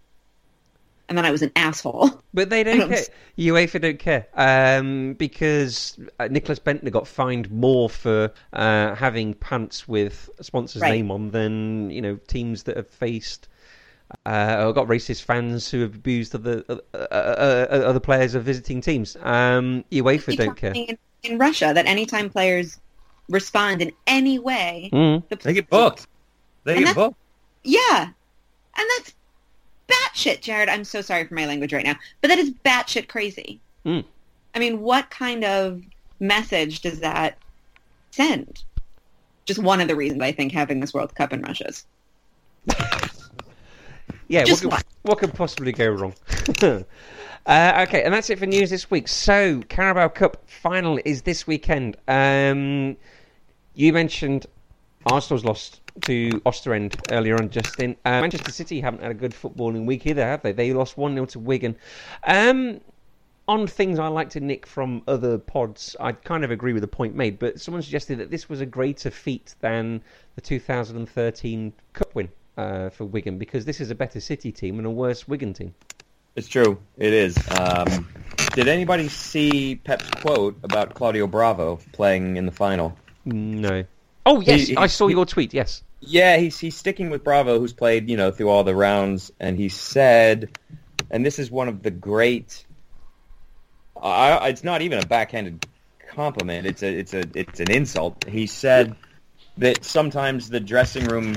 [1.08, 2.10] and then I was an asshole.
[2.32, 2.98] but they don't don't care.
[2.98, 9.34] s- UEFA don't care um, because uh, Nicklas Bendtner got fined more for uh, having
[9.34, 10.92] pants with a sponsor's Right.
[10.92, 13.48] name on than you know teams that have faced.
[14.26, 18.44] Uh, or got racist fans who have abused other uh, uh, uh, other players of
[18.44, 19.16] visiting teams.
[19.22, 20.72] Um, UEFA Keep don't care.
[20.74, 22.78] In, in Russia, that anytime players
[23.28, 25.26] respond in any way, Mm.
[25.30, 26.06] the They get booked.
[26.64, 27.18] They And get that's- booked.
[27.64, 28.02] Yeah,
[28.76, 29.14] and that's
[29.88, 30.68] batshit, Jared.
[30.68, 33.60] I'm so sorry for my language right now, but that is batshit crazy.
[33.84, 34.04] Mm.
[34.54, 35.82] I mean, what kind of
[36.20, 37.38] message does that
[38.10, 38.64] send?
[39.44, 41.86] Just one of the reasons I think having this World Cup in Russia is.
[44.28, 46.14] Yeah, what could, what could possibly go wrong?
[46.62, 49.06] uh, okay, and that's it for news this week.
[49.06, 51.96] So, Carabao Cup final is this weekend.
[52.08, 52.96] Um,
[53.74, 54.46] you mentioned
[55.06, 57.96] Arsenal's lost to Östersund earlier on, Justin.
[58.04, 60.52] Uh, Manchester City haven't had a good footballing week either, have they?
[60.52, 61.76] They lost 1 0 to Wigan.
[62.24, 62.80] Um,
[63.46, 66.88] on things I like to nick from other pods, I kind of agree with the
[66.88, 70.00] point made, but someone suggested that this was a greater feat than
[70.34, 74.86] the 2013 Cup win uh, for Wigan because this is a better City team and
[74.86, 75.74] a worse Wigan team.
[76.36, 76.78] It's true.
[76.96, 77.36] It is.
[77.60, 78.08] Um,
[78.54, 82.96] did anybody see Pep's quote about Claudio Bravo playing in the final?
[83.24, 83.84] No.
[84.26, 85.82] Oh, yes, He- I saw your tweet, yes.
[86.00, 89.58] Yeah, he's he's sticking with Bravo, who's played you know through all the rounds, and
[89.58, 90.58] he said,
[91.10, 92.66] and this is one of the great.
[94.02, 95.66] I, it's not even a backhanded
[96.10, 96.66] compliment.
[96.66, 98.24] It's a it's a it's an insult.
[98.28, 98.94] He said
[99.56, 101.36] that sometimes the dressing room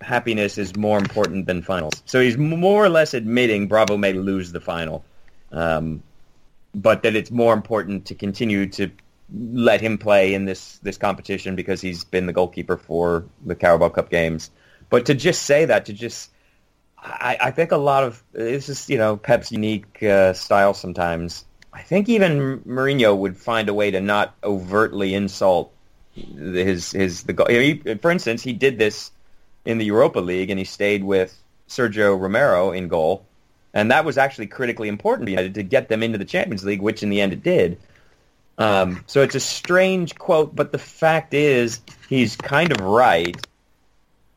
[0.00, 2.02] happiness is more important than finals.
[2.06, 5.04] So he's more or less admitting Bravo may lose the final,
[5.52, 6.02] um,
[6.74, 8.90] but that it's more important to continue to
[9.32, 13.90] let him play in this this competition because he's been the goalkeeper for the Carabao
[13.90, 14.50] Cup games.
[14.88, 16.30] But to just say that, to just,
[16.96, 20.74] I, I think a lot of this is you know Pep's unique uh, style.
[20.74, 25.72] Sometimes I think even Mourinho would find a way to not overtly insult
[26.14, 27.48] his his the goal.
[27.48, 29.10] He, for instance, he did this
[29.64, 31.36] in the Europa League, and he stayed with
[31.68, 33.26] Sergio Romero in goal,
[33.74, 37.02] and that was actually critically important to to get them into the Champions League, which
[37.02, 37.78] in the end it did.
[38.58, 43.36] Um, so it's a strange quote, but the fact is he's kind of right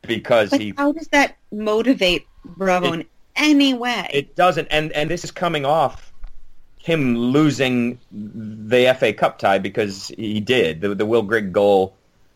[0.02, 3.04] because But he how does that motivate Bravo It- in
[3.36, 4.08] any way?
[4.12, 6.12] it doesn't, and and this is coming off
[6.82, 11.94] him losing the FA Cup tie because he did the the Will Grigg goal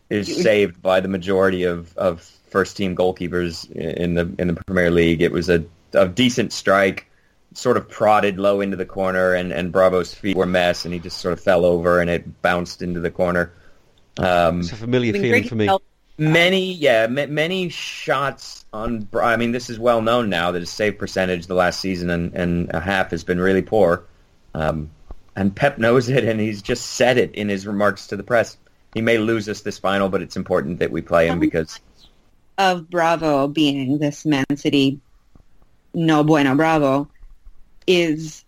[0.09, 4.89] is saved by the majority of of first team goalkeepers in the in the Premier
[4.91, 5.21] League.
[5.21, 5.63] It was a
[5.93, 7.07] a decent strike,
[7.57, 10.93] sort of prodded low into the corner, and, and Bravo's feet were a mess, and
[10.93, 13.51] he just sort of fell over, and it bounced into the corner.
[14.17, 15.69] Um, It's a familiar Been feeling for me.
[16.17, 19.07] Many, yeah, ma many shots on.
[19.13, 22.33] I mean, this is well known now that his save percentage the last season and,
[22.33, 24.05] and a half has been really poor.
[24.53, 24.89] Um,
[25.35, 28.55] and Pep knows it, and he's just said it in his remarks to the press.
[28.93, 31.81] He may lose us this final, but it's important that we play him because
[32.57, 35.01] of Bravo being this Man City
[35.93, 37.09] no bueno Bravo
[37.87, 38.43] is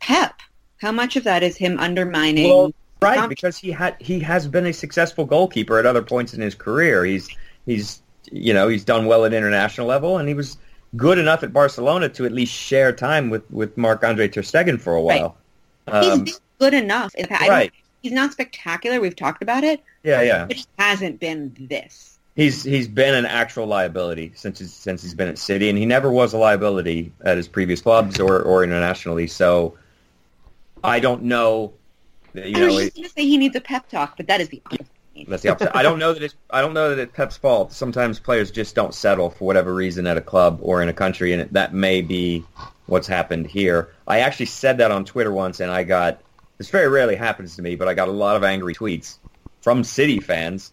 [0.00, 0.34] Pep.
[0.80, 2.48] How much of that is him undermining?
[2.48, 2.72] Well,
[3.02, 6.54] right because he had he has been a successful goalkeeper at other points in his
[6.54, 7.04] career.
[7.04, 7.28] He's
[7.66, 10.56] he's you know he's done well at international level, and he was
[10.96, 14.80] good enough at Barcelona to at least share time with with Marc Andre Ter Stegen
[14.80, 15.20] for a Right.
[15.22, 15.36] while.
[16.02, 17.14] he's Um, been good enough.
[17.14, 17.72] In fact, I don't- right?
[18.02, 19.00] he's not spectacular.
[19.00, 20.46] We've talked about it, Yeah, yeah.
[20.50, 22.18] he hasn't been this.
[22.36, 25.84] He's he's been an actual liability since he's, since he's been at City, and he
[25.84, 29.26] never was a liability at his previous clubs or, or internationally.
[29.26, 29.76] So
[30.82, 31.72] I don't know.
[32.34, 34.40] You I know, was just going to say he needs a pep talk, but that
[34.40, 34.86] is the opposite.
[35.28, 35.76] That's the opposite.
[35.76, 37.72] I don't know that it's I don't know that it's Pep's fault.
[37.72, 41.32] Sometimes players just don't settle for whatever reason at a club or in a country,
[41.32, 42.44] and that may be
[42.86, 43.90] what's happened here.
[44.06, 46.20] I actually said that on Twitter once, and I got
[46.58, 49.18] this very rarely happens to me, but I got a lot of angry tweets
[49.60, 50.72] from City fans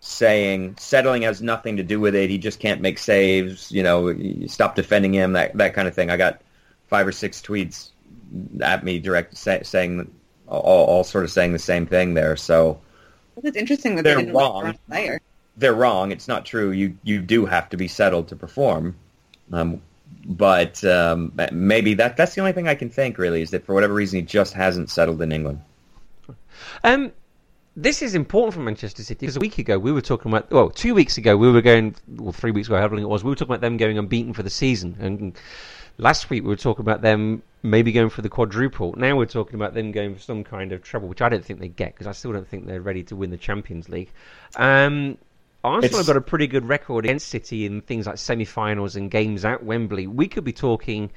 [0.00, 2.30] saying settling has nothing to do with it.
[2.30, 3.70] He just can't make saves.
[3.72, 5.32] You know, you stop defending him.
[5.32, 6.10] That that kind of thing.
[6.10, 6.40] I got
[6.88, 7.90] five or six tweets
[8.60, 10.10] at me direct say, saying
[10.48, 12.36] all, all sort of saying the same thing there.
[12.36, 12.80] So
[13.42, 14.78] It's interesting that They're they didn't like wrong.
[14.88, 15.20] player.
[15.56, 16.12] they're wrong.
[16.12, 16.70] It's not true.
[16.70, 18.94] You you do have to be settled to perform.
[19.52, 19.80] Um,
[20.24, 23.74] but um, maybe that that's the only thing I can think really is that for
[23.74, 25.60] whatever reason he just hasn't settled in England.
[26.84, 27.12] Um,
[27.76, 30.70] this is important for Manchester City because a week ago we were talking about, well,
[30.70, 33.28] two weeks ago we were going, well, three weeks ago, however long it was, we
[33.28, 34.96] were talking about them going unbeaten for the season.
[34.98, 35.38] And
[35.98, 38.94] last week we were talking about them maybe going for the quadruple.
[38.96, 41.60] Now we're talking about them going for some kind of trouble, which I don't think
[41.60, 44.10] they get because I still don't think they're ready to win the Champions League.
[44.56, 45.18] Um,
[45.62, 49.10] Arsenal It's- have got a pretty good record against City in things like semi-finals and
[49.10, 50.06] games at Wembley.
[50.06, 51.10] We could be talking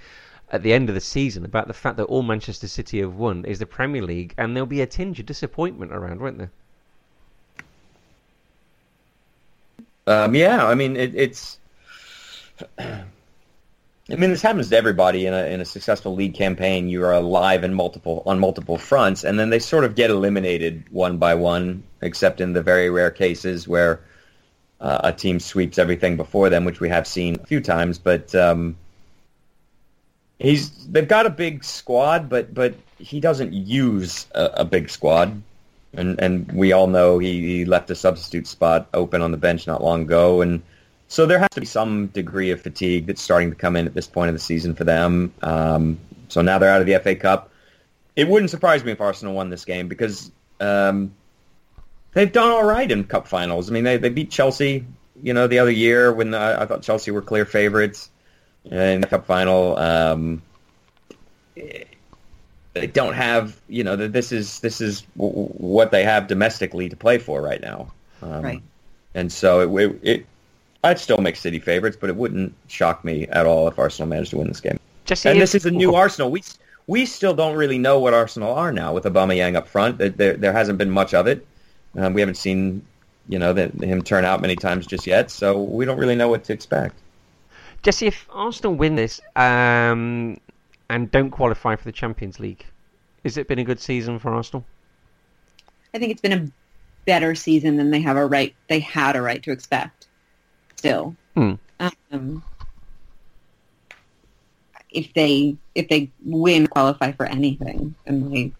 [0.52, 3.46] at the end of the season about the fact that all Manchester City have won
[3.46, 6.52] is the Premier League, and there'll be a tinge of disappointment around, won't there?
[10.08, 11.60] Um, yeah, I mean it, it's.
[14.12, 16.90] I mean, this happens to everybody in a in a successful league campaign.
[16.90, 20.84] You are alive in multiple on multiple fronts, and then they sort of get eliminated
[20.90, 24.02] one by one, except in the very rare cases where
[24.82, 28.00] uh, a team sweeps everything before them, which we have seen a few times.
[28.00, 28.78] But um,
[30.40, 35.42] he's they've got a big squad, but but he doesn't use a, a big squad,
[35.94, 39.68] and and we all know he, he left a substitute spot open on the bench
[39.68, 40.62] not long ago, and
[41.08, 43.94] so there has to be some degree of fatigue that's starting to come in at
[43.94, 45.34] this point of the season for them.
[45.42, 46.00] Um,
[46.30, 47.52] so now they're out of the FA Cup.
[48.16, 51.14] It wouldn't surprise me if Arsenal won this game because um,
[52.14, 53.70] they've done all right in cup finals.
[53.70, 54.86] I mean, they they beat Chelsea,
[55.22, 58.10] you know, the other year when I, I thought Chelsea were clear favorites
[58.66, 59.78] in the cup final.
[59.78, 60.42] Um,
[61.56, 66.28] they don't have, you know, that this is this is w- w- what they have
[66.28, 67.92] domestically to play for right now.
[68.22, 68.64] Um, Right.
[69.16, 70.26] And so it, it, it,
[70.84, 74.30] I'd still make City favorites, but it wouldn't shock me at all if Arsenal managed
[74.32, 74.80] to win this game.
[75.06, 76.30] Jesse, And this is a new Arsenal.
[76.30, 76.44] We
[76.88, 79.98] we still don't really know what Arsenal are now with Aubameyang up front.
[79.98, 81.46] There there, there hasn't been much of it.
[81.96, 82.86] Um, we haven't seen,
[83.28, 85.32] you know, that him turn out many times just yet.
[85.32, 86.96] So we don't really know what to expect.
[87.82, 90.38] Jesse, if Arsenal win this um,
[90.90, 92.66] and don't qualify for the Champions League,
[93.24, 94.66] has it been a good season for Arsenal?
[95.94, 96.52] I think it's been a
[97.06, 98.54] better season than they have a right.
[98.68, 100.08] They had a right to expect.
[100.76, 101.54] Still, Hmm.
[102.12, 102.44] um,
[104.92, 108.52] if they if they win, qualify for anything, then they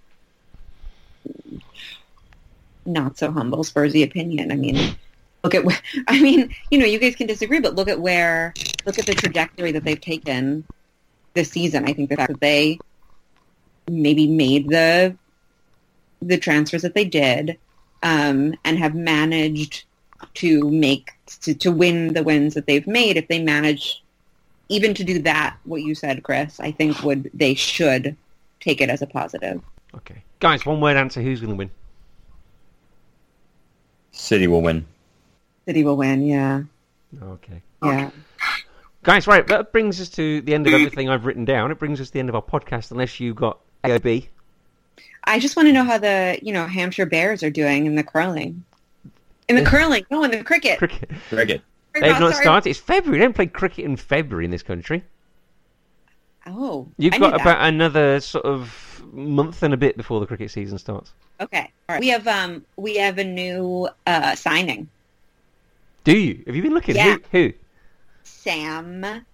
[2.86, 4.52] not so humble Spursy opinion.
[4.52, 4.96] I mean,
[5.44, 8.54] look at where, I mean, you know, you guys can disagree, but look at where
[8.86, 10.66] look at the trajectory that they've taken
[11.34, 11.86] this season.
[11.86, 12.80] I think the fact that they
[13.88, 15.16] maybe made the
[16.22, 17.58] the transfers that they did
[18.04, 19.86] um, and have managed
[20.36, 21.12] to make
[21.42, 24.04] to, to win the wins that they've made if they manage
[24.68, 28.18] even to do that what you said chris i think would they should
[28.60, 29.62] take it as a positive
[29.96, 30.24] Okay.
[30.40, 31.72] Guys, one word answer who's going to win?
[34.12, 34.86] City will win.
[35.70, 36.64] City will win yeah
[37.22, 37.62] Okay.
[37.84, 38.10] yeah
[39.04, 41.72] Guys, right, that brings us to the end of everything I've written down.
[41.72, 44.28] It brings us to the end of our podcast, unless you got AOB.
[45.24, 48.04] i just want to know how the you know hampshire bears are doing in the
[48.04, 48.64] curling
[49.48, 51.10] in the curling no in the cricket Cricket.
[51.30, 51.62] Cricket.
[51.94, 52.44] They've not Sorry.
[52.44, 52.70] started.
[52.72, 53.20] It's February.
[53.20, 55.04] They don't play cricket in February in this country.
[56.46, 57.42] Oh, You've I knew got that.
[57.42, 61.12] about another sort of month and a bit before the cricket season starts.
[61.40, 61.72] Okay.
[61.88, 62.00] All right.
[62.02, 64.90] We have um we have a new uh signing.
[66.04, 66.44] Do you?
[66.48, 66.96] Have you been looking?
[66.96, 67.18] Yeah.
[67.32, 67.48] Who?
[67.48, 67.54] Who?
[68.24, 69.26] Sam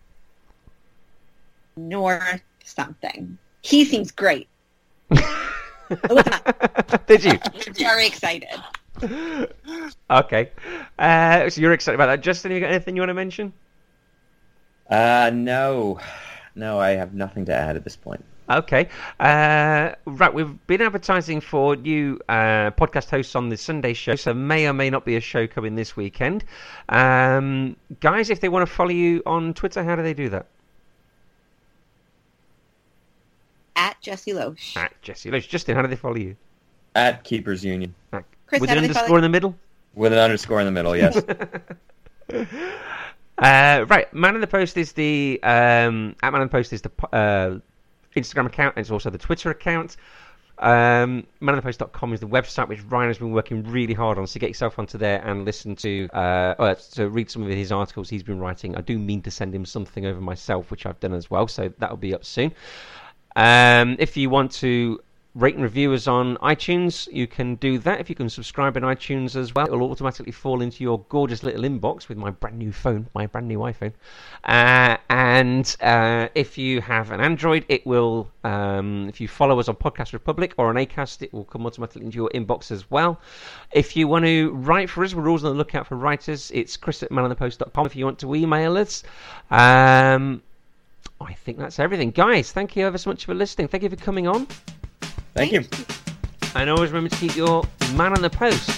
[1.75, 3.37] North something.
[3.61, 4.47] He seems great.
[5.09, 5.21] Look
[6.09, 7.07] him up.
[7.07, 7.31] Did you?
[7.31, 8.49] I'm very excited.
[10.09, 10.51] okay.
[10.97, 12.21] Uh, so you're excited about that.
[12.21, 13.53] Justin, have you got anything you want to mention?
[14.89, 15.99] Uh, no,
[16.55, 18.23] no, I have nothing to add at this point.
[18.49, 18.89] Okay.
[19.19, 24.33] Uh, right, we've been advertising for new uh, podcast hosts on the Sunday show, so
[24.33, 26.43] may or may not be a show coming this weekend.
[26.89, 30.45] Um, guys, if they want to follow you on Twitter, how do they do that?
[33.75, 34.77] At Jesse Loesch.
[34.77, 35.49] At Jesse Loach.
[35.49, 36.35] Justin, how do they follow you?
[36.95, 39.55] At Keepers Union At- Chris, With an do they follow underscore in the middle?
[39.95, 40.95] with an underscore in the middle.
[40.95, 41.21] Yes.
[43.37, 46.81] Uh, right, Man in the Post is the um, at Man in the Post is
[46.81, 47.59] the uh,
[48.15, 48.75] Instagram account.
[48.75, 49.97] And it's also the Twitter account.
[50.57, 54.25] Um, manonthepost.com is the website which Ryan has been working really hard on.
[54.25, 57.71] So get yourself onto there and listen to uh, or to read some of his
[57.71, 58.75] articles he's been writing.
[58.75, 61.47] I do mean to send him something over myself, which I've done as well.
[61.47, 62.53] So that'll be up soon.
[63.35, 65.01] Um, if you want to
[65.35, 67.99] rate and review us on iTunes, you can do that.
[67.99, 71.63] If you can subscribe in iTunes as well, it'll automatically fall into your gorgeous little
[71.63, 73.91] inbox with my brand new phone, my brand new iPhone.
[74.45, 79.67] Uh, and uh, if you have an Android, it will, um, if you follow us
[79.67, 83.19] on Podcast Republic or on Acast, it will come automatically into your inbox as well.
[83.73, 86.49] If you want to write for us, we're always on the lookout for writers.
[86.53, 89.03] It's chris at manonthepost.com if you want to email us.
[89.51, 90.41] Um,
[91.19, 92.11] I think that's everything.
[92.11, 93.67] Guys, thank you ever so much for listening.
[93.67, 94.47] Thank you for coming on.
[95.35, 95.61] Thank, you.
[95.61, 95.67] you.
[96.55, 97.63] And always remember to keep your
[97.95, 98.71] man on the post.